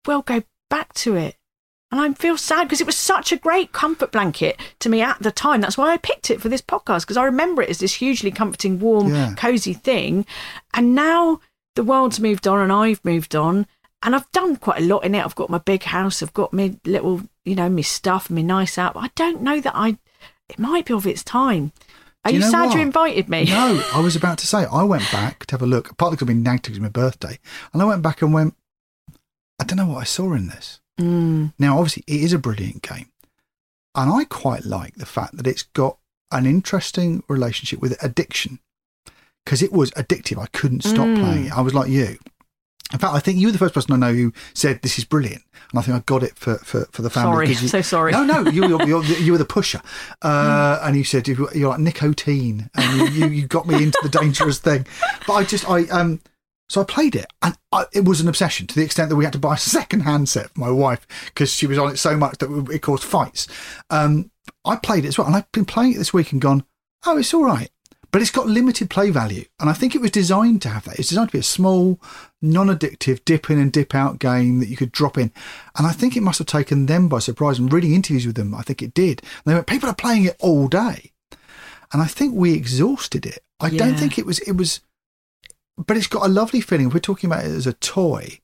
will 0.08 0.22
go 0.22 0.44
back 0.70 0.94
to 0.94 1.16
it. 1.16 1.36
And 1.92 2.00
I 2.00 2.14
feel 2.14 2.38
sad 2.38 2.66
because 2.68 2.82
it 2.82 2.86
was 2.86 2.96
such 2.96 3.32
a 3.32 3.38
great 3.38 3.72
comfort 3.72 4.12
blanket 4.12 4.60
to 4.82 4.90
me 4.90 5.02
at 5.02 5.18
the 5.24 5.32
time. 5.32 5.60
That's 5.60 5.76
why 5.76 5.90
I 5.92 5.98
picked 5.98 6.30
it 6.30 6.40
for 6.40 6.48
this 6.48 6.62
podcast 6.62 7.02
because 7.02 7.18
I 7.18 7.24
remember 7.24 7.64
it 7.64 7.70
as 7.70 7.80
this 7.80 7.96
hugely 7.96 8.30
comforting, 8.30 8.78
warm, 8.80 9.12
Yeah. 9.12 9.34
cozy 9.36 9.74
thing. 9.74 10.28
And 10.76 10.94
now 10.94 11.40
the 11.76 11.84
world's 11.84 12.20
moved 12.20 12.48
on 12.48 12.60
and 12.60 12.72
I've 12.72 13.04
moved 13.04 13.36
on 13.36 13.66
and 14.04 14.16
I've 14.16 14.32
done 14.32 14.56
quite 14.56 14.82
a 14.82 14.86
lot 14.86 15.04
in 15.04 15.16
it. 15.16 15.24
I've 15.24 15.36
got 15.36 15.50
my 15.50 15.58
big 15.58 15.84
house, 15.84 16.22
I've 16.24 16.34
got 16.34 16.54
my 16.54 16.76
little, 16.86 17.22
you 17.46 17.56
know, 17.56 17.70
my 17.70 17.82
stuff, 17.82 18.30
my 18.30 18.42
nice 18.42 18.78
app. 18.78 18.96
I 18.96 19.10
don't 19.16 19.42
know 19.42 19.60
that 19.60 19.76
I, 19.76 19.98
it 20.50 20.60
might 20.60 20.86
be 20.86 20.94
of 20.94 21.06
its 21.08 21.24
time. 21.24 21.72
Are 22.26 22.32
Do 22.32 22.36
you, 22.36 22.42
know 22.42 22.50
sad 22.52 22.66
what? 22.68 22.76
you 22.76 22.82
invited 22.82 23.30
me? 23.30 23.46
No, 23.46 23.82
I 23.94 24.00
was 24.02 24.16
about 24.16 24.38
to 24.40 24.48
say, 24.48 24.66
I 24.72 24.84
went 24.84 25.10
back 25.12 25.46
to 25.48 25.54
have 25.54 25.62
a 25.62 25.66
look, 25.66 25.96
partly 25.98 26.16
because 26.16 26.24
I've 26.26 26.28
been 26.36 26.44
nagged 26.44 26.64
'cause 26.64 26.72
it's 26.76 26.82
my 26.82 26.90
birthday, 26.90 27.40
and 27.74 27.82
I 27.82 27.86
went 27.86 28.02
back 28.02 28.22
and 28.22 28.34
went, 28.34 28.56
I 29.60 29.64
don't 29.64 29.78
know 29.78 29.88
what 29.88 30.02
I 30.02 30.04
saw 30.06 30.34
in 30.34 30.48
this. 30.48 30.80
Mm, 31.00 31.54
Now, 31.58 31.78
obviously, 31.80 32.04
it 32.08 32.22
is 32.22 32.34
a 32.34 32.38
brilliant 32.40 32.82
game, 32.82 33.08
and 33.96 34.12
I 34.12 34.26
quite 34.26 34.66
like 34.66 34.96
the 34.96 35.06
fact 35.06 35.38
that 35.38 35.48
it's 35.48 35.64
got 35.64 35.98
an 36.32 36.46
interesting 36.46 37.24
relationship 37.30 37.80
with 37.80 38.02
addiction 38.04 38.60
because 39.46 39.62
it 39.64 39.72
was 39.72 39.92
addictive. 39.92 40.38
I 40.42 40.48
couldn't 40.48 40.84
stop 40.84 41.08
Mm. 41.08 41.20
playing 41.20 41.46
it. 41.48 41.58
I 41.58 41.62
was 41.62 41.74
like 41.74 41.90
you. 41.90 42.18
In 42.92 42.98
fact, 43.00 43.14
I 43.14 43.20
think 43.20 43.38
you 43.38 43.48
were 43.48 43.52
the 43.52 43.60
first 43.60 43.76
person 43.76 43.94
I 43.94 43.98
know 43.98 44.14
who 44.14 44.34
said 44.56 44.82
this 44.82 44.98
is 44.98 45.06
brilliant, 45.06 45.44
and 45.70 45.80
I 45.80 45.84
think 45.84 45.96
I 45.96 46.00
got 46.08 46.24
it 46.24 46.36
for 46.36 46.56
for, 46.58 46.86
for 46.92 47.02
the 47.04 47.10
family. 47.10 47.34
Sorry, 47.34 47.48
you- 47.50 47.68
so 47.68 47.82
sorry. 47.82 48.12
No, 48.12 48.24
no, 48.24 48.50
you 48.50 48.68
you're, 48.68 48.84
you're, 48.88 49.04
you 49.04 49.32
were 49.32 49.38
the 49.38 49.46
pusher, 49.46 49.82
uh, 50.24 50.80
and 50.84 50.96
you 50.96 51.04
said 51.04 51.28
you're 51.28 51.70
like 51.70 51.80
nicotine, 51.80 52.70
and 52.76 52.98
you, 53.14 53.26
you, 53.26 53.32
you 53.32 53.48
got 53.48 53.68
me 53.68 53.84
into 53.84 54.00
the 54.02 54.10
dangerous 54.10 54.58
thing. 54.60 54.88
But 55.28 55.34
I 55.34 55.44
just 55.44 55.70
I 55.70 55.84
um 55.90 56.20
so 56.68 56.82
I 56.82 56.84
played 56.84 57.16
it, 57.16 57.26
and 57.42 57.56
I, 57.72 57.86
it 57.94 58.06
was 58.06 58.22
an 58.22 58.28
obsession 58.28 58.68
to 58.68 58.76
the 58.76 58.84
extent 58.84 59.10
that 59.10 59.16
we 59.16 59.24
had 59.24 59.34
to 59.34 59.40
buy 59.40 59.56
a 59.56 59.58
second 59.58 60.02
handset 60.02 60.50
for 60.52 60.60
my 60.60 60.70
wife 60.72 61.06
because 61.26 61.52
she 61.54 61.68
was 61.68 61.78
on 61.78 61.92
it 61.92 61.98
so 61.98 62.16
much 62.18 62.38
that 62.40 62.70
it 62.72 62.80
caused 62.84 63.04
fights. 63.04 63.48
Um, 63.90 64.32
I 64.66 64.76
played 64.76 65.06
it 65.06 65.10
as 65.10 65.18
well, 65.18 65.28
and 65.28 65.36
I've 65.36 65.52
been 65.52 65.66
playing 65.66 65.94
it 65.94 65.98
this 65.98 66.14
week 66.14 66.32
and 66.32 66.40
gone, 66.42 66.64
oh, 67.08 67.18
it's 67.18 67.34
all 67.34 67.44
right. 67.44 67.70
But 68.12 68.22
it's 68.24 68.32
got 68.32 68.48
limited 68.48 68.90
play 68.90 69.12
value, 69.12 69.46
and 69.60 69.70
I 69.70 69.74
think 69.74 69.94
it 69.94 70.02
was 70.02 70.10
designed 70.10 70.64
to 70.64 70.70
have 70.70 70.86
that. 70.86 70.98
It's 70.98 71.10
designed 71.10 71.30
to 71.30 71.34
be 71.34 71.40
a 71.40 71.44
small, 71.44 72.00
non-addictive, 72.42 73.24
dip 73.24 73.52
in 73.52 73.60
and 73.60 73.72
dip 73.72 73.94
out 73.94 74.18
game 74.18 74.60
that 74.60 74.68
you 74.68 74.76
could 74.76 74.92
drop 74.92 75.16
in. 75.16 75.32
And 75.78 75.86
I 75.86 75.92
think 75.92 76.18
it 76.18 76.24
must 76.24 76.40
have 76.40 76.48
taken 76.48 76.88
them 76.88 77.08
by 77.08 77.20
surprise. 77.20 77.60
And 77.60 77.72
reading 77.72 77.94
interviews 77.94 78.26
with 78.26 78.36
them, 78.36 78.56
I 78.56 78.64
think 78.64 78.82
it 78.82 78.96
did. 78.96 79.22
And 79.22 79.44
they 79.46 79.54
went, 79.54 79.68
people 79.68 79.90
are 79.90 79.96
playing 79.96 80.26
it 80.26 80.36
all 80.40 80.68
day, 80.68 81.12
and 81.94 82.02
I 82.02 82.08
think 82.08 82.34
we 82.34 82.54
exhausted 82.54 83.28
it. 83.28 83.44
I 83.60 83.70
don't 83.70 83.96
think 83.96 84.18
it 84.18 84.26
was. 84.26 84.40
It 84.40 84.54
was, 84.54 84.82
but 85.78 85.96
it's 85.96 86.08
got 86.08 86.26
a 86.26 86.30
lovely 86.30 86.62
feeling. 86.62 86.88
If 86.88 86.96
we're 86.96 87.00
talking 87.00 87.30
about 87.30 87.46
it 87.46 87.52
as 87.52 87.68
a 87.68 87.74
toy, 87.74 88.40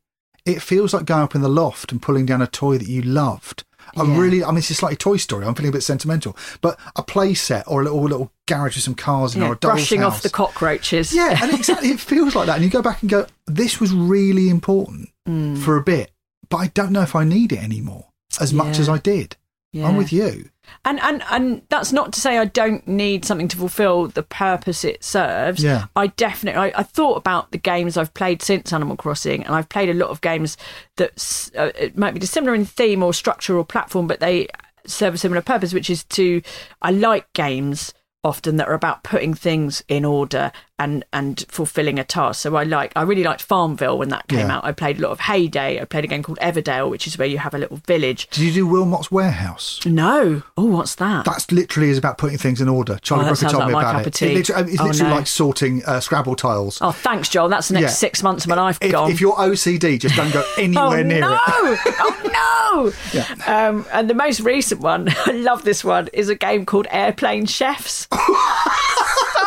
it 0.46 0.62
feels 0.62 0.94
like 0.94 1.06
going 1.06 1.24
up 1.24 1.34
in 1.34 1.42
the 1.42 1.50
loft 1.50 1.92
and 1.92 2.02
pulling 2.02 2.28
down 2.28 2.44
a 2.44 2.48
toy 2.48 2.78
that 2.78 2.88
you 2.88 3.02
loved. 3.02 3.64
I 3.98 4.04
Yeah. 4.04 4.18
really, 4.18 4.44
I 4.44 4.50
mean, 4.50 4.58
it's 4.58 4.68
slightly 4.68 4.98
Toy 4.98 5.18
Story. 5.18 5.46
I'm 5.46 5.56
feeling 5.56 5.70
a 5.70 5.74
bit 5.74 5.82
sentimental, 5.84 6.36
but 6.62 6.80
a 6.96 7.04
play 7.04 7.34
set 7.34 7.64
or 7.68 7.82
a 7.82 7.84
little 7.84 8.02
little 8.04 8.32
garage 8.48 8.76
with 8.76 8.84
some 8.84 8.96
cars 8.96 9.36
in 9.36 9.42
Yeah, 9.42 9.50
or 9.50 9.54
a 9.54 9.56
doll's 9.58 9.74
brushing 9.76 10.04
off 10.04 10.22
the 10.22 10.30
cockroaches. 10.30 11.14
Yeah, 11.14 11.38
and 11.42 11.54
exactly, 11.60 11.90
it 11.90 12.00
feels 12.00 12.36
like 12.36 12.48
that. 12.48 12.56
And 12.56 12.64
you 12.64 12.70
go 12.70 12.82
back 12.82 13.02
and 13.02 13.10
go, 13.10 13.26
this 13.48 13.80
was 13.80 13.94
really 13.94 14.50
important 14.50 15.10
Mm. 15.28 15.58
for 15.58 15.76
a 15.78 15.82
bit, 15.82 16.12
but 16.50 16.58
I 16.58 16.68
don't 16.68 16.92
know 16.92 17.02
if 17.02 17.16
I 17.16 17.24
need 17.24 17.52
it 17.52 17.64
anymore 17.64 18.10
as 18.40 18.54
much 18.54 18.78
as 18.80 18.88
I 18.88 18.98
did. 19.00 19.38
Yeah. 19.74 19.88
I'm 19.88 19.98
with 19.98 20.14
you. 20.14 20.50
And 20.84 21.00
and 21.02 21.24
and 21.32 21.62
that's 21.70 21.92
not 21.92 22.14
to 22.14 22.20
say 22.20 22.38
I 22.38 22.46
don't 22.46 22.88
need 22.88 23.26
something 23.26 23.48
to 23.50 23.58
fulfil 23.58 24.08
the 24.08 24.24
purpose 24.24 24.84
it 24.84 25.04
serves. 25.04 25.64
Yeah. 25.64 25.86
I 25.96 26.08
definitely 26.08 26.60
I, 26.60 26.80
I 26.80 26.84
thought 26.84 27.18
about 27.18 27.52
the 27.52 27.58
games 27.58 27.98
I've 27.98 28.14
played 28.14 28.42
since 28.42 28.72
Animal 28.72 28.98
Crossing, 28.98 29.44
and 29.44 29.56
I've 29.56 29.70
played 29.70 29.90
a 29.90 29.94
lot 29.94 30.10
of 30.10 30.22
games 30.22 30.58
that 30.98 31.52
uh, 31.58 31.72
it 31.78 31.98
might 31.98 32.14
be 32.14 32.26
similar 32.26 32.54
in 32.54 32.66
theme 32.66 33.04
or 33.04 33.14
structure 33.14 33.58
or 33.58 33.66
platform, 33.66 34.08
but 34.08 34.20
they 34.20 34.48
serve 34.86 35.16
a 35.16 35.18
similar 35.18 35.42
purpose, 35.42 35.74
which 35.74 35.90
is 35.90 36.04
to 36.04 36.42
I 36.82 36.92
like 36.92 37.32
games 37.34 37.94
often 38.24 38.58
that 38.58 38.68
are 38.68 38.74
about 38.74 39.04
putting 39.04 39.36
things 39.36 39.84
in 39.88 40.04
order 40.04 40.52
and 40.78 41.06
and 41.14 41.46
fulfilling 41.48 41.98
a 42.00 42.04
task. 42.04 42.42
So 42.42 42.56
I 42.56 42.64
like 42.64 42.92
I 42.96 43.04
really 43.04 43.24
liked 43.24 43.42
Farmville 43.42 43.98
when 43.98 44.10
that 44.10 44.28
came 44.28 44.40
Yeah. 44.40 44.58
out. 44.58 44.66
I 44.66 44.72
played 44.72 45.00
a 45.00 45.02
lot 45.04 45.12
of 45.12 45.22
Hay 45.22 45.48
Day. 45.48 45.80
I 45.80 45.86
played 45.86 46.04
a 46.04 46.08
game 46.08 46.22
called 46.24 46.38
Everdale, 46.40 46.90
which 46.90 47.08
is 47.08 47.18
where 47.18 47.28
you 47.28 47.38
have 47.38 47.54
a 47.54 47.58
little 47.58 47.78
village. 47.88 48.28
Did 48.32 48.42
you 48.44 48.52
do 48.52 48.68
Wilmot's 48.68 49.12
Warehouse? 49.12 49.80
No. 49.86 50.44
Oh, 50.58 50.66
what's 50.66 50.96
that? 50.96 51.24
That's 51.26 51.52
literally 51.52 51.90
is 51.90 51.98
about 51.98 52.18
putting 52.18 52.38
things 52.38 52.60
in 52.60 52.68
order. 52.68 53.00
Charlie 53.02 53.26
Oh, 53.26 53.28
Brooker 53.30 53.42
told 53.50 53.56
like 53.64 53.68
me 53.68 53.74
about 53.74 54.08
it. 54.08 54.22
It 54.22 54.34
literally, 54.36 54.72
it's 54.74 54.82
Oh, 54.82 54.86
literally 54.86 55.10
no. 55.10 55.16
like 55.16 55.28
sorting 55.28 55.84
uh, 55.86 56.00
Scrabble 56.00 56.36
tiles. 56.36 56.78
Oh, 56.82 56.92
thanks, 56.92 57.30
Joel. 57.30 57.48
That's 57.50 57.70
the 57.70 57.76
next 57.76 57.84
Yeah. 57.84 57.96
six 57.96 58.22
months 58.24 58.44
of 58.46 58.50
my 58.50 58.56
life 58.56 58.78
if, 58.82 58.92
gone. 58.92 59.10
if 59.12 59.22
you're 59.22 59.34
OCD, 59.40 59.98
just 60.00 60.16
don't 60.16 60.34
go 60.34 60.44
anywhere 60.58 61.04
near 61.04 61.18
it. 61.20 61.24
oh, 61.24 61.62
near 61.64 61.72
no! 61.72 61.72
it. 61.74 61.96
oh 62.00 62.22
no! 62.34 62.92
Um, 63.48 63.86
and 63.94 64.10
the 64.10 64.14
most 64.14 64.42
recent 64.42 64.82
one, 64.82 65.08
I 65.26 65.32
love 65.32 65.64
this 65.64 65.84
one, 65.84 66.10
is 66.12 66.28
a 66.30 66.36
game 66.36 66.66
called 66.66 66.88
Airplane 66.92 67.46
Chefs. 67.46 68.08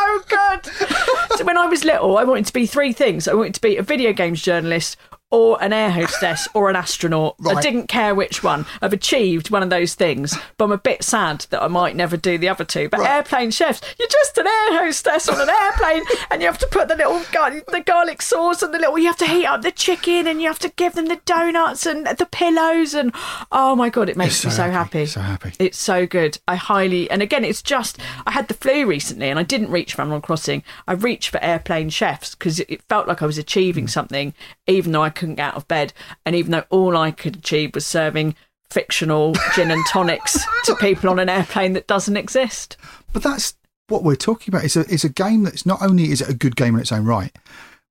So 0.09 0.25
good. 0.29 0.89
So 1.39 1.45
when 1.45 1.57
I 1.57 1.67
was 1.67 1.85
little, 1.85 2.19
I 2.19 2.25
wanted 2.25 2.47
to 2.47 2.53
be 2.53 2.67
three 2.67 2.93
things. 2.93 3.29
I 3.29 3.35
wanted 3.35 3.55
to 3.55 3.61
be 3.61 3.77
a 3.77 3.83
video 3.83 4.13
games 4.13 4.43
journalist. 4.43 4.97
Or 5.31 5.63
an 5.63 5.75
air 5.75 5.91
hostess 5.91 6.49
or 6.55 6.71
an 6.71 6.77
astronaut. 6.77 7.37
I 7.47 7.61
didn't 7.61 7.89
care 7.89 8.15
which 8.15 8.43
one. 8.43 8.65
I've 8.81 8.95
achieved 8.95 9.51
one 9.51 9.63
of 9.63 9.69
those 9.69 9.93
things, 9.95 10.35
but 10.57 10.65
I'm 10.65 10.73
a 10.73 10.79
bit 10.79 11.03
sad 11.05 11.45
that 11.51 11.63
I 11.63 11.69
might 11.69 11.95
never 11.95 12.17
do 12.17 12.39
the 12.39 12.49
other 12.49 12.65
two. 12.65 12.89
But 12.89 13.01
airplane 13.01 13.51
chefs, 13.51 13.83
you're 13.99 14.09
just 14.09 14.39
an 14.39 14.47
air 14.47 14.79
hostess 14.85 15.29
on 15.29 15.39
an 15.39 15.51
airplane, 15.51 16.05
and 16.31 16.41
you 16.41 16.49
have 16.49 16.57
to 16.61 16.67
put 16.69 16.89
the 16.89 16.97
little 16.97 17.23
gar- 17.31 17.61
the 17.69 17.83
garlic 17.83 18.23
sauce 18.23 18.63
and 18.63 18.73
the 18.73 18.79
little. 18.79 18.99
You 18.99 19.07
have 19.09 19.19
to 19.19 19.27
heat 19.27 19.45
up 19.45 19.61
the 19.61 19.71
chicken, 19.71 20.27
and 20.27 20.41
you 20.41 20.49
have 20.49 20.59
to 20.61 20.71
give 20.77 20.95
them 20.95 21.07
the 21.07 21.21
donuts 21.27 21.85
and 21.85 22.07
the 22.07 22.25
pillows, 22.27 22.95
and 22.95 23.13
oh 23.53 23.77
my 23.77 23.91
god, 23.91 24.09
it 24.09 24.17
makes 24.17 24.43
You're 24.43 24.51
me 24.51 24.57
so 24.57 24.63
so 24.63 24.71
happy, 24.71 24.99
happy. 25.01 25.07
so 25.07 25.21
happy. 25.21 25.53
It's 25.59 25.79
so 25.79 26.07
good. 26.07 26.39
I 26.49 26.57
highly 26.57 27.11
and 27.11 27.21
again, 27.21 27.45
it's 27.45 27.61
just 27.61 27.99
I 28.27 28.31
had 28.31 28.49
the 28.49 28.55
flu 28.55 28.87
recently, 28.87 29.29
and 29.29 29.39
I 29.39 29.43
didn't 29.43 29.71
reach 29.71 29.93
for 29.93 30.01
Animal 30.01 30.23
Crossing. 30.23 30.63
I 30.87 30.93
reached 30.93 31.29
for 31.29 31.45
airplane 31.45 31.91
chefs 31.91 32.35
because 32.35 32.61
it, 32.61 32.81
felt 32.89 33.07
like 33.09 33.21
I 33.21 33.27
was 33.27 33.37
achieving 33.37 33.85
Mm. 33.85 33.91
something, 33.91 34.35
even 34.67 34.93
though 34.93 35.03
I 35.03 35.11
couldn't 35.19 35.37
get 35.37 35.49
out 35.49 35.57
of 35.57 35.69
bed, 35.69 35.93
and 36.25 36.35
even 36.35 36.53
though 36.53 36.65
all 36.71 36.97
I 36.97 37.11
could 37.11 37.37
achieve 37.37 37.75
was 37.75 37.87
serving 37.87 38.35
fictional 38.71 39.35
gin 39.55 39.71
and 39.71 39.85
tonics 39.87 40.39
to 40.65 40.75
people 40.77 41.11
on 41.11 41.19
an 41.19 41.29
airplane 41.29 41.73
that 41.73 41.87
doesn't 41.87 42.17
exist. 42.17 42.77
But 43.13 43.23
that's 43.23 43.55
what 43.89 44.03
we're 44.03 44.17
talking 44.17 44.53
about. 44.53 44.65
It's 44.65 44.77
a 44.77 44.81
it's 44.93 45.05
a 45.05 45.09
game 45.09 45.43
that's 45.43 45.67
not 45.67 45.83
only 45.83 46.11
is 46.11 46.21
it 46.21 46.29
a 46.29 46.35
good 46.35 46.57
game 46.57 46.75
in 46.75 46.81
its 46.81 46.93
own 46.93 47.05
right, 47.05 47.37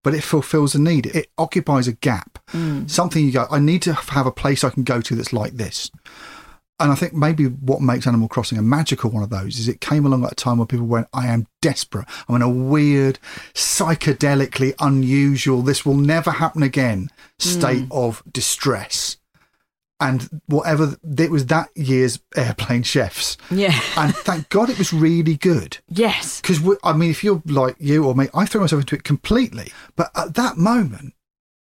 but 0.04 0.14
it 0.14 0.24
fulfills 0.24 0.76
a 0.76 0.82
need. 0.82 1.08
It 1.08 1.28
occupies 1.38 1.88
a 1.88 1.94
gap. 1.94 2.40
Mm. 2.52 2.90
Something 2.90 3.26
you 3.26 3.32
go, 3.32 3.46
I 3.52 3.60
need 3.60 3.82
to 3.84 3.94
have 3.94 4.26
a 4.26 4.32
place 4.32 4.64
I 4.64 4.70
can 4.70 4.84
go 4.84 5.02
to 5.02 5.16
that's 5.16 5.34
like 5.34 5.54
this. 5.54 5.92
And 6.80 6.92
I 6.92 6.96
think 6.96 7.14
maybe 7.14 7.46
what 7.46 7.82
makes 7.82 8.06
Animal 8.06 8.28
Crossing 8.28 8.58
a 8.58 8.62
magical 8.62 9.10
one 9.10 9.24
of 9.24 9.32
those 9.32 9.58
is 9.58 9.68
it 9.68 9.82
came 9.82 10.06
along 10.06 10.24
at 10.26 10.34
a 10.34 10.36
time 10.36 10.60
where 10.60 10.68
people 10.68 10.86
went, 10.86 11.08
I 11.12 11.28
am 11.28 11.48
desperate. 11.62 12.06
I'm 12.30 12.36
in 12.36 12.42
a 12.44 12.50
weird, 12.50 13.18
psychedelically 13.54 14.76
unusual, 14.80 15.64
this 15.64 15.86
will 15.86 15.96
never 15.96 16.32
happen 16.32 16.62
again 16.62 17.10
state 17.40 17.86
hmm. 17.86 17.92
of 17.92 18.22
distress. 18.32 19.18
And 20.00 20.42
whatever, 20.46 20.96
it 21.18 21.32
was 21.32 21.48
that 21.48 21.70
year's 21.76 22.20
Airplane 22.36 22.84
Chefs. 22.84 23.38
Yeah. 23.50 23.80
And 23.98 24.16
thank 24.16 24.50
God 24.50 24.70
it 24.70 24.78
was 24.78 24.94
really 24.94 25.36
good. 25.36 25.80
Yes. 25.90 26.40
Because, 26.40 26.62
I 26.84 26.94
mean, 26.94 27.10
if 27.10 27.24
you're 27.24 27.42
like 27.48 27.76
you 27.80 28.06
or 28.06 28.14
me, 28.14 28.28
I 28.36 28.46
threw 28.46 28.62
myself 28.62 28.82
into 28.82 28.96
it 28.96 29.04
completely. 29.04 29.72
But 29.96 30.12
at 30.16 30.36
that 30.36 30.58
moment, 30.58 31.16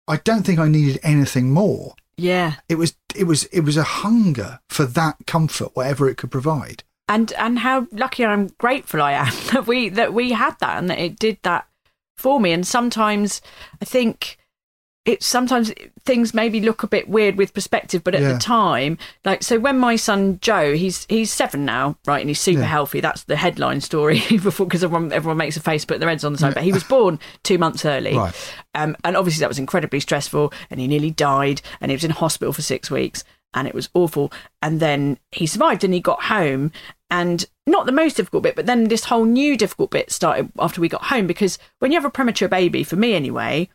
I 0.08 0.16
don't 0.16 0.44
think 0.44 0.58
I 0.58 0.68
needed 0.68 0.98
anything 1.02 1.50
more. 1.50 1.94
Yeah. 2.16 2.54
It 2.68 2.76
was, 2.76 2.94
it 3.14 3.24
was, 3.24 3.44
it 3.44 3.60
was 3.60 3.76
a 3.76 3.82
hunger 3.82 4.60
for 4.68 4.84
that 4.84 5.16
comfort, 5.26 5.70
whatever 5.74 6.08
it 6.08 6.16
could 6.16 6.30
provide. 6.30 6.84
and 7.08 7.32
and 7.32 7.58
how 7.58 7.86
lucky 7.90 8.24
I'm 8.24 8.48
grateful 8.58 9.02
I 9.02 9.12
am 9.12 9.32
that 9.52 9.66
we 9.66 9.88
that 9.90 10.14
we 10.14 10.32
had 10.32 10.54
that 10.60 10.78
and 10.78 10.88
that 10.88 10.98
it 10.98 11.18
did 11.18 11.38
that 11.42 11.66
for 12.16 12.38
me. 12.40 12.52
And 12.52 12.66
sometimes 12.66 13.42
I 13.80 13.84
think 13.84 14.38
it 15.05 15.20
sometimes 15.22 15.72
things 16.05 16.32
maybe 16.32 16.61
look 16.61 16.84
a 16.84 16.86
bit 16.86 17.09
weird 17.09 17.36
with 17.36 17.53
perspective, 17.53 18.05
but 18.05 18.14
at 18.14 18.22
Yeah. 18.22 18.34
the 18.34 18.38
time, 18.38 18.98
like 19.24 19.42
so 19.42 19.59
when 19.59 19.76
my 19.78 19.96
son 19.96 20.38
Joe, 20.40 20.74
he's 20.74 21.07
he's 21.09 21.32
seven 21.32 21.64
now, 21.64 21.96
right, 22.07 22.20
and 22.20 22.30
he's 22.30 22.40
super 22.40 22.61
Yeah. 22.61 22.66
healthy. 22.66 23.00
That's 23.00 23.24
the 23.24 23.34
headline 23.34 23.80
story 23.80 24.22
before 24.30 24.64
because 24.66 24.84
everyone 24.84 25.12
everyone 25.12 25.38
makes 25.38 25.57
a 25.57 25.61
face, 25.61 25.84
put 25.84 25.98
their 25.98 26.09
heads 26.09 26.24
on 26.24 26.32
the 26.32 26.38
side. 26.38 26.55
But 26.55 26.62
he 26.62 26.72
was 26.72 26.84
born 26.84 27.18
two 27.42 27.59
months 27.59 27.84
early, 27.84 28.16
Right. 28.16 28.55
um, 28.76 28.96
and 29.03 29.16
obviously 29.16 29.40
that 29.40 29.48
was 29.48 29.59
incredibly 29.59 29.98
stressful, 29.98 30.53
and 30.70 30.78
he 30.78 30.86
nearly 30.86 31.11
died, 31.11 31.62
and 31.80 31.90
he 31.90 31.96
was 31.96 32.05
in 32.05 32.12
hospital 32.12 32.53
for 32.53 32.62
six 32.62 32.88
weeks, 32.88 33.24
and 33.55 33.66
it 33.66 33.74
was 33.74 33.88
awful. 33.94 34.32
And 34.62 34.78
then 34.78 35.18
he 35.32 35.46
survived, 35.48 35.82
and 35.82 35.92
he 35.92 35.98
got 36.00 36.22
home, 36.24 36.70
and 37.11 37.44
not 37.66 37.86
the 37.86 37.92
most 37.92 38.16
difficult 38.18 38.44
bit, 38.44 38.55
but 38.55 38.66
then 38.66 38.84
this 38.84 39.07
whole 39.07 39.24
new 39.24 39.57
difficult 39.57 39.90
bit 39.90 40.12
started 40.12 40.53
after 40.61 40.80
we 40.80 40.88
got 40.88 41.05
home 41.07 41.26
because 41.26 41.59
when 41.80 41.90
you 41.90 41.96
have 41.96 42.05
a 42.05 42.11
premature 42.11 42.48
baby, 42.48 42.84
for 42.84 42.94
me 42.96 43.14
anyway, 43.14 43.68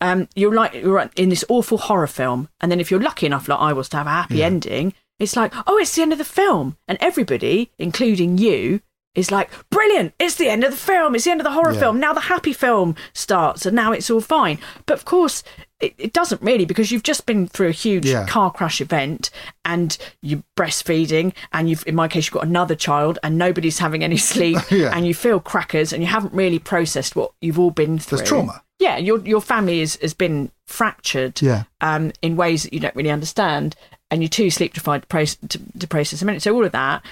um, 0.00 0.28
you're 0.34 0.54
like 0.54 0.74
you're 0.74 1.10
in 1.16 1.28
this 1.28 1.44
awful 1.48 1.78
horror 1.78 2.06
film, 2.06 2.48
and 2.60 2.70
then 2.70 2.80
if 2.80 2.90
you're 2.90 3.00
lucky 3.00 3.26
enough, 3.26 3.48
like 3.48 3.58
I 3.60 3.72
was, 3.72 3.88
to 3.90 3.96
have 3.98 4.06
a 4.06 4.10
happy 4.10 4.42
ending, 4.42 4.94
it's 5.18 5.34
like, 5.36 5.52
oh, 5.66 5.78
it's 5.78 5.94
the 5.96 6.02
end 6.02 6.12
of 6.12 6.18
the 6.18 6.24
film, 6.24 6.76
and 6.86 6.96
everybody, 7.00 7.70
including 7.78 8.38
you, 8.38 8.80
is 9.16 9.32
like, 9.32 9.50
brilliant, 9.70 10.14
it's 10.20 10.36
the 10.36 10.48
end 10.48 10.62
of 10.62 10.70
the 10.70 10.76
film, 10.76 11.14
it's 11.16 11.24
the 11.24 11.32
end 11.32 11.40
of 11.40 11.44
the 11.44 11.50
horror 11.50 11.72
Yeah. 11.72 11.80
film. 11.80 11.98
Now 11.98 12.12
the 12.12 12.20
happy 12.20 12.52
film 12.52 12.94
starts, 13.14 13.66
and 13.66 13.74
now 13.74 13.90
it's 13.90 14.10
all 14.10 14.20
fine. 14.20 14.58
But 14.86 14.94
of 14.98 15.04
course, 15.04 15.42
it, 15.80 15.94
it 15.98 16.12
doesn't 16.12 16.40
really 16.42 16.64
because 16.64 16.92
you've 16.92 17.02
just 17.02 17.26
been 17.26 17.48
through 17.48 17.68
a 17.68 17.72
huge 17.72 18.06
Yeah. 18.06 18.26
car 18.26 18.52
crash 18.52 18.80
event, 18.80 19.30
and 19.64 19.98
you're 20.22 20.44
breastfeeding, 20.56 21.32
and 21.52 21.68
you've, 21.68 21.82
in 21.88 21.96
my 21.96 22.06
case, 22.06 22.26
you've 22.26 22.34
got 22.34 22.46
another 22.46 22.76
child, 22.76 23.18
and 23.24 23.36
nobody's 23.36 23.80
having 23.80 24.04
any 24.04 24.16
sleep, 24.32 24.58
Yeah. 24.70 24.92
and 24.96 25.04
you 25.04 25.14
feel 25.14 25.40
crackers, 25.40 25.92
and 25.92 26.00
you 26.00 26.08
haven't 26.08 26.32
really 26.34 26.60
processed 26.60 27.16
what 27.16 27.32
you've 27.40 27.58
all 27.58 27.72
been 27.72 27.98
through. 27.98 28.18
There's 28.18 28.28
trauma. 28.28 28.62
Yeah, 28.78 28.96
your 28.96 29.18
your 29.26 29.40
family 29.40 29.80
is, 29.80 29.96
has 30.02 30.14
been 30.14 30.50
fractured 30.66 31.40
Yeah. 31.42 31.64
um, 31.80 32.12
in 32.22 32.36
ways 32.36 32.62
that 32.62 32.72
you 32.72 32.80
don't 32.80 32.94
really 32.94 33.10
understand, 33.10 33.74
and 34.10 34.22
you're 34.22 34.28
too 34.28 34.50
sleep 34.50 34.74
deprived 34.74 35.08
to, 35.08 35.86
process- 35.88 36.22
a 36.22 36.24
minute. 36.24 36.42
So 36.42 36.54
all 36.54 36.64
of 36.64 36.72
that, 36.72 37.04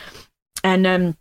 and 0.63 0.87
um, 0.87 1.17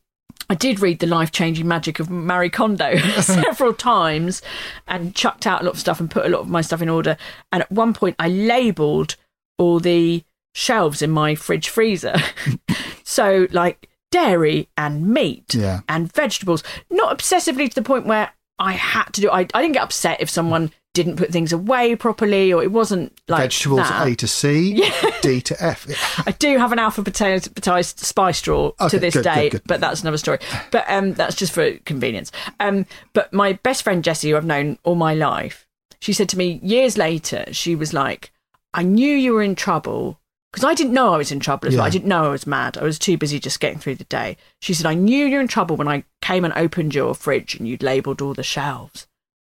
I 0.50 0.54
did 0.56 0.80
read 0.82 1.00
the 1.00 1.08
life 1.08 1.32
changing 1.32 1.68
magic 1.68 2.00
of 2.00 2.10
Marie 2.12 2.50
Kondo 2.52 2.96
several 3.22 3.74
times, 3.74 4.42
and 4.88 5.16
chucked 5.16 5.48
out 5.48 5.62
a 5.62 5.66
lot 5.66 5.74
of 5.74 5.80
stuff 5.80 6.00
and 6.00 6.12
put 6.12 6.26
a 6.26 6.30
lot 6.30 6.42
of 6.42 6.50
my 6.50 6.62
stuff 6.62 6.82
in 6.82 6.90
order. 6.90 7.18
And 7.52 7.64
at 7.64 7.72
one 7.72 7.94
point, 7.94 8.16
I 8.20 8.30
labelled 8.30 9.16
all 9.58 9.80
the 9.80 10.24
shelves 10.54 11.02
in 11.02 11.10
my 11.10 11.34
fridge 11.34 11.70
freezer, 11.70 12.16
so 13.04 13.48
like 13.52 13.90
dairy 14.12 14.70
and 14.78 15.08
meat 15.08 15.56
Yeah. 15.56 15.82
and 15.90 16.12
vegetables, 16.14 16.64
not 16.90 17.18
obsessively 17.18 17.68
to 17.68 17.76
the 17.76 17.82
point 17.82 18.06
where 18.06 18.32
I 18.60 18.74
had 18.74 19.06
to 19.14 19.22
do. 19.22 19.30
I 19.30 19.40
I 19.54 19.62
didn't 19.62 19.74
get 19.74 19.84
upset 19.84 20.22
if 20.22 20.30
someone 20.30 20.72
didn't 20.94 21.18
put 21.18 21.30
things 21.30 21.52
away 21.52 21.94
properly, 21.96 22.54
or 22.54 22.64
it 22.64 22.72
wasn't 22.72 23.12
like 23.28 23.42
Vegetables 23.42 23.80
that. 23.82 24.08
A 24.08 24.16
to 24.16 24.28
C, 24.28 24.90
D 25.22 25.42
to 25.42 25.56
F. 25.64 25.86
I 26.26 26.32
do 26.32 26.58
have 26.58 26.72
an 26.72 26.78
alphabetized 26.80 28.00
spice 28.00 28.38
straw 28.38 28.72
Okay, 28.80 28.90
to 28.90 29.00
this 29.00 29.14
good, 29.14 29.24
good, 29.26 29.34
day, 29.34 29.50
good. 29.50 29.62
but 29.66 29.82
that's 29.82 30.02
another 30.02 30.18
story. 30.18 30.40
But 30.72 30.86
um, 30.88 31.14
that's 31.14 31.36
just 31.36 31.52
for 31.54 31.74
convenience. 31.80 32.32
Um, 32.62 32.86
but 33.14 33.34
my 33.34 33.54
best 33.64 33.84
friend 33.84 34.04
Jessie, 34.04 34.30
who 34.30 34.38
I've 34.38 34.46
known 34.46 34.78
all 34.84 34.96
my 34.96 35.14
life, 35.14 35.68
she 36.00 36.14
said 36.14 36.30
to 36.30 36.38
me 36.38 36.62
years 36.64 36.98
later, 36.98 37.46
she 37.52 37.76
was 37.76 37.94
like, 37.94 38.32
"I 38.74 38.84
knew 38.84 39.14
you 39.14 39.34
were 39.34 39.44
in 39.44 39.56
trouble." 39.56 40.20
Because 40.56 40.70
I 40.70 40.74
didn't 40.74 40.94
know 40.94 41.14
I 41.14 41.18
was 41.18 41.34
in 41.34 41.42
trouble 41.42 41.68
as 41.68 41.76
well. 41.76 41.84
I 41.84 41.90
didn't 41.90 42.08
know 42.08 42.24
I 42.24 42.30
was 42.30 42.48
mad. 42.48 42.78
I 42.78 42.84
was 42.84 42.98
too 42.98 43.18
busy 43.18 43.42
just 43.42 43.60
getting 43.60 43.78
through 43.78 43.96
the 43.96 44.06
day. 44.06 44.38
She 44.62 44.74
said, 44.74 44.86
I 44.86 44.94
knew 44.94 45.26
you 45.26 45.36
were 45.36 45.42
in 45.42 45.50
trouble 45.50 45.76
when 45.76 45.90
I 45.90 46.06
came 46.22 46.46
and 46.46 46.54
opened 46.54 46.96
your 46.96 47.14
fridge 47.14 47.56
and 47.56 47.68
you'd 47.68 47.84
labelled 47.84 48.22
all 48.22 48.34
the 48.34 48.42
shelves. 48.42 49.06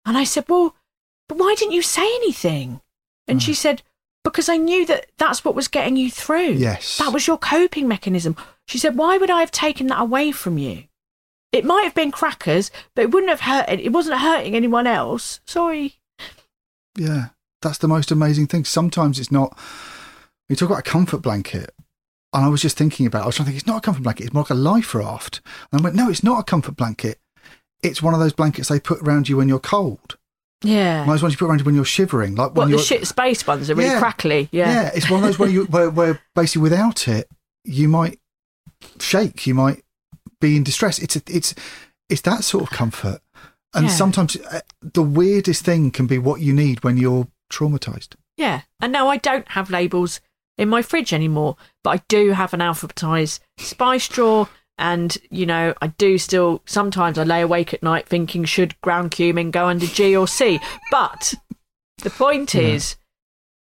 And 0.05 0.19
I 0.19 0.25
said, 0.25 0.47
Well, 0.49 0.75
but 1.29 1.39
why 1.39 1.55
didn't 1.57 1.75
you 1.75 1.83
say 1.83 2.03
anything? 2.03 2.81
And 3.29 3.41
she 3.41 3.53
mm. 3.53 3.55
said, 3.57 3.83
Because 4.25 4.49
I 4.49 4.57
knew 4.57 4.85
that 4.87 5.07
that's 5.19 5.45
what 5.45 5.55
was 5.55 5.69
getting 5.69 5.97
you 5.97 6.11
through. 6.11 6.55
Yes. 6.55 6.99
That 6.99 7.13
was 7.13 7.29
your 7.29 7.39
coping 7.39 7.87
mechanism. 7.87 8.35
She 8.67 8.79
said, 8.79 8.97
Why 8.97 9.19
would 9.19 9.31
I 9.31 9.39
have 9.39 9.53
taken 9.53 9.87
that 9.87 10.01
away 10.01 10.33
from 10.33 10.59
you? 10.59 10.87
It 11.53 11.65
might 11.65 11.85
have 11.85 11.95
been 11.95 12.11
crackers, 12.11 12.73
but 12.97 13.03
it 13.03 13.13
wouldn't 13.13 13.31
have 13.31 13.43
hurt. 13.43 13.69
It 13.69 13.93
wasn't 13.93 14.19
hurting 14.19 14.57
anyone 14.57 14.89
else. 14.89 15.39
Sorry. 15.47 16.01
Yeah, 16.97 17.27
that's 17.63 17.79
the 17.79 17.87
most 17.87 18.11
amazing 18.11 18.49
thing. 18.49 18.65
Sometimes 18.65 19.21
it's 19.21 19.31
not. 19.31 19.57
We 20.49 20.57
talk 20.57 20.69
about 20.71 20.81
a 20.81 20.91
comfort 20.91 21.19
blanket, 21.19 21.71
and 22.33 22.45
I 22.45 22.49
was 22.49 22.63
just 22.63 22.77
thinking 22.77 23.07
about. 23.07 23.21
It. 23.21 23.23
I 23.25 23.27
was 23.27 23.37
trying 23.37 23.45
to 23.47 23.51
think. 23.51 23.61
It's 23.61 23.67
not 23.67 23.79
a 23.79 23.81
comfort 23.81 24.03
blanket. 24.03 24.25
It's 24.25 24.33
more 24.35 24.43
like 24.45 24.51
a 24.51 24.55
life 24.55 24.95
raft. 24.95 25.41
And 25.73 25.81
I 25.81 25.85
went, 25.85 25.97
no, 25.97 26.09
it's 26.09 26.25
not 26.25 26.41
a 26.41 26.43
comfort 26.43 26.77
blanket. 26.77 27.19
It's 27.83 28.03
one 28.03 28.15
of 28.15 28.21
those 28.21 28.33
blankets 28.33 28.69
they 28.69 28.81
put 28.81 29.01
around 29.03 29.29
you 29.29 29.37
when 29.37 29.49
you're 29.49 29.59
cold. 29.61 30.17
Yeah. 30.65 31.01
One 31.01 31.11
of 31.11 31.15
those 31.15 31.23
ones 31.23 31.35
you 31.35 31.39
put 31.39 31.47
around 31.47 31.61
you 31.61 31.65
when 31.65 31.77
you're 31.77 31.85
shivering, 31.85 32.35
like 32.35 32.49
What 32.55 32.67
when 32.67 32.71
the 32.73 32.79
shit 32.79 33.07
space 33.07 33.47
ones 33.47 33.71
are 33.71 33.77
really 33.77 33.91
Yeah. 33.91 34.01
crackly. 34.01 34.49
Yeah. 34.51 34.73
yeah. 34.73 34.91
It's 34.95 35.09
one 35.09 35.21
of 35.21 35.27
those 35.27 35.39
where 35.39 35.49
you 35.49 35.65
where, 35.71 35.89
where 35.89 36.21
basically 36.35 36.63
without 36.63 37.07
it 37.07 37.29
you 37.65 37.87
might 37.89 38.19
shake. 38.99 39.47
You 39.47 39.55
might 39.55 39.85
be 40.41 40.57
in 40.57 40.65
distress. 40.65 40.99
It's 40.99 41.15
a, 41.17 41.23
it's 41.29 41.55
it's 42.09 42.23
that 42.23 42.43
sort 42.43 42.65
of 42.65 42.71
comfort. 42.71 43.21
And 43.75 43.87
Yeah. 43.87 43.93
sometimes 43.93 44.35
uh, 44.37 44.61
the 44.83 45.03
weirdest 45.03 45.65
thing 45.65 45.91
can 45.93 46.07
be 46.09 46.19
what 46.19 46.41
you 46.41 46.53
need 46.53 46.83
when 46.83 46.97
you're 46.97 47.29
traumatized. 47.53 48.15
Yeah. 48.37 48.63
And 48.81 48.93
now 48.93 49.07
I 49.09 49.17
don't 49.19 49.47
have 49.51 49.71
labels 49.71 50.21
in 50.59 50.69
my 50.69 50.83
fridge 50.83 51.15
anymore, 51.15 51.57
but 51.83 51.91
I 51.91 52.03
do 52.09 52.33
have 52.33 52.53
an 52.53 52.61
alphabetized 52.61 53.41
spice 53.59 54.09
drawer. 54.09 54.49
And, 54.77 55.17
you 55.31 55.47
know, 55.47 55.75
I 55.83 55.89
do 55.89 56.19
still, 56.19 56.63
sometimes 56.67 57.19
I 57.19 57.25
lay 57.25 57.41
awake 57.41 57.75
at 57.75 57.83
night 57.83 58.07
thinking, 58.07 58.45
should 58.45 58.81
ground 58.81 59.11
cumin 59.11 59.51
go 59.51 59.67
under 59.67 59.87
G 59.87 60.17
or 60.17 60.29
C? 60.29 60.61
But 60.91 61.35
the 62.03 62.11
point 62.11 62.55
is, 62.55 62.97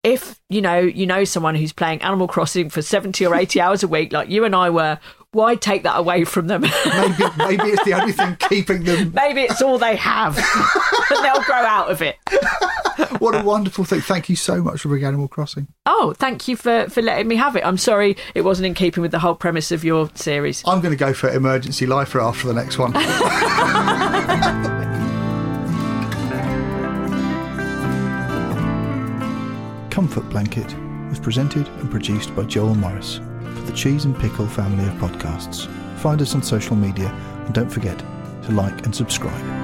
if, 0.03 0.39
you 0.49 0.61
know, 0.61 0.79
you 0.79 1.05
know 1.05 1.23
someone 1.23 1.55
who's 1.55 1.71
playing 1.71 2.01
Animal 2.01 2.27
Crossing 2.27 2.69
for 2.69 2.81
70 2.81 3.25
or 3.25 3.35
80 3.35 3.61
hours 3.61 3.83
a 3.83 3.87
week, 3.87 4.11
like 4.11 4.29
you 4.29 4.43
and 4.43 4.55
I 4.55 4.69
were, 4.71 4.99
why 5.33 5.55
take 5.55 5.83
that 5.83 5.97
away 5.97 6.23
from 6.23 6.47
them? 6.47 6.61
Maybe 6.85 7.25
maybe 7.37 7.63
it's 7.69 7.83
the 7.83 7.93
only 7.93 8.13
thing 8.13 8.37
keeping 8.49 8.83
them. 8.83 9.11
Maybe 9.15 9.41
it's 9.41 9.61
all 9.61 9.77
they 9.77 9.95
have. 9.95 10.37
and 11.09 11.25
they'll 11.25 11.43
grow 11.43 11.55
out 11.55 11.91
of 11.91 12.01
it. 12.01 12.17
What 13.19 13.35
a 13.35 13.43
wonderful 13.43 13.83
thing! 13.83 14.01
Thank 14.01 14.29
you 14.29 14.35
so 14.35 14.61
much 14.61 14.81
for 14.81 14.89
bringing 14.89 15.07
Animal 15.07 15.27
Crossing. 15.27 15.67
Oh, 15.85 16.13
thank 16.15 16.47
you 16.47 16.55
for, 16.55 16.87
for 16.89 17.01
letting 17.01 17.27
me 17.27 17.35
have 17.35 17.55
it. 17.55 17.65
I'm 17.65 17.77
sorry 17.77 18.15
it 18.35 18.41
wasn't 18.41 18.67
in 18.67 18.73
keeping 18.75 19.01
with 19.01 19.11
the 19.11 19.19
whole 19.19 19.35
premise 19.35 19.71
of 19.71 19.83
your 19.83 20.09
series. 20.13 20.63
I'm 20.67 20.81
going 20.81 20.91
to 20.91 20.97
go 20.97 21.13
for 21.13 21.29
Emergency 21.29 21.87
Lifer 21.87 22.21
after 22.21 22.47
the 22.47 22.53
next 22.53 22.77
one. 22.77 22.93
Comfort 29.89 30.29
Blanket 30.29 30.75
was 31.09 31.19
presented 31.19 31.67
and 31.67 31.89
produced 31.89 32.35
by 32.35 32.43
Joel 32.43 32.75
Morris 32.75 33.17
for 33.17 33.23
the 33.23 33.32
Cheese 33.75 34.05
and 34.05 34.17
Pickle 34.17 34.47
family 34.47 34.85
of 34.85 34.93
podcasts. 34.93 35.67
Find 35.97 36.21
us 36.21 36.35
on 36.35 36.43
social 36.43 36.75
media 36.75 37.07
and 37.45 37.53
don't 37.53 37.69
forget 37.69 37.97
to 38.43 38.51
like 38.51 38.85
and 38.85 38.95
subscribe. 38.95 39.63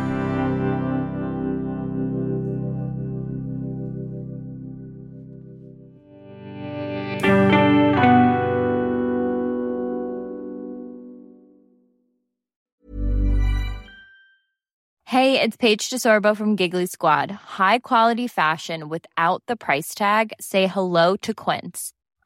Hey, 15.06 15.42
it's 15.42 15.58
Paige 15.58 15.90
DeSorbo 15.90 16.38
from 16.38 16.56
Giggly 16.56 16.86
Squad. 16.86 17.32
High 17.32 17.80
quality 17.80 18.28
fashion 18.28 18.90
without 18.90 19.44
the 19.48 19.56
price 19.56 19.94
tag. 19.94 20.34
Say 20.40 20.68
hello 20.68 21.16
to 21.18 21.34
Quince. 21.34 21.94